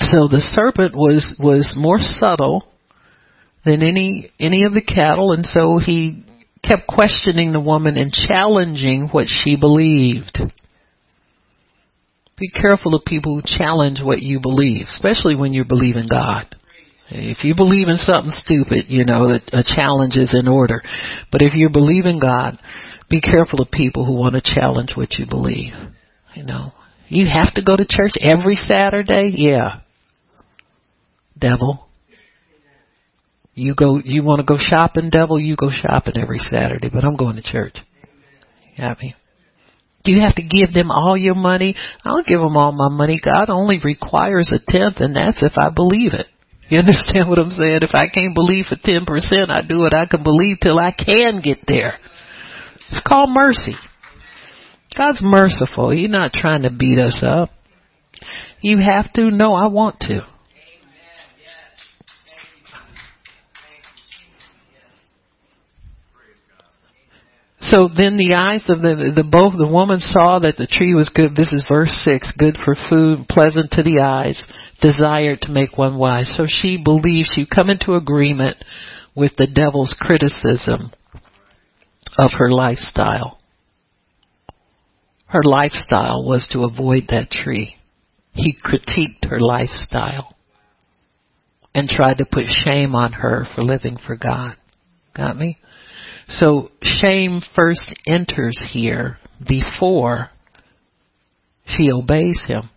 So 0.00 0.28
the 0.28 0.40
serpent 0.40 0.94
was, 0.94 1.36
was 1.38 1.74
more 1.76 1.98
subtle 1.98 2.69
than 3.64 3.82
any 3.82 4.30
any 4.38 4.64
of 4.64 4.72
the 4.72 4.82
cattle, 4.82 5.32
and 5.32 5.44
so 5.44 5.78
he 5.78 6.24
kept 6.62 6.86
questioning 6.86 7.52
the 7.52 7.60
woman 7.60 7.96
and 7.96 8.12
challenging 8.12 9.08
what 9.10 9.26
she 9.28 9.56
believed. 9.58 10.38
Be 12.38 12.50
careful 12.50 12.94
of 12.94 13.04
people 13.04 13.36
who 13.36 13.58
challenge 13.58 14.00
what 14.02 14.22
you 14.22 14.40
believe, 14.40 14.86
especially 14.88 15.36
when 15.36 15.52
you 15.52 15.64
believe 15.64 15.96
in 15.96 16.08
God. 16.08 16.46
If 17.10 17.44
you 17.44 17.54
believe 17.54 17.88
in 17.88 17.96
something 17.96 18.30
stupid, 18.30 18.86
you 18.88 19.04
know 19.04 19.28
that 19.28 19.50
a 19.52 19.64
challenge 19.64 20.16
is 20.16 20.32
in 20.32 20.48
order. 20.48 20.80
But 21.32 21.42
if 21.42 21.54
you 21.54 21.68
believe 21.68 22.06
in 22.06 22.20
God, 22.20 22.58
be 23.10 23.20
careful 23.20 23.60
of 23.60 23.70
people 23.70 24.06
who 24.06 24.14
want 24.14 24.36
to 24.36 24.54
challenge 24.54 24.92
what 24.94 25.14
you 25.18 25.26
believe. 25.28 25.74
You 26.34 26.44
know, 26.44 26.72
you 27.08 27.26
have 27.26 27.52
to 27.54 27.64
go 27.64 27.76
to 27.76 27.84
church 27.86 28.12
every 28.20 28.54
Saturday. 28.54 29.32
Yeah, 29.34 29.80
devil. 31.36 31.89
You 33.54 33.74
go, 33.74 34.00
you 34.02 34.22
want 34.22 34.40
to 34.40 34.44
go 34.44 34.56
shopping, 34.58 35.10
devil? 35.10 35.38
You 35.38 35.56
go 35.56 35.70
shopping 35.70 36.14
every 36.20 36.38
Saturday, 36.38 36.88
but 36.92 37.04
I'm 37.04 37.16
going 37.16 37.36
to 37.36 37.42
church. 37.42 37.76
You 38.76 38.84
have 38.84 38.98
me? 39.00 39.14
Do 40.04 40.12
you 40.12 40.22
have 40.22 40.36
to 40.36 40.42
give 40.42 40.72
them 40.72 40.90
all 40.90 41.16
your 41.16 41.34
money? 41.34 41.74
I 42.04 42.08
don't 42.08 42.26
give 42.26 42.40
them 42.40 42.56
all 42.56 42.72
my 42.72 42.88
money. 42.88 43.20
God 43.22 43.50
only 43.50 43.78
requires 43.84 44.52
a 44.52 44.58
tenth, 44.70 44.96
and 44.98 45.14
that's 45.14 45.42
if 45.42 45.52
I 45.58 45.70
believe 45.74 46.14
it. 46.14 46.26
You 46.70 46.78
understand 46.78 47.28
what 47.28 47.38
I'm 47.38 47.50
saying? 47.50 47.80
If 47.82 47.94
I 47.94 48.08
can't 48.08 48.34
believe 48.34 48.66
for 48.66 48.76
10%, 48.76 49.04
I 49.50 49.66
do 49.66 49.80
what 49.80 49.92
I 49.92 50.06
can 50.06 50.22
believe 50.22 50.58
till 50.62 50.78
I 50.78 50.92
can 50.92 51.40
get 51.42 51.58
there. 51.66 51.98
It's 52.90 53.02
called 53.06 53.30
mercy. 53.32 53.74
God's 54.96 55.20
merciful. 55.22 55.90
He's 55.90 56.10
not 56.10 56.32
trying 56.32 56.62
to 56.62 56.70
beat 56.70 56.98
us 56.98 57.20
up. 57.22 57.50
You 58.60 58.78
have 58.78 59.12
to? 59.14 59.30
No, 59.30 59.54
I 59.54 59.68
want 59.68 60.00
to. 60.00 60.26
So 67.70 67.86
then 67.86 68.16
the 68.16 68.34
eyes 68.34 68.64
of 68.68 68.80
the, 68.80 69.12
the 69.14 69.22
both 69.22 69.52
the 69.56 69.72
woman 69.72 70.00
saw 70.00 70.40
that 70.40 70.56
the 70.56 70.66
tree 70.66 70.92
was 70.92 71.08
good. 71.08 71.36
This 71.36 71.52
is 71.52 71.64
verse 71.70 71.92
six, 72.04 72.32
good 72.36 72.56
for 72.64 72.74
food, 72.88 73.28
pleasant 73.28 73.70
to 73.72 73.84
the 73.84 74.02
eyes, 74.04 74.44
desired 74.80 75.42
to 75.42 75.52
make 75.52 75.78
one 75.78 75.96
wise. 75.96 76.34
So 76.36 76.46
she 76.48 76.82
believed 76.82 77.28
she 77.32 77.46
come 77.46 77.70
into 77.70 77.94
agreement 77.94 78.56
with 79.14 79.36
the 79.36 79.46
devil's 79.46 79.96
criticism 80.00 80.90
of 82.18 82.32
her 82.38 82.50
lifestyle. 82.50 83.38
Her 85.26 85.44
lifestyle 85.44 86.26
was 86.26 86.48
to 86.52 86.64
avoid 86.64 87.04
that 87.10 87.30
tree. 87.30 87.76
He 88.32 88.56
critiqued 88.56 89.30
her 89.30 89.40
lifestyle 89.40 90.34
and 91.72 91.88
tried 91.88 92.18
to 92.18 92.26
put 92.26 92.46
shame 92.48 92.96
on 92.96 93.12
her 93.12 93.46
for 93.54 93.62
living 93.62 93.96
for 94.04 94.16
God. 94.16 94.56
Got 95.16 95.36
me? 95.36 95.58
So 96.30 96.70
shame 96.80 97.42
first 97.54 97.94
enters 98.06 98.58
here 98.72 99.18
before 99.46 100.30
she 101.66 101.90
obeys 101.90 102.40
him. 102.46 102.70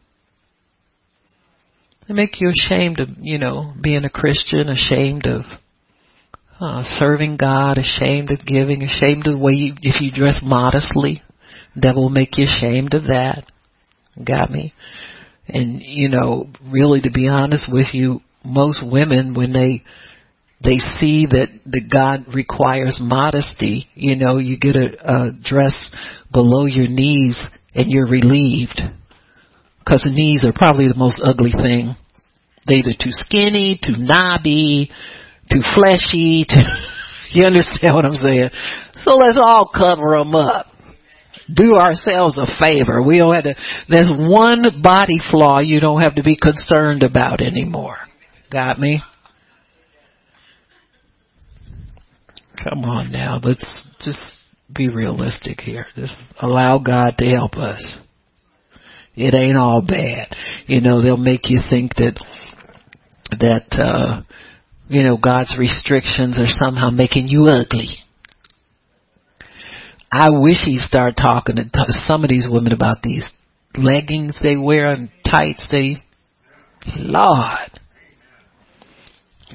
They 2.08 2.14
make 2.14 2.42
you 2.42 2.50
ashamed 2.50 3.00
of, 3.00 3.10
you 3.22 3.38
know, 3.38 3.74
being 3.80 4.04
a 4.04 4.10
Christian, 4.10 4.68
ashamed 4.70 5.26
of 5.26 5.42
uh, 6.60 6.84
serving 6.84 7.38
God, 7.38 7.78
ashamed 7.78 8.32
of 8.32 8.46
giving, 8.46 8.84
ashamed 8.84 9.28
of 9.28 9.34
the 9.34 9.40
way 9.40 9.54
you, 9.54 9.74
if 9.82 10.02
you 10.02 10.12
dress 10.12 10.40
modestly, 10.44 11.22
devil 11.80 12.04
will 12.04 12.10
make 12.10 12.38
you 12.38 12.46
ashamed 12.46 12.94
of 12.94 13.04
that. 13.04 13.46
Got 14.24 14.50
me? 14.50 14.74
And, 15.48 15.82
you 15.82 16.10
know, 16.10 16.50
really 16.66 17.02
to 17.02 17.12
be 17.12 17.28
honest 17.28 17.70
with 17.72 17.88
you, 17.94 18.22
most 18.44 18.84
women, 18.84 19.34
when 19.34 19.54
they 19.54 19.84
they 20.64 20.78
see 20.78 21.28
that, 21.28 21.48
that 21.66 21.90
God 21.92 22.34
requires 22.34 23.00
modesty. 23.02 23.88
You 23.96 24.16
know, 24.16 24.38
you 24.38 24.58
get 24.58 24.76
a, 24.76 24.96
a 25.04 25.32
dress 25.44 25.92
below 26.32 26.66
your 26.66 26.88
knees 26.88 27.50
and 27.76 27.92
you're 27.92 28.08
relieved. 28.08 28.80
Cause 29.88 30.04
the 30.04 30.16
knees 30.16 30.46
are 30.46 30.54
probably 30.56 30.88
the 30.88 30.96
most 30.96 31.22
ugly 31.24 31.52
thing. 31.52 31.96
They're 32.66 32.78
either 32.78 32.96
too 32.96 33.12
skinny, 33.12 33.78
too 33.84 33.98
knobby, 33.98 34.90
too 35.52 35.62
fleshy, 35.76 36.46
too, 36.50 36.64
you 37.32 37.46
understand 37.46 37.96
what 37.96 38.06
I'm 38.06 38.16
saying? 38.16 38.50
So 38.96 39.16
let's 39.18 39.38
all 39.38 39.70
cover 39.74 40.18
them 40.18 40.34
up. 40.34 40.68
Do 41.54 41.74
ourselves 41.74 42.38
a 42.38 42.48
favor. 42.58 43.04
We 43.04 43.18
don't 43.18 43.36
have 43.36 43.44
to, 43.44 43.56
there's 43.90 44.10
one 44.10 44.64
body 44.82 45.20
flaw 45.30 45.60
you 45.60 45.82
don't 45.82 46.02
have 46.02 46.16
to 46.16 46.24
be 46.24 46.38
concerned 46.38 47.04
about 47.04 47.42
anymore. 47.42 47.98
Got 48.50 48.80
me? 48.80 49.02
Come 52.64 52.86
on 52.86 53.12
now, 53.12 53.40
let's 53.44 53.66
just 54.00 54.22
be 54.74 54.90
realistic 54.90 55.60
here. 55.60 55.86
Just 55.96 56.16
allow 56.40 56.80
God 56.80 57.16
to 57.18 57.26
help 57.26 57.56
us. 57.56 58.00
It 59.16 59.36
ain't 59.36 59.58
all 59.58 59.82
bad. 59.82 60.34
You 60.66 60.82
know, 60.82 61.02
they'll 61.02 61.18
make 61.18 61.50
you 61.50 61.60
think 61.70 61.96
that 61.96 62.24
that 63.32 63.66
uh 63.78 64.22
you 64.88 65.04
know 65.04 65.18
God's 65.18 65.56
restrictions 65.60 66.38
are 66.38 66.48
somehow 66.48 66.90
making 66.90 67.28
you 67.28 67.46
ugly. 67.46 67.98
I 70.12 70.30
wish 70.30 70.64
he'd 70.64 70.80
start 70.80 71.16
talking 71.18 71.56
to 71.56 71.86
some 72.08 72.24
of 72.24 72.30
these 72.30 72.48
women 72.50 72.72
about 72.72 73.02
these 73.02 73.28
leggings 73.76 74.38
they 74.42 74.56
wear 74.56 74.94
and 74.94 75.10
tights 75.26 75.68
they 75.72 75.96
Lord 76.98 77.80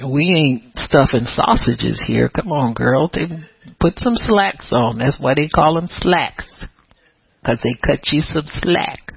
we 0.05 0.35
ain't 0.35 0.75
stuffing 0.77 1.25
sausages 1.25 2.03
here. 2.07 2.29
Come 2.29 2.53
on, 2.53 2.75
girl. 2.75 3.11
Put 3.81 3.99
some 3.99 4.17
slacks 4.17 4.71
on. 4.73 4.99
That's 4.99 5.19
why 5.21 5.35
they 5.35 5.49
call 5.49 5.75
them 5.75 5.89
slacks. 5.89 6.51
Cause 7.45 7.59
they 7.63 7.75
cut 7.85 8.01
you 8.11 8.23
some 8.23 8.47
slack. 8.47 9.13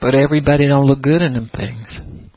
But 0.00 0.14
everybody 0.14 0.66
don't 0.66 0.86
look 0.86 1.02
good 1.02 1.22
in 1.22 1.34
them 1.34 1.50
things. 1.54 2.30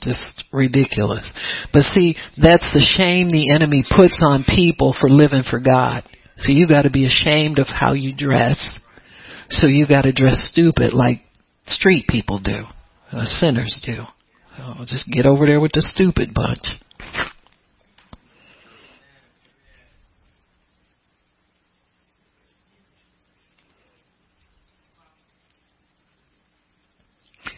Just 0.00 0.44
ridiculous. 0.52 1.30
But 1.72 1.82
see, 1.82 2.16
that's 2.36 2.68
the 2.72 2.80
shame 2.80 3.28
the 3.28 3.52
enemy 3.54 3.84
puts 3.88 4.20
on 4.24 4.44
people 4.44 4.96
for 4.98 5.08
living 5.08 5.44
for 5.48 5.60
God. 5.60 6.02
So 6.38 6.50
you 6.50 6.66
gotta 6.66 6.90
be 6.90 7.06
ashamed 7.06 7.60
of 7.60 7.68
how 7.68 7.92
you 7.92 8.12
dress. 8.12 8.80
So 9.50 9.68
you 9.68 9.86
gotta 9.86 10.12
dress 10.12 10.48
stupid 10.50 10.92
like 10.92 11.20
street 11.66 12.06
people 12.08 12.40
do. 12.40 12.64
Uh, 13.12 13.26
sinners 13.26 13.80
do. 13.86 14.02
Oh, 14.58 14.84
just 14.86 15.10
get 15.10 15.26
over 15.26 15.46
there 15.46 15.60
with 15.60 15.72
the 15.72 15.82
stupid 15.82 16.34
bunch. 16.34 16.66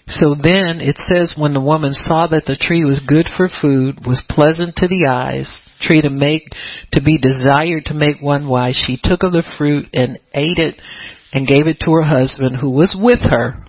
So 0.06 0.34
then 0.34 0.78
it 0.80 0.96
says 1.08 1.34
when 1.36 1.54
the 1.54 1.60
woman 1.60 1.92
saw 1.92 2.28
that 2.28 2.44
the 2.46 2.56
tree 2.56 2.84
was 2.84 3.00
good 3.00 3.26
for 3.36 3.48
food, 3.48 4.06
was 4.06 4.22
pleasant 4.30 4.76
to 4.76 4.86
the 4.86 5.08
eyes, 5.10 5.50
tree 5.80 6.02
to 6.02 6.10
make, 6.10 6.42
to 6.92 7.02
be 7.02 7.18
desired 7.18 7.86
to 7.86 7.94
make 7.94 8.22
one 8.22 8.48
wise, 8.48 8.76
she 8.76 8.98
took 9.02 9.24
of 9.24 9.32
the 9.32 9.42
fruit 9.58 9.86
and 9.92 10.20
ate 10.32 10.58
it 10.58 10.80
and 11.32 11.48
gave 11.48 11.66
it 11.66 11.78
to 11.80 11.90
her 11.92 12.02
husband 12.04 12.56
who 12.56 12.70
was 12.70 12.96
with 13.00 13.20
her 13.22 13.64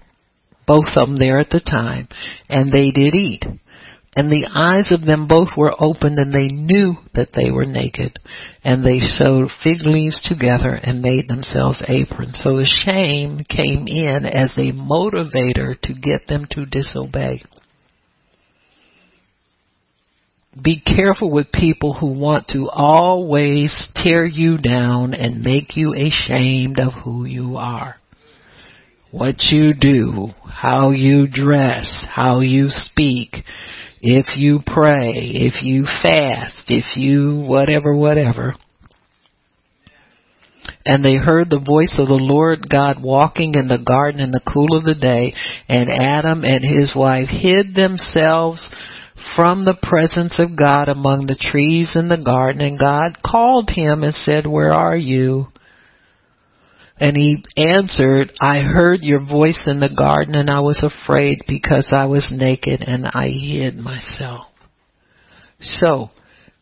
both 0.68 0.88
of 0.95 1.07
them 1.07 1.18
there 1.18 1.39
at 1.39 1.49
the 1.49 1.59
time, 1.59 2.07
and 2.49 2.72
they 2.72 2.91
did 2.91 3.16
eat. 3.16 3.43
And 4.18 4.32
the 4.32 4.47
eyes 4.55 4.93
of 4.93 5.05
them 5.05 5.28
both 5.28 5.49
were 5.57 5.76
opened, 5.78 6.18
and 6.20 6.34
they 6.34 6.47
knew 6.47 6.95
that 7.13 7.34
they 7.36 7.51
were 7.51 7.66
naked. 7.66 8.18
And 8.63 8.86
they 8.86 8.99
sewed 8.99 9.49
fig 9.61 9.82
leaves 9.84 10.22
together 10.24 10.80
and 10.82 11.01
made 11.01 11.28
themselves 11.28 11.84
aprons. 11.86 12.39
So 12.41 12.55
the 12.55 12.66
shame 12.66 13.39
came 13.49 13.88
in 13.88 14.26
as 14.26 14.53
a 14.57 14.72
motivator 14.72 15.80
to 15.82 15.93
get 15.93 16.28
them 16.28 16.47
to 16.51 16.66
disobey. 16.66 17.43
Be 20.63 20.82
careful 20.82 21.30
with 21.30 21.51
people 21.51 21.93
who 21.93 22.18
want 22.18 22.47
to 22.49 22.70
always 22.72 23.89
tear 24.01 24.26
you 24.26 24.57
down 24.57 25.13
and 25.13 25.43
make 25.43 25.76
you 25.76 25.93
ashamed 25.93 26.80
of 26.80 26.93
who 27.03 27.26
you 27.26 27.57
are 27.57 27.97
what 29.16 29.36
you 29.49 29.74
do, 29.74 30.28
how 30.45 30.91
you 30.91 31.26
dress, 31.26 32.05
how 32.09 32.41
you 32.41 32.68
speak, 32.68 33.30
if 34.01 34.36
you 34.36 34.59
pray, 34.66 35.13
if 35.16 35.63
you 35.63 35.86
fast, 36.03 36.66
if 36.68 36.97
you 36.97 37.45
whatever, 37.47 37.95
whatever. 37.95 38.55
And 40.86 41.03
they 41.03 41.16
heard 41.16 41.49
the 41.49 41.63
voice 41.66 41.95
of 41.97 42.09
the 42.09 42.13
Lord 42.13 42.68
God 42.70 43.01
walking 43.01 43.55
in 43.55 43.70
the 43.70 43.82
garden 43.82 44.20
in 44.20 44.32
the 44.32 44.41
cool 44.45 44.78
of 44.78 44.84
the 44.84 44.95
day, 44.95 45.34
and 45.70 45.89
Adam 45.89 46.43
and 46.43 46.61
his 46.61 46.93
wife 46.93 47.30
hid 47.30 47.74
themselves 47.74 48.70
from 49.38 49.63
the 49.63 49.78
presence 49.82 50.39
of 50.39 50.57
God 50.57 50.89
among 50.89 51.28
the 51.28 51.39
trees 51.39 51.95
in 51.95 52.09
the 52.09 52.22
garden, 52.22 52.59
and 52.59 52.78
God 52.78 53.20
called 53.26 53.70
him 53.70 54.03
and 54.03 54.13
said, 54.13 54.45
Where 54.45 54.74
are 54.74 54.97
you? 54.97 55.47
And 56.98 57.18
he 57.18 57.43
answered, 57.58 58.32
I 58.39 58.60
heard 58.60 59.02
your 59.02 59.20
voice 59.20 59.64
in 59.68 59.80
the 59.80 59.93
garden 59.96 60.36
and 60.36 60.50
I 60.50 60.62
was 60.62 60.82
afraid 60.82 61.41
because 61.48 61.89
I 61.91 62.06
was 62.06 62.32
naked 62.32 62.82
and 62.82 63.06
I 63.06 63.28
hid 63.30 63.76
myself. 63.76 64.48
So, 65.60 66.10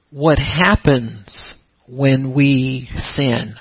what 0.10 0.40
happens 0.40 1.54
when 1.88 2.34
we 2.34 2.90
sin? 3.16 3.56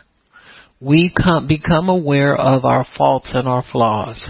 We 0.80 1.12
come, 1.14 1.46
become 1.46 1.88
aware 1.88 2.34
of 2.34 2.64
our 2.64 2.86
faults 2.96 3.30
and 3.34 3.46
our 3.46 3.62
flaws. 3.70 4.22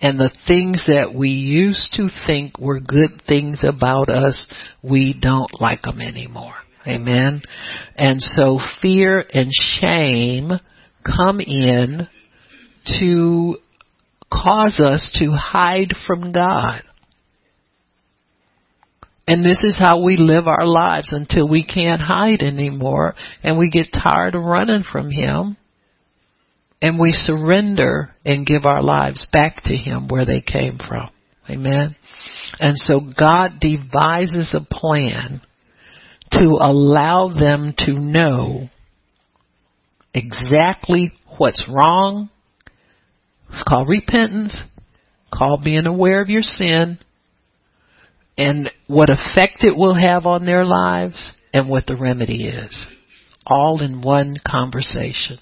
And 0.00 0.18
the 0.18 0.36
things 0.48 0.84
that 0.86 1.14
we 1.14 1.28
used 1.28 1.92
to 1.94 2.08
think 2.26 2.58
were 2.58 2.80
good 2.80 3.22
things 3.26 3.64
about 3.64 4.08
us, 4.08 4.50
we 4.82 5.16
don't 5.20 5.60
like 5.60 5.82
them 5.82 6.00
anymore. 6.00 6.54
Amen. 6.86 7.42
And 7.94 8.20
so 8.20 8.58
fear 8.80 9.24
and 9.32 9.50
shame 9.52 10.52
come 11.04 11.40
in 11.40 12.08
to 12.98 13.56
cause 14.32 14.80
us 14.80 15.16
to 15.20 15.30
hide 15.32 15.92
from 16.06 16.32
God. 16.32 16.82
And 19.26 19.44
this 19.44 19.62
is 19.62 19.78
how 19.78 20.02
we 20.02 20.16
live 20.16 20.48
our 20.48 20.66
lives 20.66 21.12
until 21.12 21.48
we 21.48 21.64
can't 21.64 22.00
hide 22.00 22.42
anymore 22.42 23.14
and 23.42 23.56
we 23.56 23.70
get 23.70 23.92
tired 23.92 24.34
of 24.34 24.42
running 24.42 24.82
from 24.90 25.10
Him 25.10 25.56
and 26.80 26.98
we 26.98 27.12
surrender 27.12 28.14
and 28.24 28.44
give 28.44 28.64
our 28.64 28.82
lives 28.82 29.28
back 29.32 29.62
to 29.64 29.76
Him 29.76 30.08
where 30.08 30.26
they 30.26 30.40
came 30.40 30.76
from. 30.76 31.10
Amen. 31.48 31.94
And 32.58 32.76
so 32.76 33.00
God 33.16 33.52
devises 33.60 34.54
a 34.54 34.66
plan 34.68 35.40
to 36.32 36.58
allow 36.60 37.28
them 37.28 37.74
to 37.78 37.92
know 37.92 38.68
exactly 40.14 41.12
what's 41.38 41.64
wrong. 41.68 42.30
It's 43.50 43.64
called 43.68 43.88
repentance, 43.88 44.56
called 45.32 45.62
being 45.64 45.86
aware 45.86 46.22
of 46.22 46.28
your 46.28 46.42
sin, 46.42 46.98
and 48.36 48.70
what 48.86 49.10
effect 49.10 49.62
it 49.62 49.76
will 49.76 49.94
have 49.94 50.26
on 50.26 50.46
their 50.46 50.64
lives, 50.64 51.32
and 51.52 51.68
what 51.68 51.86
the 51.86 51.96
remedy 51.96 52.48
is. 52.48 52.86
All 53.46 53.82
in 53.82 54.00
one 54.00 54.36
conversation. 54.46 55.38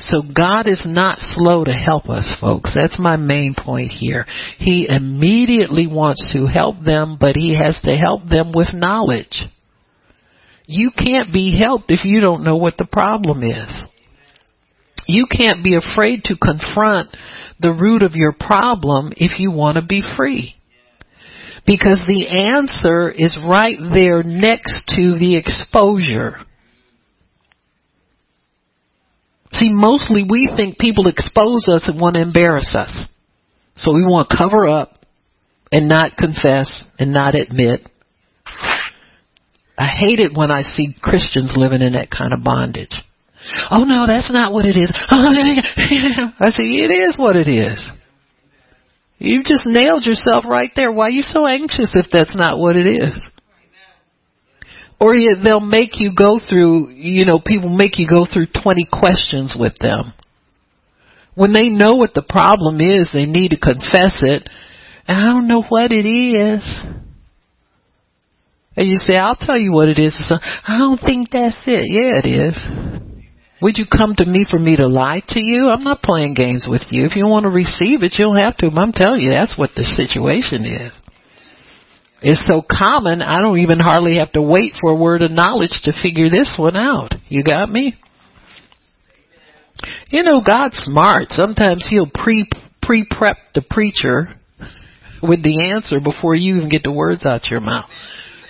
So 0.00 0.22
God 0.34 0.66
is 0.66 0.82
not 0.86 1.18
slow 1.20 1.64
to 1.64 1.72
help 1.72 2.08
us, 2.08 2.36
folks. 2.40 2.72
That's 2.74 2.98
my 2.98 3.16
main 3.16 3.54
point 3.56 3.90
here. 3.90 4.26
He 4.58 4.86
immediately 4.88 5.86
wants 5.88 6.32
to 6.32 6.46
help 6.46 6.76
them, 6.84 7.16
but 7.20 7.34
He 7.36 7.56
has 7.56 7.80
to 7.84 7.96
help 7.96 8.28
them 8.28 8.52
with 8.54 8.68
knowledge. 8.72 9.44
You 10.70 10.90
can't 10.90 11.32
be 11.32 11.58
helped 11.58 11.90
if 11.90 12.04
you 12.04 12.20
don't 12.20 12.44
know 12.44 12.58
what 12.58 12.76
the 12.76 12.84
problem 12.84 13.42
is. 13.42 13.82
You 15.06 15.24
can't 15.26 15.64
be 15.64 15.76
afraid 15.76 16.24
to 16.24 16.36
confront 16.36 17.08
the 17.58 17.72
root 17.72 18.02
of 18.02 18.12
your 18.14 18.34
problem 18.38 19.14
if 19.16 19.40
you 19.40 19.50
want 19.50 19.76
to 19.76 19.82
be 19.82 20.02
free. 20.14 20.56
Because 21.66 22.04
the 22.06 22.28
answer 22.28 23.10
is 23.10 23.38
right 23.42 23.78
there 23.94 24.22
next 24.22 24.88
to 24.88 25.18
the 25.18 25.38
exposure. 25.38 26.36
See, 29.54 29.70
mostly 29.72 30.22
we 30.28 30.52
think 30.54 30.78
people 30.78 31.08
expose 31.08 31.66
us 31.66 31.88
and 31.88 31.98
want 31.98 32.16
to 32.16 32.20
embarrass 32.20 32.74
us. 32.74 33.06
So 33.74 33.94
we 33.94 34.04
want 34.04 34.28
to 34.28 34.36
cover 34.36 34.68
up 34.68 34.98
and 35.72 35.88
not 35.88 36.18
confess 36.18 36.84
and 36.98 37.14
not 37.14 37.34
admit 37.34 37.88
I 39.78 39.86
hate 39.86 40.18
it 40.18 40.36
when 40.36 40.50
I 40.50 40.62
see 40.62 40.96
Christians 41.00 41.54
living 41.56 41.82
in 41.82 41.92
that 41.92 42.10
kind 42.10 42.32
of 42.32 42.42
bondage. 42.42 42.94
Oh 43.70 43.84
no, 43.84 44.06
that's 44.06 44.30
not 44.32 44.52
what 44.52 44.66
it 44.66 44.76
is. 44.76 44.92
I 45.08 46.50
say 46.50 46.64
it 46.64 46.90
is 46.90 47.16
what 47.16 47.36
it 47.36 47.46
is. 47.46 47.88
You've 49.18 49.46
just 49.46 49.66
nailed 49.66 50.04
yourself 50.04 50.44
right 50.48 50.70
there. 50.74 50.92
Why 50.92 51.06
are 51.06 51.10
you 51.10 51.22
so 51.22 51.46
anxious 51.46 51.92
if 51.94 52.06
that's 52.12 52.36
not 52.36 52.58
what 52.58 52.76
it 52.76 52.86
is? 52.86 53.18
Or 55.00 55.14
they'll 55.42 55.60
make 55.60 56.00
you 56.00 56.10
go 56.16 56.40
through, 56.40 56.90
you 56.90 57.24
know, 57.24 57.40
people 57.44 57.68
make 57.68 57.98
you 57.98 58.08
go 58.08 58.26
through 58.26 58.46
20 58.62 58.88
questions 58.92 59.56
with 59.58 59.74
them. 59.80 60.12
When 61.34 61.52
they 61.52 61.68
know 61.68 61.94
what 61.94 62.14
the 62.14 62.26
problem 62.28 62.80
is, 62.80 63.10
they 63.12 63.26
need 63.26 63.50
to 63.50 63.58
confess 63.58 64.22
it. 64.22 64.48
I 65.06 65.24
don't 65.24 65.46
know 65.46 65.62
what 65.62 65.92
it 65.92 66.04
is. 66.04 66.64
And 68.78 68.86
you 68.86 68.94
say, 68.94 69.16
I'll 69.16 69.34
tell 69.34 69.58
you 69.58 69.72
what 69.72 69.88
it 69.88 69.98
is. 69.98 70.14
So, 70.28 70.36
I 70.38 70.78
don't 70.78 71.00
think 71.00 71.30
that's 71.32 71.58
it. 71.66 71.90
Yeah, 71.90 72.22
it 72.22 72.30
is. 72.30 72.54
Would 73.60 73.76
you 73.76 73.86
come 73.90 74.14
to 74.14 74.24
me 74.24 74.46
for 74.48 74.60
me 74.60 74.76
to 74.76 74.86
lie 74.86 75.20
to 75.30 75.40
you? 75.40 75.68
I'm 75.68 75.82
not 75.82 76.00
playing 76.00 76.34
games 76.34 76.64
with 76.68 76.82
you. 76.90 77.04
If 77.04 77.16
you 77.16 77.26
want 77.26 77.42
to 77.42 77.50
receive 77.50 78.04
it, 78.04 78.14
you 78.16 78.26
don't 78.26 78.36
have 78.36 78.56
to. 78.58 78.70
But 78.70 78.80
I'm 78.80 78.92
telling 78.92 79.20
you, 79.20 79.30
that's 79.30 79.58
what 79.58 79.70
the 79.74 79.82
situation 79.82 80.64
is. 80.64 80.92
It's 82.22 82.46
so 82.46 82.62
common, 82.62 83.20
I 83.20 83.40
don't 83.40 83.58
even 83.58 83.80
hardly 83.80 84.18
have 84.18 84.30
to 84.32 84.42
wait 84.42 84.74
for 84.80 84.92
a 84.92 84.96
word 84.96 85.22
of 85.22 85.32
knowledge 85.32 85.80
to 85.82 85.92
figure 86.00 86.30
this 86.30 86.54
one 86.56 86.76
out. 86.76 87.14
You 87.28 87.42
got 87.42 87.68
me? 87.68 87.96
You 90.10 90.22
know, 90.22 90.40
God's 90.40 90.76
smart. 90.76 91.30
Sometimes 91.30 91.84
He'll 91.90 92.10
pre 92.12 92.48
pre 92.80 93.06
prep 93.10 93.38
the 93.56 93.62
preacher 93.68 94.28
with 95.20 95.42
the 95.42 95.72
answer 95.74 95.98
before 96.00 96.36
you 96.36 96.56
even 96.58 96.68
get 96.68 96.84
the 96.84 96.92
words 96.92 97.26
out 97.26 97.50
your 97.50 97.60
mouth. 97.60 97.90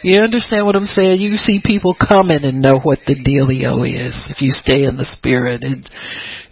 You 0.02 0.20
understand 0.20 0.64
what 0.64 0.76
I'm 0.76 0.86
saying? 0.86 1.20
You 1.20 1.36
see 1.36 1.60
people 1.64 1.94
coming 1.94 2.44
and 2.44 2.62
know 2.62 2.78
what 2.78 3.00
the 3.06 3.16
dealio 3.16 3.82
is 3.82 4.14
if 4.30 4.40
you 4.40 4.52
stay 4.52 4.84
in 4.84 4.96
the 4.96 5.04
spirit. 5.04 5.64
And 5.64 5.90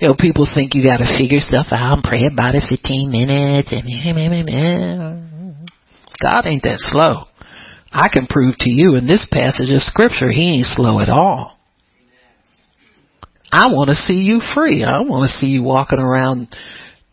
you 0.01 0.09
know, 0.09 0.17
people 0.19 0.49
think 0.53 0.75
you 0.75 0.83
got 0.83 0.99
to 0.99 1.07
figure 1.17 1.39
stuff 1.39 1.67
out 1.71 1.95
and 1.95 2.03
pray 2.03 2.27
about 2.27 2.57
it 2.57 2.65
15 2.69 3.11
minutes. 3.11 3.71
And 3.71 3.87
God 6.23 6.47
ain't 6.47 6.63
that 6.65 6.79
slow. 6.79 7.27
I 7.93 8.09
can 8.13 8.27
prove 8.27 8.57
to 8.59 8.71
you 8.71 8.97
in 8.97 9.07
this 9.07 9.27
passage 9.31 9.71
of 9.71 9.83
scripture, 9.83 10.31
He 10.31 10.59
ain't 10.59 10.67
slow 10.67 10.99
at 10.99 11.09
all. 11.09 11.57
I 13.53 13.69
want 13.69 13.89
to 13.89 13.95
see 13.95 14.27
you 14.27 14.41
free. 14.55 14.83
I 14.83 15.01
want 15.01 15.31
to 15.31 15.39
see 15.39 15.47
you 15.47 15.63
walking 15.63 16.01
around 16.01 16.49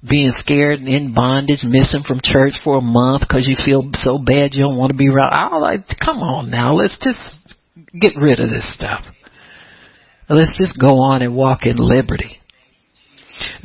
being 0.08 0.34
scared 0.36 0.80
and 0.80 0.88
in 0.88 1.14
bondage, 1.14 1.64
missing 1.64 2.04
from 2.06 2.20
church 2.22 2.54
for 2.64 2.78
a 2.78 2.82
month 2.82 3.22
because 3.22 3.47
you 3.47 3.56
feel 3.56 3.89
so 4.01 4.20
bad 4.20 4.51
you 4.54 4.64
don't 4.64 4.78
want 4.78 4.91
to 4.91 4.97
be 4.97 5.10
around. 5.10 5.32
I 5.32 5.58
like, 5.58 5.82
come 6.04 6.18
on 6.18 6.51
now, 6.51 6.74
let's 6.74 6.97
just 6.99 7.20
get 7.97 8.14
rid 8.20 8.39
of 8.39 8.49
this 8.49 8.74
stuff. 8.76 9.06
Let's 10.30 10.58
just 10.58 10.80
go 10.80 10.99
on 10.99 11.22
and 11.22 11.36
walk 11.36 11.66
in 11.66 11.76
liberty. 11.78 12.39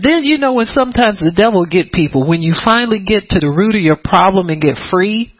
Then 0.01 0.25
you 0.25 0.39
know 0.39 0.55
when 0.55 0.67
sometimes 0.67 1.21
the 1.21 1.33
devil 1.35 1.67
get 1.67 1.93
people 1.93 2.27
when 2.27 2.41
you 2.41 2.55
finally 2.65 3.01
get 3.01 3.29
to 3.31 3.41
the 3.41 3.49
root 3.49 3.75
of 3.75 3.83
your 3.83 3.99
problem 4.03 4.49
and 4.49 4.63
get 4.63 4.77
free, 4.91 5.33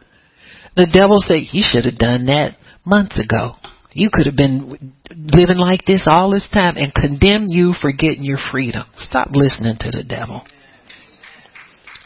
the 0.75 0.87
devil 0.91 1.19
say 1.19 1.47
you 1.51 1.63
should 1.65 1.85
have 1.85 1.97
done 1.97 2.25
that 2.25 2.57
months 2.85 3.17
ago. 3.19 3.53
You 3.91 4.09
could 4.11 4.27
have 4.27 4.35
been 4.35 4.93
living 5.09 5.57
like 5.57 5.85
this 5.85 6.05
all 6.09 6.29
this 6.31 6.47
time 6.53 6.77
and 6.77 6.93
condemn 6.93 7.45
you 7.47 7.73
for 7.73 7.91
getting 7.91 8.23
your 8.23 8.37
freedom. 8.51 8.85
Stop 8.97 9.29
listening 9.31 9.77
to 9.79 9.91
the 9.91 10.03
devil. 10.03 10.43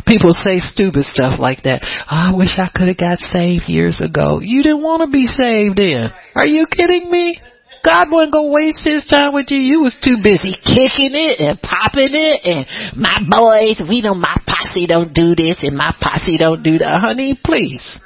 People 0.06 0.32
say 0.32 0.60
stupid 0.60 1.06
stuff 1.06 1.40
like 1.40 1.64
that. 1.64 1.82
Oh, 2.12 2.32
I 2.32 2.36
wish 2.36 2.60
I 2.60 2.70
could 2.74 2.88
have 2.88 2.98
got 2.98 3.20
saved 3.20 3.66
years 3.68 4.02
ago. 4.04 4.40
You 4.40 4.64
didn't 4.64 4.84
want 4.84 5.02
to 5.02 5.10
be 5.10 5.28
saved 5.28 5.78
then. 5.78 6.12
Are 6.36 6.46
you 6.46 6.68
kidding 6.68 7.10
me? 7.10 7.40
God 7.84 8.08
wasn't 8.10 8.34
gonna 8.34 8.52
waste 8.52 8.80
his 8.84 9.06
time 9.06 9.34
with 9.34 9.52
you. 9.52 9.58
You 9.58 9.82
was 9.82 9.98
too 10.02 10.18
busy 10.24 10.56
kicking 10.56 11.12
it 11.12 11.40
and 11.40 11.60
popping 11.62 12.16
it 12.16 12.40
and 12.48 12.96
my 12.96 13.20
boys, 13.28 13.82
we 13.90 14.02
know 14.02 14.16
my 14.16 14.38
posse 14.48 14.88
don't 14.88 15.14
do 15.14 15.36
this 15.36 15.58
and 15.64 15.76
my 15.76 15.94
posse 16.00 16.38
don't 16.38 16.64
do 16.64 16.78
that. 16.78 17.00
Honey, 17.00 17.38
please. 17.44 18.00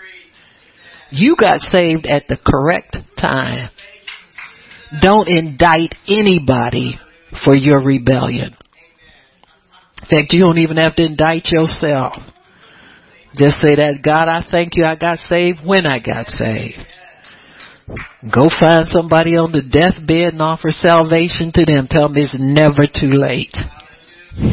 You 1.12 1.36
got 1.40 1.60
saved 1.60 2.08
at 2.08 2.24
the 2.28 2.38
correct 2.38 2.98
time. 3.20 3.70
Don't 5.00 5.28
indict 5.28 5.94
anybody 6.08 7.00
for 7.46 7.54
your 7.54 7.82
rebellion. 7.84 8.56
In 10.10 10.18
fact, 10.18 10.32
you 10.32 10.40
don't 10.40 10.60
even 10.60 10.78
have 10.78 10.96
to 10.96 11.06
indict 11.06 11.52
yourself. 11.52 12.14
Just 13.36 13.58
say 13.58 13.76
that, 13.76 14.00
God, 14.04 14.30
I 14.30 14.46
thank 14.50 14.78
you 14.78 14.86
I 14.86 14.96
got 14.96 15.20
saved 15.20 15.60
when 15.66 15.86
I 15.86 16.00
got 16.00 16.28
saved. 16.28 16.80
Go 18.34 18.50
find 18.58 18.88
somebody 18.88 19.36
on 19.38 19.52
the 19.52 19.62
deathbed 19.62 20.32
and 20.34 20.42
offer 20.42 20.72
salvation 20.72 21.52
to 21.54 21.66
them. 21.66 21.88
Tell 21.90 22.08
them 22.08 22.18
it's 22.18 22.36
never 22.40 22.88
too 22.88 23.12
late. 23.12 23.56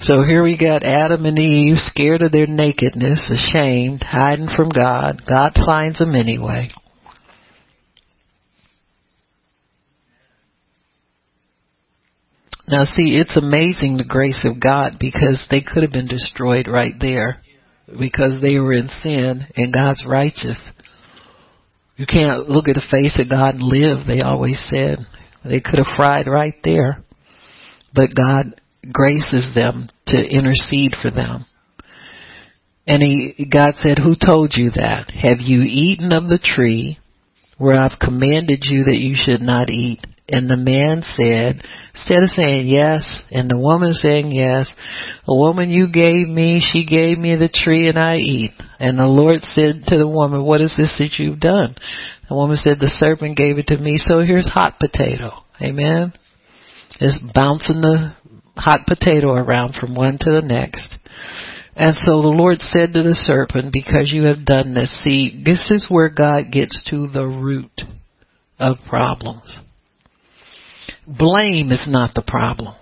so 0.00 0.24
here 0.24 0.42
we 0.42 0.58
got 0.58 0.82
Adam 0.82 1.26
and 1.26 1.38
Eve 1.38 1.78
scared 1.78 2.22
of 2.22 2.32
their 2.32 2.46
nakedness, 2.46 3.30
ashamed, 3.30 4.02
hiding 4.02 4.48
from 4.54 4.68
God. 4.68 5.22
God 5.28 5.52
finds 5.54 6.00
them 6.00 6.14
anyway. 6.14 6.70
Now 12.70 12.84
see, 12.84 13.18
it's 13.18 13.36
amazing 13.36 13.96
the 13.96 14.04
grace 14.08 14.44
of 14.44 14.62
God 14.62 14.92
because 15.00 15.44
they 15.50 15.60
could 15.60 15.82
have 15.82 15.90
been 15.90 16.06
destroyed 16.06 16.68
right 16.68 16.94
there 17.00 17.42
because 17.98 18.40
they 18.40 18.60
were 18.60 18.72
in 18.72 18.88
sin 19.02 19.42
and 19.56 19.74
God's 19.74 20.04
righteous. 20.06 20.70
You 21.96 22.06
can't 22.06 22.48
look 22.48 22.68
at 22.68 22.76
the 22.76 22.86
face 22.88 23.18
of 23.18 23.28
God 23.28 23.56
and 23.56 23.64
live, 23.64 24.06
they 24.06 24.20
always 24.20 24.64
said. 24.70 25.00
They 25.44 25.60
could 25.60 25.78
have 25.78 25.96
fried 25.96 26.28
right 26.28 26.54
there. 26.62 27.02
But 27.92 28.14
God 28.14 28.60
graces 28.92 29.52
them 29.52 29.88
to 30.06 30.16
intercede 30.16 30.94
for 31.02 31.10
them. 31.10 31.46
And 32.86 33.02
he, 33.02 33.48
God 33.52 33.74
said, 33.76 33.98
who 33.98 34.14
told 34.14 34.52
you 34.54 34.70
that? 34.76 35.10
Have 35.10 35.40
you 35.40 35.62
eaten 35.62 36.12
of 36.12 36.28
the 36.28 36.38
tree 36.38 36.98
where 37.58 37.76
I've 37.76 37.98
commanded 37.98 38.60
you 38.62 38.84
that 38.84 38.96
you 38.96 39.16
should 39.16 39.40
not 39.40 39.70
eat? 39.70 40.06
And 40.32 40.48
the 40.48 40.56
man 40.56 41.02
said, 41.02 41.62
instead 41.92 42.22
of 42.22 42.30
saying 42.30 42.68
yes, 42.68 43.22
and 43.32 43.50
the 43.50 43.58
woman 43.58 43.92
saying 43.92 44.30
yes, 44.30 44.72
the 45.26 45.34
woman 45.34 45.70
you 45.70 45.90
gave 45.90 46.28
me, 46.28 46.62
she 46.62 46.86
gave 46.86 47.18
me 47.18 47.34
the 47.34 47.48
tree 47.52 47.88
and 47.88 47.98
I 47.98 48.16
eat. 48.18 48.52
And 48.78 48.96
the 48.96 49.06
Lord 49.06 49.42
said 49.42 49.82
to 49.88 49.98
the 49.98 50.06
woman, 50.06 50.44
what 50.44 50.60
is 50.60 50.72
this 50.76 50.94
that 50.98 51.18
you've 51.18 51.40
done? 51.40 51.74
The 52.28 52.36
woman 52.36 52.56
said, 52.56 52.78
the 52.78 52.88
serpent 52.88 53.36
gave 53.36 53.58
it 53.58 53.66
to 53.68 53.76
me, 53.76 53.98
so 53.98 54.20
here's 54.20 54.48
hot 54.48 54.78
potato. 54.78 55.32
Amen? 55.60 56.12
It's 57.00 57.18
bouncing 57.34 57.80
the 57.80 58.14
hot 58.56 58.86
potato 58.86 59.32
around 59.32 59.74
from 59.74 59.96
one 59.96 60.18
to 60.20 60.30
the 60.30 60.42
next. 60.42 60.94
And 61.74 61.94
so 61.96 62.22
the 62.22 62.28
Lord 62.28 62.60
said 62.60 62.92
to 62.92 63.02
the 63.02 63.14
serpent, 63.14 63.72
because 63.72 64.12
you 64.12 64.24
have 64.24 64.44
done 64.44 64.74
this, 64.74 64.94
see, 65.02 65.42
this 65.44 65.70
is 65.70 65.88
where 65.90 66.08
God 66.08 66.52
gets 66.52 66.82
to 66.90 67.08
the 67.08 67.26
root 67.26 67.80
of 68.58 68.76
problems. 68.88 69.58
Blame 71.18 71.72
is 71.72 71.86
not 71.88 72.14
the 72.14 72.22
problem. 72.22 72.76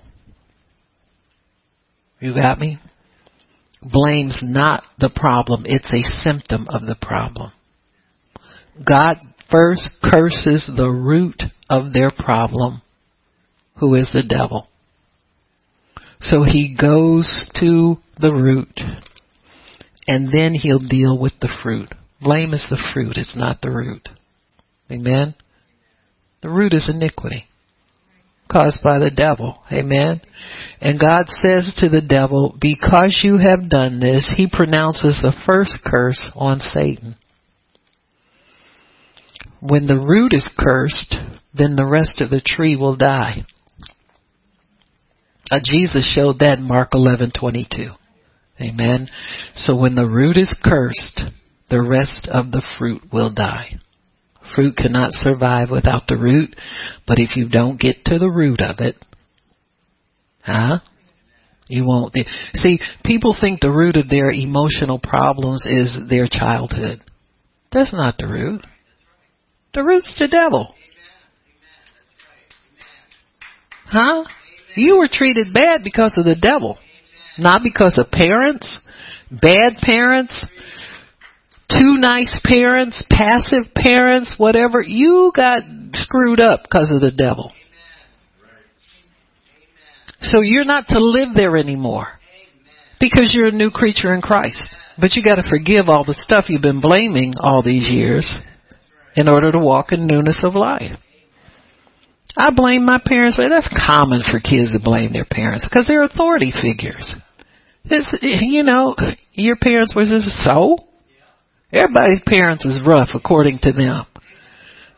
You 2.20 2.34
got 2.34 2.58
me? 2.58 2.78
Blame's 3.80 4.40
not 4.42 4.82
the 4.98 5.10
problem. 5.14 5.64
It's 5.66 5.90
a 5.90 6.02
symptom 6.18 6.66
of 6.68 6.82
the 6.82 6.96
problem. 7.00 7.52
God 8.86 9.16
first 9.50 9.88
curses 10.02 10.70
the 10.76 10.90
root 10.90 11.42
of 11.70 11.94
their 11.94 12.10
problem, 12.10 12.82
who 13.76 13.94
is 13.94 14.10
the 14.12 14.24
devil. 14.28 14.68
So 16.20 16.42
he 16.42 16.76
goes 16.78 17.48
to 17.60 17.96
the 18.20 18.32
root 18.32 18.78
and 20.06 20.28
then 20.32 20.52
he'll 20.52 20.86
deal 20.86 21.18
with 21.18 21.32
the 21.40 21.54
fruit. 21.62 21.88
Blame 22.20 22.52
is 22.52 22.66
the 22.68 22.82
fruit, 22.92 23.16
it's 23.16 23.36
not 23.36 23.62
the 23.62 23.70
root. 23.70 24.08
Amen? 24.90 25.34
The 26.42 26.50
root 26.50 26.74
is 26.74 26.90
iniquity 26.92 27.47
caused 28.50 28.82
by 28.82 28.98
the 28.98 29.10
devil. 29.10 29.62
Amen. 29.70 30.20
And 30.80 31.00
God 31.00 31.26
says 31.28 31.74
to 31.78 31.88
the 31.88 32.00
devil, 32.00 32.56
because 32.60 33.20
you 33.22 33.38
have 33.38 33.68
done 33.68 34.00
this, 34.00 34.32
he 34.36 34.48
pronounces 34.50 35.20
the 35.20 35.34
first 35.46 35.78
curse 35.84 36.30
on 36.34 36.60
Satan. 36.60 37.16
When 39.60 39.86
the 39.86 39.98
root 39.98 40.32
is 40.32 40.48
cursed, 40.58 41.14
then 41.52 41.76
the 41.76 41.86
rest 41.86 42.20
of 42.20 42.30
the 42.30 42.42
tree 42.44 42.76
will 42.76 42.96
die. 42.96 43.44
Uh, 45.50 45.60
Jesus 45.64 46.10
showed 46.14 46.40
that 46.40 46.58
in 46.58 46.64
Mark 46.64 46.90
11:22. 46.92 47.94
Amen. 48.60 49.08
So 49.56 49.76
when 49.76 49.94
the 49.94 50.06
root 50.06 50.36
is 50.36 50.54
cursed, 50.64 51.22
the 51.70 51.82
rest 51.82 52.28
of 52.28 52.50
the 52.50 52.62
fruit 52.78 53.02
will 53.12 53.32
die. 53.32 53.78
Fruit 54.54 54.76
cannot 54.76 55.12
survive 55.12 55.70
without 55.70 56.02
the 56.08 56.16
root, 56.16 56.54
but 57.06 57.18
if 57.18 57.36
you 57.36 57.48
don't 57.48 57.80
get 57.80 58.04
to 58.06 58.18
the 58.18 58.30
root 58.30 58.60
of 58.60 58.80
it, 58.80 58.96
huh? 60.42 60.78
You 61.68 61.84
won't. 61.86 62.16
See, 62.54 62.78
people 63.04 63.36
think 63.38 63.60
the 63.60 63.70
root 63.70 63.96
of 63.96 64.08
their 64.08 64.30
emotional 64.30 64.98
problems 64.98 65.66
is 65.66 65.98
their 66.08 66.26
childhood. 66.26 67.02
That's 67.70 67.92
not 67.92 68.16
the 68.18 68.26
root. 68.26 68.66
The 69.74 69.84
root's 69.84 70.14
the 70.18 70.28
devil. 70.28 70.74
Huh? 73.84 74.24
You 74.76 74.98
were 74.98 75.08
treated 75.10 75.52
bad 75.52 75.82
because 75.84 76.14
of 76.16 76.24
the 76.24 76.36
devil. 76.40 76.78
Not 77.38 77.62
because 77.62 77.98
of 77.98 78.10
parents, 78.10 78.78
bad 79.30 79.76
parents, 79.80 80.44
too 81.68 81.98
nice 81.98 82.40
parents, 82.44 83.02
passive 83.10 83.72
parents, 83.74 84.34
whatever. 84.38 84.82
You 84.82 85.32
got 85.34 85.62
screwed 85.94 86.40
up 86.40 86.62
because 86.62 86.90
of 86.94 87.00
the 87.00 87.12
devil. 87.12 87.52
So 90.20 90.40
you're 90.40 90.64
not 90.64 90.86
to 90.88 90.98
live 90.98 91.28
there 91.34 91.56
anymore. 91.56 92.08
Because 93.00 93.32
you're 93.32 93.48
a 93.48 93.52
new 93.52 93.70
creature 93.70 94.12
in 94.12 94.20
Christ. 94.20 94.70
But 94.98 95.14
you 95.14 95.22
gotta 95.22 95.44
forgive 95.48 95.88
all 95.88 96.04
the 96.04 96.14
stuff 96.14 96.46
you've 96.48 96.62
been 96.62 96.80
blaming 96.80 97.34
all 97.38 97.62
these 97.62 97.88
years 97.88 98.28
in 99.14 99.28
order 99.28 99.52
to 99.52 99.58
walk 99.58 99.92
in 99.92 100.06
newness 100.06 100.40
of 100.42 100.54
life. 100.54 100.98
I 102.36 102.50
blame 102.54 102.84
my 102.84 103.00
parents. 103.04 103.36
That's 103.36 103.68
common 103.86 104.22
for 104.22 104.40
kids 104.40 104.72
to 104.72 104.80
blame 104.82 105.12
their 105.12 105.26
parents 105.28 105.64
because 105.64 105.86
they're 105.86 106.02
authority 106.02 106.52
figures. 106.52 107.12
It's, 107.84 108.08
you 108.22 108.62
know, 108.62 108.96
your 109.32 109.56
parents 109.56 109.94
were 109.94 110.04
just 110.04 110.28
so? 110.42 110.87
Everybody's 111.72 112.22
parents 112.26 112.64
is 112.64 112.80
rough 112.86 113.10
according 113.14 113.58
to 113.62 113.72
them. 113.72 114.06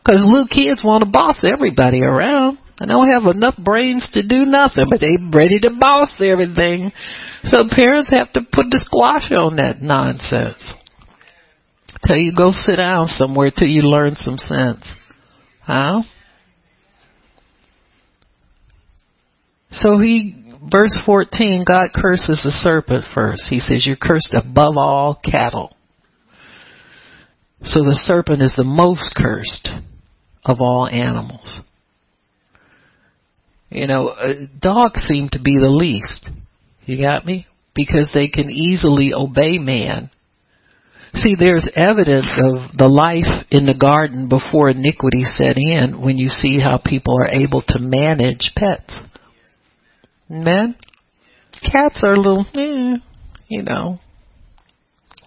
Cause 0.05 0.17
little 0.23 0.47
kids 0.47 0.81
want 0.83 1.03
to 1.03 1.09
boss 1.09 1.43
everybody 1.45 2.01
around. 2.01 2.57
And 2.79 2.89
don't 2.89 3.11
have 3.11 3.35
enough 3.35 3.55
brains 3.57 4.09
to 4.13 4.27
do 4.27 4.43
nothing, 4.43 4.87
but 4.89 4.99
they 4.99 5.15
ready 5.31 5.59
to 5.59 5.69
boss 5.79 6.15
everything. 6.19 6.91
So 7.43 7.65
parents 7.69 8.09
have 8.09 8.33
to 8.33 8.41
put 8.41 8.71
the 8.71 8.79
squash 8.79 9.31
on 9.31 9.57
that 9.57 9.83
nonsense. 9.83 10.57
Till 12.07 12.15
you 12.15 12.35
go 12.35 12.49
sit 12.49 12.77
down 12.77 13.05
somewhere 13.05 13.51
till 13.55 13.67
you 13.67 13.83
learn 13.83 14.15
some 14.15 14.39
sense. 14.39 14.83
Huh? 15.61 16.01
So 19.71 19.99
he, 19.99 20.43
verse 20.71 20.97
14, 21.05 21.63
God 21.67 21.89
curses 21.93 22.41
the 22.43 22.49
serpent 22.49 23.05
first. 23.13 23.43
He 23.47 23.59
says, 23.59 23.85
you're 23.85 23.95
cursed 23.95 24.33
above 24.33 24.73
all 24.75 25.21
cattle. 25.23 25.75
So 27.63 27.83
the 27.83 27.99
serpent 28.03 28.41
is 28.41 28.53
the 28.55 28.63
most 28.63 29.13
cursed 29.15 29.69
of 30.43 30.57
all 30.59 30.87
animals. 30.87 31.61
You 33.69 33.87
know, 33.87 34.09
uh, 34.09 34.33
dogs 34.59 35.01
seem 35.01 35.29
to 35.29 35.39
be 35.41 35.57
the 35.57 35.69
least. 35.69 36.27
You 36.85 37.01
got 37.01 37.25
me? 37.25 37.47
Because 37.73 38.11
they 38.13 38.27
can 38.27 38.49
easily 38.49 39.13
obey 39.13 39.59
man. 39.59 40.09
See, 41.13 41.35
there's 41.37 41.69
evidence 41.75 42.31
of 42.37 42.77
the 42.77 42.87
life 42.87 43.45
in 43.51 43.65
the 43.65 43.77
garden 43.77 44.27
before 44.27 44.69
iniquity 44.69 45.23
set 45.23 45.57
in 45.57 46.01
when 46.01 46.17
you 46.17 46.29
see 46.29 46.59
how 46.59 46.81
people 46.83 47.15
are 47.17 47.27
able 47.27 47.61
to 47.67 47.79
manage 47.79 48.51
pets. 48.55 48.97
Men, 50.29 50.75
cats 51.61 52.01
are 52.03 52.13
a 52.13 52.19
little, 52.19 52.45
eh, 52.55 52.97
you 53.47 53.61
know, 53.63 53.99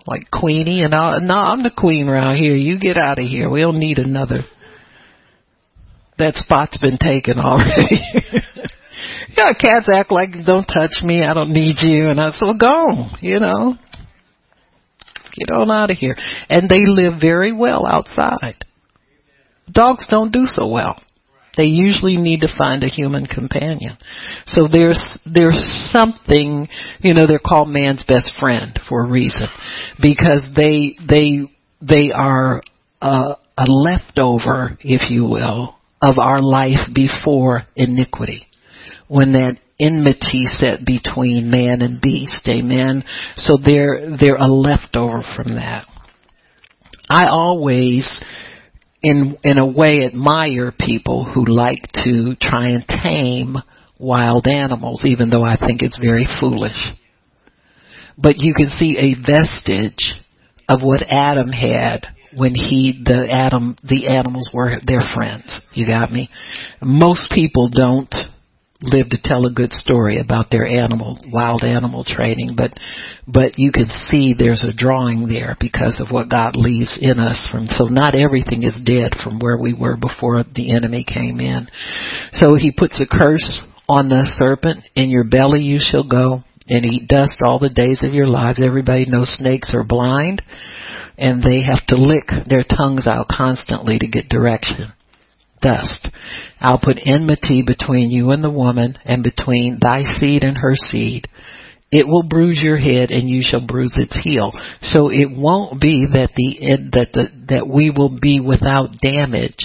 like 0.06 0.30
Queenie 0.30 0.82
and 0.82 0.94
all. 0.94 1.20
No, 1.20 1.34
I'm 1.34 1.62
the 1.62 1.70
queen 1.74 2.08
around 2.08 2.36
here. 2.36 2.54
You 2.54 2.78
get 2.78 2.96
out 2.96 3.18
of 3.18 3.24
here. 3.24 3.48
We 3.48 3.60
don't 3.60 3.78
need 3.78 3.98
another. 3.98 4.40
That 6.18 6.34
spot's 6.36 6.78
been 6.78 6.98
taken 6.98 7.38
already. 7.38 7.98
yeah, 9.36 9.52
cats 9.58 9.88
act 9.92 10.12
like 10.12 10.30
don't 10.46 10.66
touch 10.66 11.02
me. 11.02 11.24
I 11.24 11.34
don't 11.34 11.52
need 11.52 11.76
you. 11.80 12.08
And 12.08 12.20
I 12.20 12.30
said, 12.30 12.44
well, 12.44 12.58
go. 12.58 13.06
You 13.20 13.40
know, 13.40 13.74
get 15.32 15.50
on 15.50 15.70
out 15.70 15.90
of 15.90 15.96
here. 15.96 16.14
And 16.48 16.68
they 16.68 16.82
live 16.84 17.20
very 17.20 17.52
well 17.52 17.86
outside. 17.86 18.64
Dogs 19.70 20.06
don't 20.08 20.32
do 20.32 20.44
so 20.44 20.68
well. 20.68 21.00
They 21.56 21.64
usually 21.64 22.16
need 22.16 22.40
to 22.40 22.48
find 22.58 22.82
a 22.82 22.88
human 22.88 23.26
companion. 23.26 23.96
So 24.46 24.66
there's 24.70 25.18
there's 25.24 25.60
something, 25.92 26.68
you 27.00 27.14
know, 27.14 27.26
they're 27.26 27.38
called 27.38 27.68
man's 27.68 28.04
best 28.06 28.32
friend 28.40 28.78
for 28.88 29.04
a 29.04 29.10
reason, 29.10 29.48
because 30.02 30.42
they 30.56 30.96
they 31.08 31.42
they 31.80 32.12
are 32.12 32.62
a, 33.00 33.36
a 33.56 33.66
leftover, 33.68 34.76
if 34.80 35.10
you 35.10 35.24
will, 35.24 35.76
of 36.02 36.18
our 36.18 36.42
life 36.42 36.88
before 36.92 37.62
iniquity, 37.76 38.46
when 39.08 39.32
that 39.32 39.58
enmity 39.78 40.44
set 40.46 40.84
between 40.84 41.50
man 41.50 41.82
and 41.82 42.00
beast. 42.00 42.48
Amen. 42.48 43.04
So 43.36 43.58
they're 43.64 44.16
they're 44.20 44.36
a 44.36 44.46
leftover 44.46 45.22
from 45.36 45.54
that. 45.54 45.86
I 47.08 47.26
always 47.26 48.22
in 49.04 49.36
in 49.44 49.58
a 49.58 49.66
way 49.66 50.04
admire 50.04 50.72
people 50.72 51.24
who 51.24 51.44
like 51.44 51.82
to 52.04 52.34
try 52.40 52.70
and 52.70 52.84
tame 52.88 53.56
wild 53.98 54.46
animals, 54.46 55.02
even 55.04 55.30
though 55.30 55.44
I 55.44 55.56
think 55.56 55.82
it's 55.82 55.98
very 55.98 56.26
foolish. 56.40 56.90
But 58.16 58.38
you 58.38 58.54
can 58.54 58.70
see 58.70 58.96
a 58.98 59.14
vestige 59.20 60.14
of 60.68 60.80
what 60.82 61.02
Adam 61.02 61.50
had 61.50 62.06
when 62.36 62.54
he 62.54 63.02
the 63.04 63.28
Adam 63.30 63.76
the 63.82 64.08
animals 64.08 64.50
were 64.52 64.76
their 64.84 65.02
friends. 65.14 65.60
You 65.74 65.86
got 65.86 66.10
me? 66.10 66.30
Most 66.82 67.30
people 67.30 67.68
don't 67.68 68.12
live 68.84 69.08
to 69.10 69.18
tell 69.22 69.46
a 69.46 69.52
good 69.52 69.72
story 69.72 70.20
about 70.20 70.50
their 70.50 70.66
animal 70.66 71.18
wild 71.32 71.62
animal 71.62 72.04
training 72.04 72.54
but 72.56 72.72
but 73.26 73.58
you 73.58 73.72
can 73.72 73.88
see 73.88 74.34
there's 74.36 74.64
a 74.64 74.76
drawing 74.76 75.28
there 75.28 75.56
because 75.58 76.00
of 76.00 76.12
what 76.12 76.28
God 76.28 76.56
leaves 76.56 76.98
in 77.00 77.18
us 77.18 77.48
from 77.50 77.66
so 77.66 77.84
not 77.84 78.14
everything 78.14 78.62
is 78.62 78.76
dead 78.84 79.12
from 79.22 79.38
where 79.38 79.58
we 79.58 79.74
were 79.74 79.96
before 79.96 80.44
the 80.54 80.74
enemy 80.74 81.04
came 81.04 81.40
in. 81.40 81.68
So 82.32 82.54
he 82.54 82.72
puts 82.76 83.00
a 83.00 83.06
curse 83.06 83.62
on 83.88 84.08
the 84.08 84.30
serpent. 84.36 84.84
In 84.94 85.10
your 85.10 85.24
belly 85.24 85.62
you 85.62 85.78
shall 85.80 86.08
go 86.08 86.42
and 86.68 86.84
eat 86.84 87.08
dust 87.08 87.40
all 87.44 87.58
the 87.58 87.70
days 87.70 88.00
of 88.02 88.14
your 88.14 88.26
lives. 88.26 88.60
Everybody 88.62 89.06
knows 89.06 89.36
snakes 89.36 89.74
are 89.74 89.84
blind 89.84 90.42
and 91.16 91.42
they 91.42 91.62
have 91.62 91.86
to 91.88 91.96
lick 91.96 92.26
their 92.48 92.64
tongues 92.64 93.06
out 93.06 93.26
constantly 93.28 93.98
to 93.98 94.08
get 94.08 94.28
direction 94.28 94.92
dust. 95.60 96.08
I'll 96.60 96.80
put 96.82 96.98
enmity 97.04 97.62
between 97.66 98.10
you 98.10 98.30
and 98.30 98.42
the 98.42 98.50
woman, 98.50 98.96
and 99.04 99.22
between 99.22 99.78
thy 99.80 100.04
seed 100.04 100.44
and 100.44 100.56
her 100.58 100.74
seed. 100.74 101.26
It 101.90 102.06
will 102.06 102.24
bruise 102.24 102.60
your 102.62 102.76
head, 102.76 103.10
and 103.10 103.28
you 103.28 103.40
shall 103.42 103.64
bruise 103.64 103.94
its 103.96 104.18
heel. 104.22 104.52
So 104.82 105.10
it 105.10 105.30
won't 105.30 105.80
be 105.80 106.06
that 106.12 106.30
the 106.34 106.90
that 106.92 107.12
the 107.12 107.28
that 107.48 107.68
we 107.68 107.90
will 107.90 108.18
be 108.20 108.40
without 108.40 108.98
damage 109.00 109.64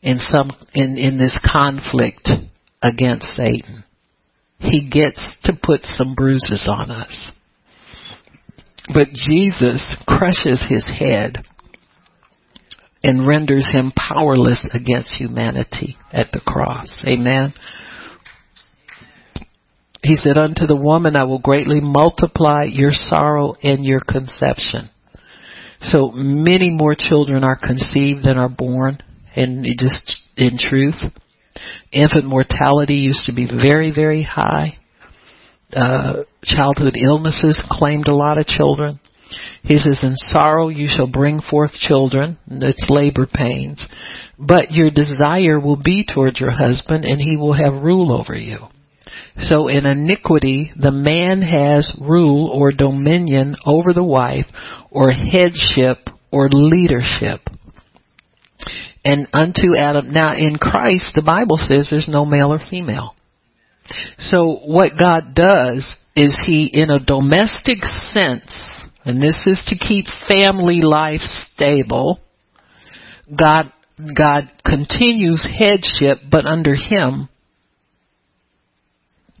in 0.00 0.18
some 0.18 0.52
in 0.74 0.96
in 0.96 1.18
this 1.18 1.38
conflict 1.44 2.28
against 2.80 3.26
Satan. 3.34 3.84
He 4.58 4.88
gets 4.88 5.36
to 5.44 5.52
put 5.60 5.82
some 5.84 6.14
bruises 6.14 6.66
on 6.68 6.90
us. 6.90 7.32
But 8.94 9.08
Jesus 9.08 9.96
crushes 10.06 10.64
his 10.68 10.84
head 10.86 11.44
and 13.06 13.24
renders 13.24 13.68
him 13.72 13.92
powerless 13.92 14.68
against 14.74 15.14
humanity 15.16 15.96
at 16.12 16.32
the 16.32 16.40
cross. 16.40 17.04
Amen. 17.06 17.54
He 20.02 20.16
said, 20.16 20.36
Unto 20.36 20.66
the 20.66 20.74
woman 20.74 21.14
I 21.14 21.22
will 21.22 21.38
greatly 21.38 21.78
multiply 21.80 22.64
your 22.64 22.90
sorrow 22.90 23.54
and 23.62 23.84
your 23.84 24.00
conception. 24.00 24.90
So 25.82 26.10
many 26.12 26.70
more 26.70 26.96
children 26.98 27.44
are 27.44 27.56
conceived 27.56 28.24
than 28.24 28.38
are 28.38 28.48
born, 28.48 28.98
and 29.36 29.64
just 29.78 30.22
in 30.36 30.58
truth. 30.58 31.00
Infant 31.92 32.24
mortality 32.24 32.94
used 32.94 33.26
to 33.26 33.34
be 33.34 33.46
very, 33.46 33.92
very 33.94 34.24
high. 34.24 34.78
Uh, 35.72 36.24
childhood 36.42 36.96
illnesses 37.00 37.62
claimed 37.70 38.08
a 38.08 38.14
lot 38.14 38.38
of 38.38 38.46
children. 38.46 38.98
He 39.66 39.78
says, 39.78 40.00
In 40.02 40.14
sorrow 40.16 40.68
you 40.68 40.86
shall 40.88 41.10
bring 41.10 41.40
forth 41.40 41.72
children. 41.72 42.38
It's 42.48 42.88
labor 42.88 43.26
pains. 43.26 43.86
But 44.38 44.70
your 44.70 44.90
desire 44.90 45.58
will 45.58 45.80
be 45.82 46.06
toward 46.06 46.38
your 46.38 46.52
husband, 46.52 47.04
and 47.04 47.20
he 47.20 47.36
will 47.36 47.52
have 47.52 47.82
rule 47.82 48.12
over 48.12 48.36
you. 48.36 48.58
So 49.40 49.68
in 49.68 49.84
iniquity, 49.84 50.72
the 50.76 50.92
man 50.92 51.42
has 51.42 51.98
rule 52.00 52.48
or 52.48 52.70
dominion 52.70 53.56
over 53.66 53.92
the 53.92 54.04
wife, 54.04 54.46
or 54.90 55.10
headship 55.10 55.98
or 56.30 56.48
leadership. 56.48 57.40
And 59.04 59.28
unto 59.32 59.76
Adam, 59.76 60.12
now 60.12 60.34
in 60.36 60.56
Christ, 60.56 61.12
the 61.14 61.22
Bible 61.22 61.56
says 61.56 61.88
there's 61.90 62.08
no 62.08 62.24
male 62.24 62.52
or 62.52 62.60
female. 62.70 63.14
So 64.18 64.60
what 64.64 64.92
God 64.98 65.34
does 65.34 65.96
is 66.16 66.38
He, 66.46 66.66
in 66.72 66.90
a 66.90 66.98
domestic 66.98 67.84
sense, 67.84 68.52
and 69.06 69.22
this 69.22 69.46
is 69.46 69.62
to 69.68 69.78
keep 69.78 70.06
family 70.28 70.82
life 70.82 71.20
stable. 71.20 72.18
God, 73.30 73.72
God 74.16 74.50
continues 74.64 75.46
headship, 75.46 76.18
but 76.28 76.44
under 76.44 76.74
Him 76.74 77.28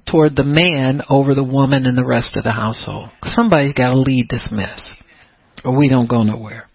toward 0.08 0.36
the 0.36 0.44
man 0.44 1.02
over 1.10 1.34
the 1.34 1.44
woman 1.44 1.84
and 1.84 1.98
the 1.98 2.06
rest 2.06 2.36
of 2.36 2.44
the 2.44 2.52
household. 2.52 3.10
Somebody's 3.24 3.74
got 3.74 3.90
to 3.90 3.98
lead 3.98 4.28
this 4.30 4.50
mess, 4.52 4.88
or 5.64 5.76
we 5.76 5.88
don't 5.88 6.08
go 6.08 6.22
nowhere. 6.22 6.68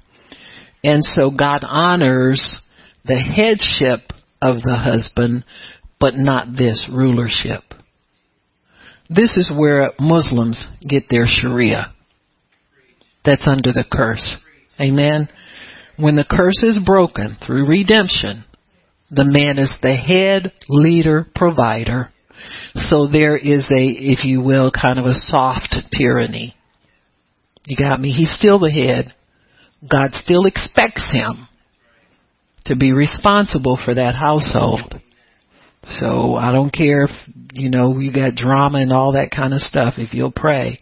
And 0.83 1.01
so 1.01 1.31
God 1.31 1.63
honors 1.65 2.61
the 3.05 3.17
headship 3.17 4.01
of 4.41 4.57
the 4.57 4.75
husband 4.75 5.45
but 5.97 6.15
not 6.15 6.47
this 6.57 6.89
rulership. 6.91 7.61
This 9.09 9.37
is 9.37 9.51
where 9.55 9.91
Muslims 9.97 10.65
get 10.85 11.03
their 11.09 11.25
Sharia. 11.25 11.93
That's 13.23 13.47
under 13.47 13.71
the 13.71 13.85
curse. 13.91 14.37
Amen. 14.79 15.29
When 15.97 16.15
the 16.15 16.25
curse 16.29 16.63
is 16.63 16.79
broken 16.83 17.37
through 17.45 17.67
redemption, 17.67 18.45
the 19.11 19.25
man 19.25 19.59
is 19.59 19.71
the 19.81 19.95
head 19.95 20.53
leader 20.69 21.27
provider. 21.35 22.11
So 22.75 23.07
there 23.07 23.37
is 23.37 23.69
a, 23.69 23.85
if 23.85 24.25
you 24.25 24.41
will, 24.41 24.71
kind 24.71 24.97
of 24.97 25.05
a 25.05 25.13
soft 25.13 25.75
tyranny. 25.95 26.55
You 27.65 27.77
got 27.77 27.99
me? 27.99 28.09
He's 28.11 28.33
still 28.35 28.57
the 28.57 28.71
head. 28.71 29.13
God 29.89 30.11
still 30.13 30.45
expects 30.45 31.13
him 31.13 31.47
to 32.65 32.75
be 32.75 32.93
responsible 32.93 33.77
for 33.83 33.93
that 33.93 34.15
household. 34.15 34.99
So 35.83 36.35
I 36.35 36.51
don't 36.51 36.71
care 36.71 37.05
if, 37.05 37.11
you 37.53 37.69
know, 37.69 37.99
you 37.99 38.13
got 38.13 38.35
drama 38.35 38.79
and 38.79 38.93
all 38.93 39.13
that 39.13 39.31
kind 39.35 39.53
of 39.53 39.61
stuff. 39.61 39.95
If 39.97 40.13
you'll 40.13 40.31
pray, 40.31 40.79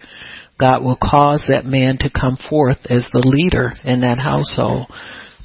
God 0.60 0.84
will 0.84 0.98
cause 1.02 1.46
that 1.48 1.66
man 1.66 1.98
to 2.00 2.10
come 2.10 2.38
forth 2.50 2.80
as 2.90 3.06
the 3.12 3.26
leader 3.26 3.74
in 3.84 4.02
that 4.02 4.20
household, 4.20 4.88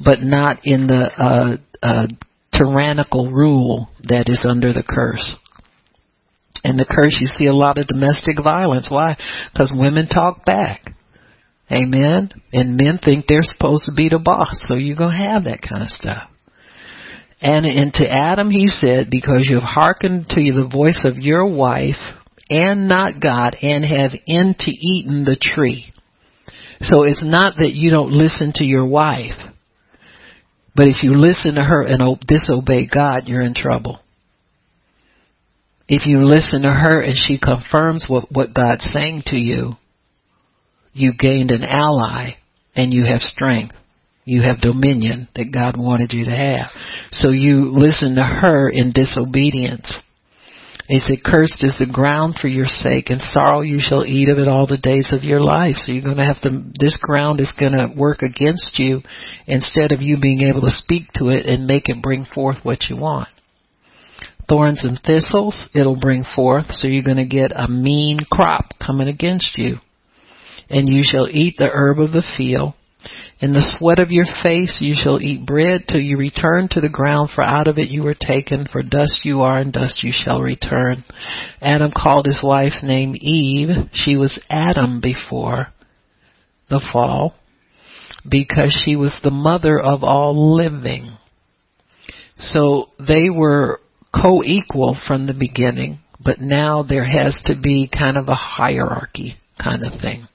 but 0.04 0.20
not 0.20 0.60
in 0.64 0.86
the, 0.86 1.10
uh, 1.16 1.56
uh, 1.82 2.06
tyrannical 2.56 3.30
rule 3.30 3.90
that 4.04 4.28
is 4.28 4.44
under 4.48 4.72
the 4.72 4.82
curse. 4.82 5.36
And 6.62 6.78
the 6.78 6.86
curse, 6.88 7.18
you 7.20 7.26
see 7.26 7.46
a 7.46 7.52
lot 7.52 7.78
of 7.78 7.86
domestic 7.86 8.36
violence. 8.42 8.88
Why? 8.90 9.16
Because 9.52 9.72
women 9.76 10.06
talk 10.06 10.44
back. 10.44 10.94
Amen. 11.70 12.30
And 12.52 12.76
men 12.76 12.98
think 13.02 13.26
they're 13.26 13.42
supposed 13.42 13.84
to 13.86 13.92
be 13.94 14.08
the 14.08 14.18
boss, 14.18 14.64
so 14.68 14.74
you're 14.74 14.96
to 14.96 15.10
have 15.10 15.44
that 15.44 15.60
kind 15.62 15.82
of 15.82 15.90
stuff. 15.90 16.30
And, 17.40 17.66
and 17.66 17.92
to 17.94 18.10
Adam 18.10 18.50
he 18.50 18.68
said, 18.68 19.08
because 19.10 19.46
you 19.48 19.56
have 19.56 19.68
hearkened 19.68 20.28
to 20.30 20.40
the 20.40 20.68
voice 20.70 21.04
of 21.04 21.18
your 21.18 21.46
wife 21.46 22.00
and 22.50 22.88
not 22.88 23.20
God 23.20 23.56
and 23.60 23.84
have 23.84 24.12
into 24.26 24.70
eaten 24.70 25.24
the 25.24 25.36
tree. 25.40 25.92
So 26.80 27.04
it's 27.04 27.24
not 27.24 27.56
that 27.58 27.72
you 27.72 27.90
don't 27.90 28.12
listen 28.12 28.52
to 28.56 28.64
your 28.64 28.86
wife, 28.86 29.40
but 30.76 30.86
if 30.86 31.02
you 31.02 31.14
listen 31.14 31.54
to 31.54 31.62
her 31.62 31.82
and 31.82 32.20
disobey 32.26 32.88
God, 32.92 33.24
you're 33.26 33.42
in 33.42 33.54
trouble. 33.54 34.00
If 35.86 36.06
you 36.06 36.24
listen 36.24 36.62
to 36.62 36.70
her 36.70 37.02
and 37.02 37.14
she 37.14 37.38
confirms 37.38 38.06
what, 38.08 38.26
what 38.30 38.54
God's 38.54 38.90
saying 38.90 39.22
to 39.26 39.36
you, 39.36 39.74
you 40.92 41.12
gained 41.18 41.50
an 41.50 41.64
ally 41.64 42.32
and 42.74 42.92
you 42.92 43.04
have 43.04 43.20
strength. 43.20 43.74
You 44.24 44.42
have 44.42 44.60
dominion 44.60 45.28
that 45.36 45.52
God 45.52 45.76
wanted 45.76 46.12
you 46.12 46.24
to 46.24 46.34
have. 46.34 46.70
So 47.12 47.30
you 47.30 47.70
listen 47.72 48.14
to 48.14 48.22
her 48.22 48.70
in 48.70 48.92
disobedience. 48.92 49.92
He 50.86 50.98
said, 50.98 51.24
cursed 51.24 51.64
is 51.64 51.76
the 51.78 51.90
ground 51.90 52.36
for 52.38 52.48
your 52.48 52.66
sake 52.66 53.08
and 53.08 53.20
sorrow 53.20 53.62
you 53.62 53.80
shall 53.80 54.04
eat 54.04 54.28
of 54.28 54.38
it 54.38 54.48
all 54.48 54.66
the 54.66 54.76
days 54.76 55.08
of 55.12 55.24
your 55.24 55.40
life. 55.40 55.76
So 55.76 55.92
you're 55.92 56.04
going 56.04 56.18
to 56.18 56.24
have 56.24 56.42
to, 56.42 56.62
this 56.78 56.98
ground 57.00 57.40
is 57.40 57.54
going 57.58 57.72
to 57.72 57.98
work 57.98 58.20
against 58.20 58.78
you 58.78 59.00
instead 59.46 59.92
of 59.92 60.02
you 60.02 60.18
being 60.18 60.42
able 60.42 60.60
to 60.60 60.70
speak 60.70 61.04
to 61.14 61.28
it 61.28 61.46
and 61.46 61.66
make 61.66 61.88
it 61.88 62.02
bring 62.02 62.26
forth 62.26 62.58
what 62.64 62.90
you 62.90 62.96
want. 62.98 63.28
Thorns 64.46 64.84
and 64.84 65.00
thistles, 65.02 65.68
it'll 65.74 65.98
bring 65.98 66.22
forth. 66.36 66.66
So 66.68 66.86
you're 66.86 67.02
going 67.02 67.16
to 67.16 67.26
get 67.26 67.52
a 67.56 67.66
mean 67.66 68.18
crop 68.30 68.74
coming 68.78 69.08
against 69.08 69.56
you 69.56 69.76
and 70.68 70.86
you 70.88 71.02
shall 71.02 71.28
eat 71.30 71.54
the 71.56 71.70
herb 71.72 71.98
of 71.98 72.12
the 72.12 72.24
field. 72.36 72.74
In 73.40 73.52
the 73.52 73.74
sweat 73.76 73.98
of 73.98 74.10
your 74.10 74.26
face 74.42 74.78
you 74.80 74.94
shall 74.96 75.20
eat 75.20 75.46
bread 75.46 75.84
till 75.86 76.00
you 76.00 76.16
return 76.16 76.68
to 76.70 76.80
the 76.80 76.88
ground, 76.88 77.30
for 77.34 77.42
out 77.42 77.68
of 77.68 77.78
it 77.78 77.88
you 77.88 78.02
were 78.02 78.14
taken, 78.18 78.66
for 78.70 78.82
dust 78.82 79.20
you 79.24 79.42
are, 79.42 79.58
and 79.58 79.72
dust 79.72 80.02
you 80.02 80.12
shall 80.12 80.40
return. 80.40 81.04
Adam 81.60 81.92
called 81.94 82.26
his 82.26 82.40
wife's 82.42 82.82
name 82.82 83.14
Eve. 83.20 83.68
She 83.92 84.16
was 84.16 84.40
Adam 84.48 85.00
before 85.00 85.68
the 86.70 86.80
fall, 86.92 87.34
because 88.28 88.72
she 88.84 88.96
was 88.96 89.14
the 89.22 89.30
mother 89.30 89.78
of 89.78 90.02
all 90.02 90.56
living. 90.56 91.16
So 92.38 92.86
they 92.98 93.28
were 93.30 93.80
co-equal 94.14 94.96
from 95.06 95.26
the 95.26 95.34
beginning, 95.34 95.98
but 96.24 96.40
now 96.40 96.82
there 96.82 97.04
has 97.04 97.40
to 97.46 97.54
be 97.60 97.90
kind 97.92 98.16
of 98.16 98.28
a 98.28 98.34
hierarchy 98.34 99.34
kind 99.62 99.82
of 99.82 100.00
thing. 100.00 100.26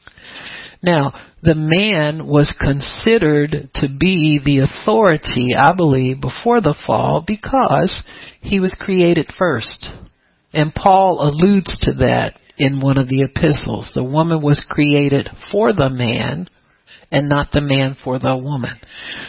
Now, 0.82 1.13
the 1.41 1.55
man 1.55 2.25
was 2.27 2.55
considered 2.59 3.69
to 3.75 3.88
be 3.99 4.39
the 4.43 4.59
authority, 4.59 5.53
I 5.55 5.75
believe, 5.75 6.21
before 6.21 6.61
the 6.61 6.75
fall 6.86 7.23
because 7.25 8.03
he 8.41 8.59
was 8.59 8.75
created 8.80 9.27
first. 9.38 9.86
And 10.53 10.73
Paul 10.73 11.19
alludes 11.21 11.77
to 11.82 11.93
that 12.05 12.39
in 12.57 12.82
one 12.82 12.97
of 12.97 13.09
the 13.09 13.23
epistles. 13.23 13.91
The 13.93 14.03
woman 14.03 14.41
was 14.41 14.65
created 14.69 15.30
for 15.51 15.73
the 15.73 15.89
man 15.89 16.47
and 17.11 17.27
not 17.27 17.51
the 17.51 17.61
man 17.61 17.97
for 18.03 18.19
the 18.19 18.38
woman. 18.38 18.80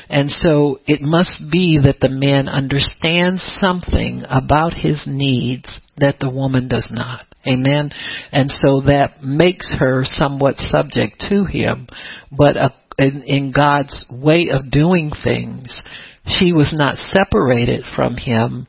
And 0.09 0.31
so 0.31 0.81
it 0.87 1.01
must 1.01 1.51
be 1.51 1.81
that 1.83 2.01
the 2.01 2.11
man 2.11 2.49
understands 2.49 3.43
something 3.61 4.23
about 4.29 4.75
his 4.75 5.05
needs 5.07 5.81
that 5.97 6.19
the 6.21 6.31
woman 6.31 6.69
does 6.69 6.89
not. 6.91 7.25
Amen. 7.47 7.91
And 8.33 8.51
so 8.51 8.83
that 8.83 9.23
makes 9.23 9.73
her 9.79 10.03
somewhat 10.05 10.57
subject 10.59 11.25
to 11.31 11.45
him. 11.45 11.89
But 12.31 12.57
uh, 12.57 12.71
in, 12.99 13.23
in 13.23 13.53
God's 13.53 14.07
way 14.11 14.49
of 14.53 14.71
doing 14.71 15.11
things, 15.25 15.83
she 16.27 16.53
was 16.53 16.75
not 16.77 16.97
separated 16.97 17.85
from 17.97 18.17
him 18.17 18.67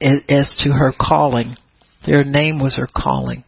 as 0.00 0.54
to 0.64 0.70
her 0.70 0.92
calling. 0.98 1.56
Their 2.06 2.24
name 2.24 2.60
was 2.60 2.76
her 2.76 2.88
calling. 2.94 3.44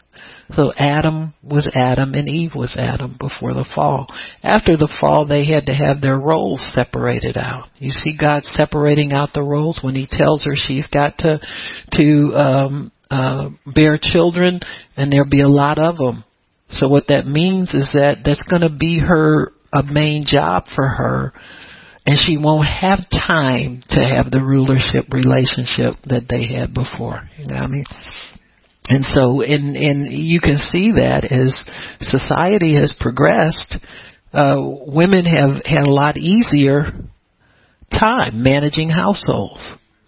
So 0.52 0.72
Adam 0.76 1.32
was 1.42 1.70
Adam 1.74 2.14
and 2.14 2.28
Eve 2.28 2.52
was 2.56 2.76
Adam 2.78 3.16
before 3.20 3.54
the 3.54 3.68
fall. 3.74 4.08
After 4.42 4.76
the 4.76 4.92
fall, 5.00 5.26
they 5.26 5.46
had 5.46 5.66
to 5.66 5.74
have 5.74 6.00
their 6.00 6.18
roles 6.18 6.64
separated 6.74 7.36
out. 7.36 7.68
You 7.78 7.92
see 7.92 8.16
God 8.20 8.44
separating 8.44 9.12
out 9.12 9.30
the 9.32 9.44
roles 9.44 9.80
when 9.82 9.94
He 9.94 10.08
tells 10.10 10.44
her 10.44 10.52
she's 10.54 10.88
got 10.88 11.18
to 11.18 11.40
to 11.92 12.32
um, 12.34 12.92
uh, 13.10 13.50
bear 13.66 13.98
children, 14.00 14.60
and 14.96 15.12
there'll 15.12 15.28
be 15.28 15.42
a 15.42 15.48
lot 15.48 15.78
of 15.78 15.96
them. 15.96 16.24
So 16.70 16.88
what 16.88 17.08
that 17.08 17.26
means 17.26 17.74
is 17.74 17.90
that 17.94 18.18
that's 18.24 18.42
going 18.44 18.62
to 18.62 18.70
be 18.70 19.00
her 19.00 19.52
a 19.72 19.82
main 19.82 20.24
job 20.26 20.64
for 20.74 20.86
her, 20.86 21.32
and 22.06 22.18
she 22.18 22.36
won't 22.38 22.66
have 22.66 23.00
time 23.10 23.82
to 23.90 24.00
have 24.00 24.30
the 24.30 24.40
rulership 24.42 25.12
relationship 25.12 25.94
that 26.04 26.26
they 26.28 26.46
had 26.46 26.72
before. 26.72 27.28
You 27.36 27.46
know 27.46 27.54
what 27.54 27.64
I 27.64 27.66
mean? 27.66 27.84
And 28.88 29.04
so, 29.04 29.40
and 29.42 29.76
and 29.76 30.12
you 30.12 30.40
can 30.40 30.58
see 30.58 30.92
that 30.92 31.24
as 31.30 31.54
society 32.00 32.74
has 32.74 32.94
progressed, 32.98 33.76
uh, 34.32 34.56
women 34.58 35.24
have 35.24 35.64
had 35.64 35.86
a 35.86 35.90
lot 35.90 36.16
easier 36.16 36.86
time 37.90 38.42
managing 38.42 38.88
households. 38.88 39.60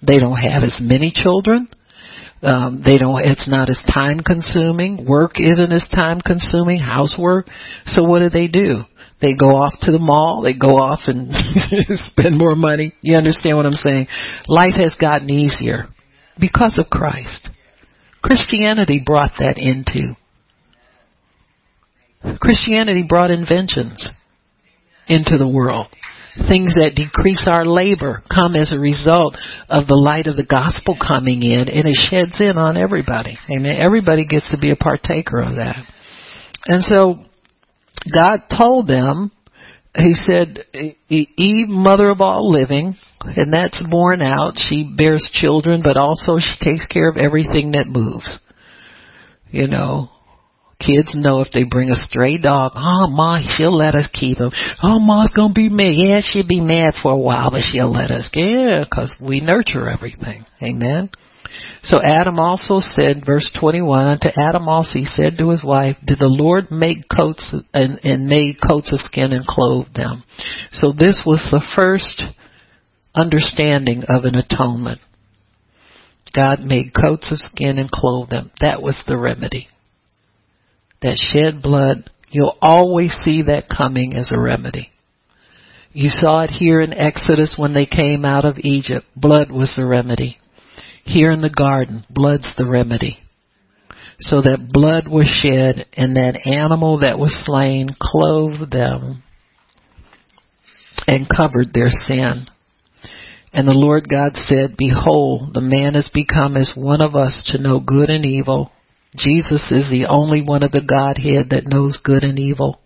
They 0.05 0.18
don't 0.18 0.36
have 0.36 0.62
as 0.62 0.80
many 0.80 1.12
children. 1.14 1.68
Um, 2.43 2.82
they 2.84 2.99
don't. 2.99 3.24
It's 3.24 3.49
not 3.49 3.70
as 3.70 3.80
time 3.93 4.18
consuming. 4.20 5.07
Work 5.07 5.34
isn't 5.36 5.72
as 5.72 5.88
time 5.95 6.20
consuming. 6.20 6.80
Housework. 6.80 7.47
So 7.86 8.03
what 8.05 8.18
do 8.18 8.30
they 8.30 8.49
do? 8.49 8.82
They 9.20 9.36
go 9.36 9.55
off 9.55 9.74
to 9.82 9.93
the 9.93 10.01
mall. 10.01 10.43
They 10.43 10.55
go 10.59 10.76
off 10.76 11.01
and 11.07 11.30
spend 11.95 12.36
more 12.36 12.57
money. 12.57 12.95
You 13.01 13.16
understand 13.16 13.57
what 13.57 13.66
I'm 13.66 13.72
saying? 13.74 14.09
Life 14.49 14.74
has 14.74 14.97
gotten 15.01 15.30
easier 15.30 15.86
because 16.40 16.78
of 16.78 16.90
Christ. 16.90 17.49
Christianity 18.22 19.01
brought 19.05 19.32
that 19.38 19.57
into. 19.59 20.16
Christianity 22.40 23.05
brought 23.09 23.30
inventions 23.30 24.11
into 25.07 25.38
the 25.38 25.49
world 25.49 25.88
things 26.48 26.74
that 26.74 26.96
decrease 26.96 27.46
our 27.46 27.64
labor 27.64 28.22
come 28.32 28.56
as 28.56 28.72
a 28.72 28.78
result 28.78 29.36
of 29.68 29.86
the 29.86 29.94
light 29.94 30.26
of 30.26 30.36
the 30.36 30.46
gospel 30.46 30.96
coming 30.96 31.42
in 31.42 31.68
and 31.68 31.86
it 31.86 31.96
sheds 32.08 32.40
in 32.40 32.56
on 32.56 32.76
everybody. 32.76 33.38
Amen. 33.50 33.76
Everybody 33.78 34.26
gets 34.26 34.50
to 34.50 34.58
be 34.58 34.70
a 34.70 34.76
partaker 34.76 35.42
of 35.42 35.56
that. 35.56 35.84
And 36.66 36.82
so 36.82 37.16
God 38.10 38.40
told 38.48 38.88
them, 38.88 39.30
He 39.94 40.14
said, 40.14 40.64
Eve, 41.08 41.68
mother 41.68 42.08
of 42.08 42.20
all 42.20 42.50
living, 42.50 42.94
and 43.20 43.52
that's 43.52 43.82
borne 43.90 44.22
out. 44.22 44.54
She 44.56 44.90
bears 44.96 45.28
children, 45.32 45.82
but 45.82 45.96
also 45.96 46.38
she 46.38 46.64
takes 46.64 46.86
care 46.86 47.10
of 47.10 47.16
everything 47.16 47.72
that 47.72 47.86
moves. 47.86 48.38
You 49.50 49.66
know, 49.66 50.08
Kids 50.84 51.14
know 51.14 51.40
if 51.40 51.52
they 51.52 51.64
bring 51.64 51.90
a 51.90 51.96
stray 51.96 52.38
dog, 52.38 52.72
oh 52.74 53.08
ma, 53.08 53.40
she'll 53.56 53.76
let 53.76 53.94
us 53.94 54.08
keep 54.12 54.38
him. 54.38 54.50
Oh 54.82 54.98
ma's 54.98 55.30
gonna 55.34 55.54
be 55.54 55.68
mad. 55.68 55.94
Yeah, 55.94 56.20
she'll 56.22 56.46
be 56.46 56.60
mad 56.60 56.94
for 57.00 57.12
a 57.12 57.16
while, 57.16 57.50
but 57.50 57.62
she'll 57.62 57.92
let 57.92 58.10
us. 58.10 58.28
Yeah, 58.34 58.84
cause 58.92 59.12
we 59.20 59.40
nurture 59.40 59.88
everything. 59.88 60.44
Amen. 60.62 61.10
So 61.84 62.00
Adam 62.02 62.38
also 62.38 62.80
said, 62.80 63.24
verse 63.26 63.50
21, 63.58 64.20
to 64.20 64.32
Adam 64.38 64.68
also 64.68 64.98
he 64.98 65.04
said 65.04 65.34
to 65.38 65.50
his 65.50 65.62
wife, 65.64 65.96
did 66.04 66.18
the 66.18 66.26
Lord 66.26 66.70
make 66.70 67.08
coats 67.14 67.54
and, 67.74 68.00
and 68.04 68.26
made 68.26 68.56
coats 68.60 68.92
of 68.92 69.00
skin 69.00 69.32
and 69.32 69.46
clothe 69.46 69.92
them? 69.94 70.24
So 70.72 70.92
this 70.92 71.22
was 71.26 71.46
the 71.50 71.62
first 71.76 72.22
understanding 73.14 74.04
of 74.08 74.24
an 74.24 74.36
atonement. 74.36 75.00
God 76.34 76.60
made 76.60 76.94
coats 76.94 77.30
of 77.30 77.38
skin 77.38 77.78
and 77.78 77.90
clothed 77.90 78.30
them. 78.30 78.50
That 78.60 78.80
was 78.80 79.02
the 79.06 79.18
remedy. 79.18 79.68
That 81.03 81.18
shed 81.18 81.62
blood, 81.62 82.11
you'll 82.30 82.57
always 82.61 83.12
see 83.22 83.42
that 83.42 83.68
coming 83.68 84.14
as 84.14 84.30
a 84.32 84.40
remedy. 84.40 84.90
You 85.92 86.09
saw 86.09 86.42
it 86.44 86.50
here 86.50 86.80
in 86.80 86.94
Exodus 86.94 87.57
when 87.59 87.74
they 87.74 87.86
came 87.86 88.24
out 88.24 88.44
of 88.44 88.59
Egypt. 88.59 89.05
Blood 89.14 89.50
was 89.50 89.74
the 89.76 89.86
remedy. 89.86 90.38
Here 91.05 91.30
in 91.30 91.42
the 91.42 91.50
garden, 91.50 92.07
blood's 92.09 92.50
the 92.57 92.66
remedy. 92.66 93.18
So 94.20 94.40
that 94.42 94.68
blood 94.72 95.09
was 95.09 95.26
shed 95.26 95.86
and 95.92 96.16
that 96.16 96.46
animal 96.46 97.00
that 97.00 97.18
was 97.18 97.44
slain 97.44 97.88
clothed 98.00 98.70
them 98.70 99.22
and 101.07 101.28
covered 101.28 101.72
their 101.74 101.90
sin. 101.90 102.46
And 103.53 103.68
the 103.68 103.72
Lord 103.72 104.09
God 104.09 104.36
said, 104.36 104.76
Behold, 104.78 105.53
the 105.53 105.61
man 105.61 105.94
has 105.94 106.09
become 106.14 106.57
as 106.57 106.72
one 106.76 107.03
of 107.03 107.14
us 107.14 107.50
to 107.53 107.61
know 107.61 107.80
good 107.80 108.09
and 108.09 108.24
evil. 108.24 108.70
Jesus 109.14 109.70
is 109.70 109.90
the 109.90 110.06
only 110.08 110.42
one 110.42 110.62
of 110.62 110.72
the 110.72 110.80
Godhead 110.86 111.50
that 111.50 111.66
knows 111.66 111.98
good 112.02 112.24
and 112.24 112.38
evil. 112.38 112.80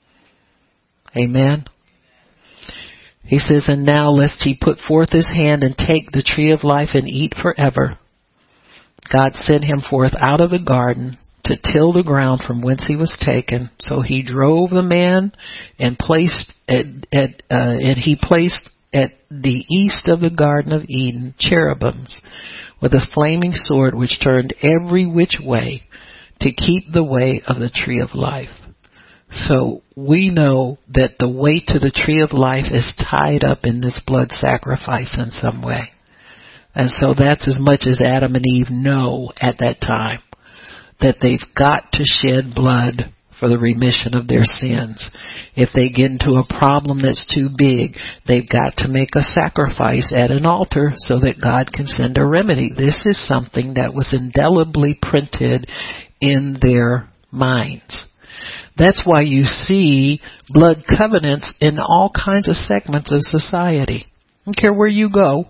Amen. 1.16 1.64
He 3.24 3.38
says, 3.38 3.64
And 3.68 3.84
now 3.84 4.10
lest 4.10 4.42
he 4.42 4.58
put 4.60 4.78
forth 4.78 5.10
his 5.10 5.26
hand 5.26 5.62
and 5.62 5.76
take 5.76 6.10
the 6.10 6.24
tree 6.24 6.50
of 6.52 6.64
life 6.64 6.90
and 6.94 7.08
eat 7.08 7.34
forever. 7.40 7.98
God 9.12 9.32
sent 9.34 9.64
him 9.64 9.82
forth 9.88 10.12
out 10.18 10.40
of 10.40 10.50
the 10.50 10.58
garden 10.58 11.18
to 11.44 11.56
till 11.72 11.92
the 11.92 12.02
ground 12.02 12.42
from 12.44 12.60
whence 12.60 12.86
he 12.86 12.96
was 12.96 13.16
taken. 13.24 13.70
So 13.78 14.00
he 14.00 14.24
drove 14.24 14.70
the 14.70 14.82
man 14.82 15.32
and 15.78 15.96
placed 15.96 16.52
at, 16.68 16.86
at 17.12 17.42
uh, 17.48 17.78
and 17.78 17.98
he 17.98 18.18
placed 18.20 18.68
at 18.92 19.12
the 19.30 19.64
east 19.70 20.08
of 20.08 20.20
the 20.20 20.34
Garden 20.36 20.72
of 20.72 20.84
Eden 20.88 21.34
cherubims 21.38 22.20
with 22.82 22.92
a 22.94 23.06
flaming 23.14 23.52
sword 23.54 23.94
which 23.94 24.20
turned 24.22 24.54
every 24.62 25.06
which 25.06 25.38
way 25.42 25.82
to 26.40 26.52
keep 26.52 26.84
the 26.92 27.04
way 27.04 27.42
of 27.46 27.56
the 27.58 27.70
tree 27.70 28.00
of 28.00 28.14
life. 28.14 28.50
So 29.30 29.82
we 29.96 30.30
know 30.30 30.78
that 30.88 31.16
the 31.18 31.28
way 31.28 31.62
to 31.66 31.78
the 31.78 31.90
tree 31.90 32.20
of 32.22 32.32
life 32.32 32.66
is 32.70 32.92
tied 33.10 33.42
up 33.42 33.60
in 33.64 33.80
this 33.80 34.00
blood 34.06 34.30
sacrifice 34.30 35.16
in 35.18 35.30
some 35.32 35.62
way. 35.62 35.90
And 36.74 36.90
so 36.90 37.14
that's 37.14 37.48
as 37.48 37.56
much 37.58 37.86
as 37.86 38.00
Adam 38.00 38.34
and 38.34 38.46
Eve 38.46 38.70
know 38.70 39.32
at 39.40 39.58
that 39.58 39.80
time. 39.80 40.20
That 41.00 41.16
they've 41.20 41.40
got 41.56 41.82
to 41.92 42.04
shed 42.04 42.54
blood 42.54 43.12
for 43.38 43.48
the 43.48 43.58
remission 43.58 44.14
of 44.14 44.28
their 44.28 44.44
sins. 44.44 45.10
If 45.54 45.70
they 45.74 45.90
get 45.90 46.10
into 46.10 46.40
a 46.40 46.58
problem 46.58 47.02
that's 47.02 47.26
too 47.28 47.48
big, 47.56 47.96
they've 48.26 48.48
got 48.48 48.76
to 48.78 48.88
make 48.88 49.10
a 49.14 49.22
sacrifice 49.22 50.12
at 50.14 50.30
an 50.30 50.46
altar 50.46 50.92
so 50.96 51.20
that 51.20 51.40
God 51.42 51.72
can 51.72 51.86
send 51.86 52.16
a 52.16 52.24
remedy. 52.24 52.70
This 52.74 53.04
is 53.04 53.28
something 53.28 53.74
that 53.74 53.94
was 53.94 54.14
indelibly 54.16 54.98
printed 55.00 55.68
in 56.20 56.58
their 56.60 57.08
minds. 57.30 58.06
That's 58.76 59.02
why 59.04 59.22
you 59.22 59.44
see 59.44 60.20
blood 60.48 60.84
covenants 60.86 61.54
in 61.60 61.78
all 61.78 62.12
kinds 62.12 62.48
of 62.48 62.56
segments 62.56 63.12
of 63.12 63.22
society. 63.22 64.04
I 64.06 64.44
don't 64.44 64.56
care 64.56 64.74
where 64.74 64.88
you 64.88 65.10
go, 65.10 65.46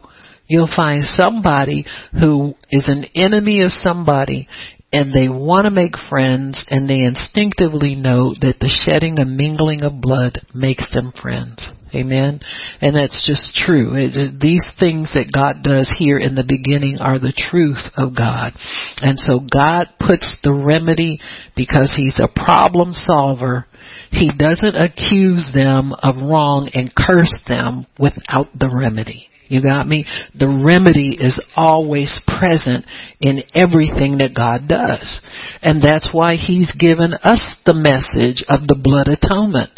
you'll 0.46 0.70
find 0.74 1.04
somebody 1.04 1.84
who 2.12 2.54
is 2.70 2.84
an 2.86 3.06
enemy 3.14 3.62
of 3.62 3.72
somebody 3.72 4.48
and 4.92 5.12
they 5.12 5.28
want 5.28 5.64
to 5.64 5.70
make 5.70 5.94
friends 6.08 6.64
and 6.68 6.88
they 6.88 7.02
instinctively 7.02 7.96
know 7.96 8.32
that 8.40 8.56
the 8.60 8.70
shedding 8.84 9.18
and 9.18 9.36
mingling 9.36 9.82
of 9.82 10.00
blood 10.00 10.40
makes 10.54 10.88
them 10.92 11.12
friends. 11.20 11.68
Amen. 11.96 12.40
And 12.80 12.94
that's 12.94 13.26
just 13.26 13.54
true. 13.54 13.94
It, 13.94 14.38
these 14.40 14.66
things 14.78 15.12
that 15.14 15.32
God 15.32 15.62
does 15.62 15.92
here 15.98 16.18
in 16.18 16.34
the 16.34 16.44
beginning 16.46 16.98
are 17.00 17.18
the 17.18 17.32
truth 17.32 17.82
of 17.96 18.14
God. 18.16 18.52
And 18.98 19.18
so 19.18 19.40
God 19.40 19.88
puts 19.98 20.38
the 20.42 20.52
remedy 20.52 21.20
because 21.56 21.94
He's 21.96 22.20
a 22.20 22.28
problem 22.28 22.92
solver. 22.92 23.66
He 24.10 24.30
doesn't 24.36 24.76
accuse 24.76 25.50
them 25.54 25.92
of 25.92 26.16
wrong 26.16 26.70
and 26.74 26.94
curse 26.94 27.34
them 27.48 27.86
without 27.98 28.46
the 28.58 28.70
remedy. 28.72 29.28
You 29.48 29.62
got 29.62 29.86
me? 29.86 30.06
The 30.34 30.62
remedy 30.64 31.16
is 31.18 31.40
always 31.54 32.20
present 32.26 32.84
in 33.20 33.44
everything 33.54 34.18
that 34.18 34.34
God 34.34 34.68
does. 34.68 35.20
And 35.62 35.80
that's 35.82 36.10
why 36.12 36.34
He's 36.34 36.74
given 36.78 37.14
us 37.14 37.54
the 37.64 37.74
message 37.74 38.44
of 38.48 38.66
the 38.66 38.78
blood 38.82 39.08
atonement. 39.08 39.70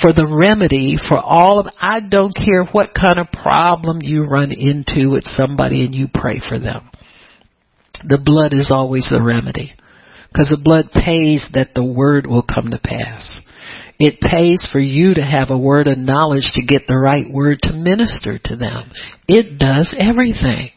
For 0.00 0.12
the 0.12 0.26
remedy 0.26 0.96
for 1.08 1.18
all 1.18 1.60
of, 1.60 1.66
I 1.78 2.00
don't 2.00 2.34
care 2.34 2.64
what 2.64 2.94
kind 2.94 3.18
of 3.18 3.30
problem 3.30 4.00
you 4.00 4.24
run 4.24 4.50
into 4.50 5.10
with 5.10 5.24
somebody 5.24 5.84
and 5.84 5.94
you 5.94 6.08
pray 6.12 6.40
for 6.48 6.58
them. 6.58 6.88
The 8.04 8.20
blood 8.22 8.52
is 8.54 8.68
always 8.70 9.08
the 9.10 9.22
remedy. 9.22 9.72
Because 10.32 10.48
the 10.48 10.62
blood 10.62 10.86
pays 10.92 11.46
that 11.52 11.74
the 11.74 11.84
word 11.84 12.26
will 12.26 12.42
come 12.42 12.70
to 12.70 12.80
pass. 12.82 13.38
It 13.98 14.20
pays 14.20 14.66
for 14.72 14.80
you 14.80 15.14
to 15.14 15.22
have 15.22 15.50
a 15.50 15.58
word 15.58 15.86
of 15.86 15.98
knowledge 15.98 16.50
to 16.54 16.64
get 16.64 16.82
the 16.88 16.96
right 16.96 17.30
word 17.30 17.58
to 17.62 17.72
minister 17.74 18.38
to 18.44 18.56
them. 18.56 18.90
It 19.28 19.58
does 19.58 19.94
everything. 19.96 20.70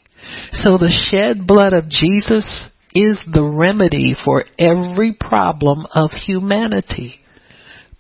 So 0.52 0.78
the 0.78 0.92
shed 0.92 1.48
blood 1.48 1.74
of 1.74 1.88
Jesus 1.90 2.46
is 2.94 3.18
the 3.32 3.44
remedy 3.44 4.16
for 4.26 4.44
every 4.60 5.16
problem 5.20 5.88
of 5.94 6.12
humanity. 6.12 7.20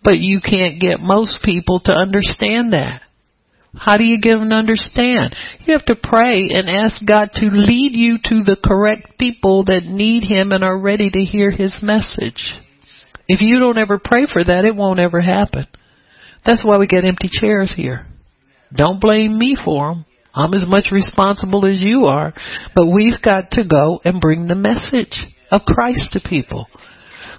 But 0.06 0.20
you 0.20 0.39
can't 0.39 0.80
get 0.80 0.99
most 1.01 1.39
people 1.43 1.82
to 1.86 1.91
understand 1.91 2.74
that. 2.74 3.01
How 3.78 3.97
do 3.97 4.06
you 4.06 4.22
get 4.22 4.38
them 4.38 4.51
to 4.51 4.56
understand? 4.56 5.36
You 5.66 5.74
have 5.74 5.86
to 5.86 5.95
pray 6.01 6.47
and 6.51 6.70
ask 6.70 7.06
God 7.06 7.32
to 7.34 7.47
lead 7.47 7.91
you 7.93 8.18
to 8.24 8.43
the 8.43 8.56
correct 8.64 9.18
people 9.20 9.66
that 9.66 9.84
need 9.84 10.24
Him 10.24 10.51
and 10.51 10.64
are 10.64 10.80
ready 10.80 11.10
to 11.10 11.20
hear 11.20 11.51
His 11.51 11.80
message. 11.82 12.53
If 13.28 13.41
you 13.41 13.60
don't 13.60 13.80
ever 13.80 13.99
pray 14.01 14.28
for 14.32 14.43
that, 14.43 14.64
it 14.64 14.76
won't 14.76 14.99
ever 14.99 15.20
happen. 15.20 15.68
That's 16.45 16.64
why 16.64 16.78
we 16.78 16.88
get 16.88 17.03
empty 17.03 17.30
chairs 17.32 17.74
here. 17.76 18.06
Don't 18.74 19.01
blame 19.01 19.38
me 19.38 19.58
for 19.66 19.89
them. 19.89 20.06
I'm 20.34 20.53
as 20.53 20.66
much 20.68 20.91
responsible 20.91 21.66
as 21.66 21.82
you 21.82 22.06
are, 22.06 22.34
but 22.76 22.88
we've 22.88 23.22
got 23.24 23.51
to 23.51 23.68
go 23.68 24.01
and 24.03 24.22
bring 24.22 24.47
the 24.47 24.56
message 24.56 25.34
of 25.49 25.62
Christ 25.62 26.12
to 26.12 26.30
people. 26.30 26.68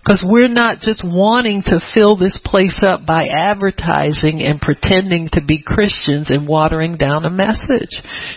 Because 0.07 0.25
we're 0.25 0.47
not 0.47 0.79
just 0.79 1.03
wanting 1.05 1.63
to 1.63 1.81
fill 1.93 2.17
this 2.17 2.39
place 2.45 2.79
up 2.81 3.01
by 3.05 3.27
advertising 3.27 4.41
and 4.41 4.61
pretending 4.61 5.29
to 5.33 5.45
be 5.45 5.61
Christians 5.61 6.31
and 6.31 6.47
watering 6.47 6.97
down 6.97 7.25
a 7.25 7.31
message. 7.31 7.91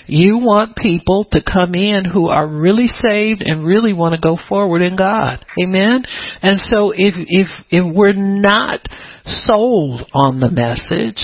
You 0.08 0.40
want 0.40 0.76
people 0.76 1.28
to 1.32 1.44
come 1.44 1.76
in 1.76 2.06
who 2.06 2.28
are 2.30 2.48
really 2.48 2.88
saved 2.88 3.44
and 3.46 3.64
really 3.64 3.94
want 3.94 4.16
to 4.16 4.20
go 4.20 4.36
forward 4.50 4.82
in 4.82 4.96
God. 4.96 5.46
Amen? 5.64 6.06
And 6.42 6.58
so 6.58 6.90
if, 6.90 7.14
if, 7.28 7.48
if 7.70 7.96
we're 7.96 8.14
not 8.14 8.80
sold 9.26 10.10
on 10.12 10.40
the 10.40 10.50
message, 10.50 11.24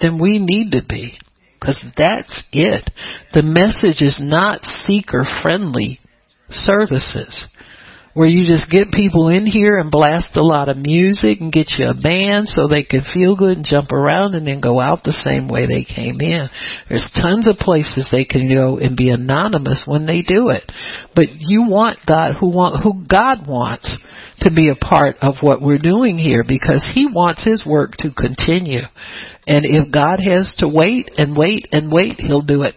then 0.00 0.18
we 0.18 0.38
need 0.38 0.70
to 0.70 0.80
be. 0.88 1.18
Because 1.60 1.78
that's 1.98 2.44
it. 2.50 2.90
The 3.34 3.42
message 3.42 4.00
is 4.00 4.18
not 4.18 4.64
seeker 4.86 5.26
friendly 5.42 6.00
services 6.48 7.46
where 8.14 8.28
you 8.28 8.44
just 8.44 8.70
get 8.70 8.92
people 8.92 9.28
in 9.28 9.46
here 9.46 9.78
and 9.78 9.90
blast 9.90 10.36
a 10.36 10.42
lot 10.42 10.68
of 10.68 10.76
music 10.76 11.40
and 11.40 11.52
get 11.52 11.72
you 11.78 11.86
a 11.86 11.94
band 11.94 12.46
so 12.46 12.68
they 12.68 12.84
can 12.84 13.02
feel 13.14 13.36
good 13.36 13.56
and 13.56 13.66
jump 13.66 13.90
around 13.90 14.34
and 14.34 14.46
then 14.46 14.60
go 14.60 14.80
out 14.80 15.02
the 15.02 15.12
same 15.12 15.48
way 15.48 15.66
they 15.66 15.84
came 15.84 16.20
in. 16.20 16.48
There's 16.88 17.08
tons 17.14 17.48
of 17.48 17.56
places 17.56 18.08
they 18.12 18.26
can 18.26 18.48
go 18.48 18.78
and 18.78 18.96
be 18.96 19.10
anonymous 19.10 19.84
when 19.86 20.06
they 20.06 20.20
do 20.20 20.50
it. 20.50 20.70
But 21.14 21.28
you 21.38 21.64
want 21.68 22.00
God 22.06 22.34
who 22.38 22.54
want 22.54 22.82
who 22.82 23.04
God 23.08 23.46
wants 23.48 23.96
to 24.40 24.50
be 24.54 24.68
a 24.68 24.76
part 24.76 25.16
of 25.22 25.36
what 25.40 25.62
we're 25.62 25.78
doing 25.78 26.18
here 26.18 26.44
because 26.46 26.88
he 26.94 27.06
wants 27.06 27.44
his 27.44 27.64
work 27.66 27.92
to 27.98 28.12
continue. 28.12 28.82
And 29.46 29.64
if 29.64 29.92
God 29.92 30.18
has 30.20 30.54
to 30.58 30.68
wait 30.68 31.10
and 31.16 31.36
wait 31.36 31.68
and 31.72 31.90
wait, 31.90 32.18
he'll 32.18 32.42
do 32.42 32.62
it. 32.64 32.74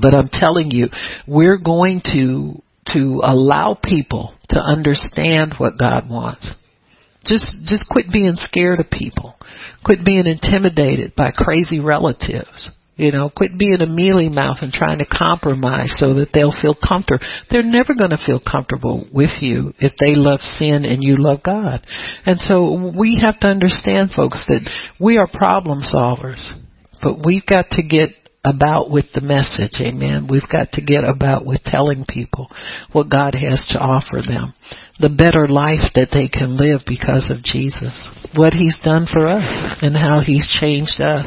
But 0.00 0.14
I'm 0.14 0.28
telling 0.30 0.70
you, 0.70 0.86
we're 1.26 1.58
going 1.58 2.00
to 2.12 2.62
to 2.94 3.20
allow 3.22 3.78
people 3.82 4.34
to 4.50 4.58
understand 4.58 5.54
what 5.58 5.78
God 5.78 6.08
wants. 6.10 6.48
Just, 7.24 7.54
just 7.66 7.84
quit 7.90 8.06
being 8.12 8.34
scared 8.36 8.80
of 8.80 8.90
people. 8.90 9.36
Quit 9.84 10.04
being 10.04 10.26
intimidated 10.26 11.14
by 11.14 11.32
crazy 11.32 11.80
relatives. 11.80 12.70
You 12.96 13.12
know, 13.12 13.30
quit 13.34 13.52
being 13.58 13.80
a 13.80 13.86
mealy 13.86 14.28
mouth 14.28 14.58
and 14.60 14.72
trying 14.72 14.98
to 14.98 15.06
compromise 15.06 15.94
so 15.96 16.14
that 16.14 16.28
they'll 16.34 16.52
feel 16.52 16.74
comfortable. 16.74 17.24
They're 17.50 17.62
never 17.62 17.94
going 17.94 18.10
to 18.10 18.22
feel 18.24 18.40
comfortable 18.40 19.06
with 19.10 19.40
you 19.40 19.72
if 19.78 19.94
they 19.98 20.14
love 20.14 20.40
sin 20.40 20.84
and 20.84 21.02
you 21.02 21.16
love 21.18 21.42
God. 21.42 21.86
And 22.26 22.38
so 22.38 22.92
we 22.98 23.18
have 23.24 23.40
to 23.40 23.46
understand, 23.46 24.10
folks, 24.14 24.44
that 24.48 24.68
we 25.00 25.16
are 25.16 25.26
problem 25.26 25.80
solvers. 25.80 26.44
But 27.02 27.24
we've 27.24 27.46
got 27.46 27.70
to 27.70 27.82
get 27.82 28.10
about 28.44 28.90
with 28.90 29.06
the 29.14 29.20
message. 29.20 29.80
Amen. 29.80 30.26
We've 30.30 30.48
got 30.50 30.72
to 30.72 30.82
get 30.82 31.04
about 31.04 31.44
with 31.44 31.62
telling 31.64 32.04
people 32.08 32.48
what 32.92 33.10
God 33.10 33.34
has 33.34 33.66
to 33.72 33.78
offer 33.78 34.22
them. 34.26 34.54
The 34.98 35.10
better 35.10 35.48
life 35.48 35.92
that 35.94 36.08
they 36.12 36.28
can 36.28 36.56
live 36.56 36.82
because 36.86 37.30
of 37.30 37.42
Jesus. 37.42 37.92
What 38.34 38.52
He's 38.52 38.78
done 38.84 39.06
for 39.10 39.28
us 39.28 39.78
and 39.82 39.96
how 39.96 40.20
He's 40.24 40.48
changed 40.60 41.00
us. 41.00 41.26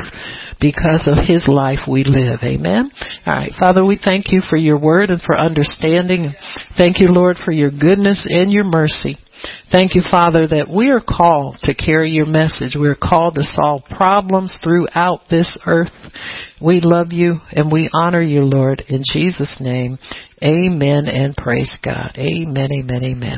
because 0.62 1.08
of 1.08 1.18
his 1.18 1.46
life 1.48 1.80
we 1.92 2.06
live. 2.06 2.40
Amen. 2.42 2.90
All 3.26 3.34
right. 3.34 3.52
Father, 3.60 3.86
we 3.86 4.00
thank 4.02 4.32
you 4.32 4.42
for 4.48 4.56
your 4.56 4.80
word 4.80 5.10
and 5.10 5.22
for 5.22 5.38
understanding. 5.38 6.34
Thank 6.78 7.02
you, 7.02 7.08
Lord, 7.08 7.36
for 7.44 7.52
your 7.52 7.70
goodness 7.70 8.26
and 8.30 8.50
your 8.50 8.64
mercy. 8.64 9.18
Thank 9.72 9.94
you, 9.96 10.04
Father, 10.10 10.48
that 10.48 10.70
we 10.74 10.90
are 10.92 11.02
called 11.02 11.58
to 11.64 11.76
carry 11.76 12.12
your 12.12 12.26
message. 12.26 12.78
We 12.80 12.88
are 12.88 12.96
called 12.96 13.34
to 13.36 13.44
solve 13.44 13.82
problems 13.90 14.58
throughout 14.64 15.24
this 15.30 15.58
earth. 15.66 15.92
We 16.64 16.80
love 16.80 17.12
you 17.12 17.42
and 17.52 17.70
we 17.70 17.90
honor 17.94 18.22
you, 18.22 18.44
Lord. 18.46 18.86
In 18.88 19.04
Jesus' 19.04 19.58
name, 19.60 20.00
amen 20.42 21.08
and 21.08 21.36
praise 21.36 21.74
God. 21.84 22.16
Amen, 22.18 22.70
amen, 22.72 23.04
amen. 23.04 23.32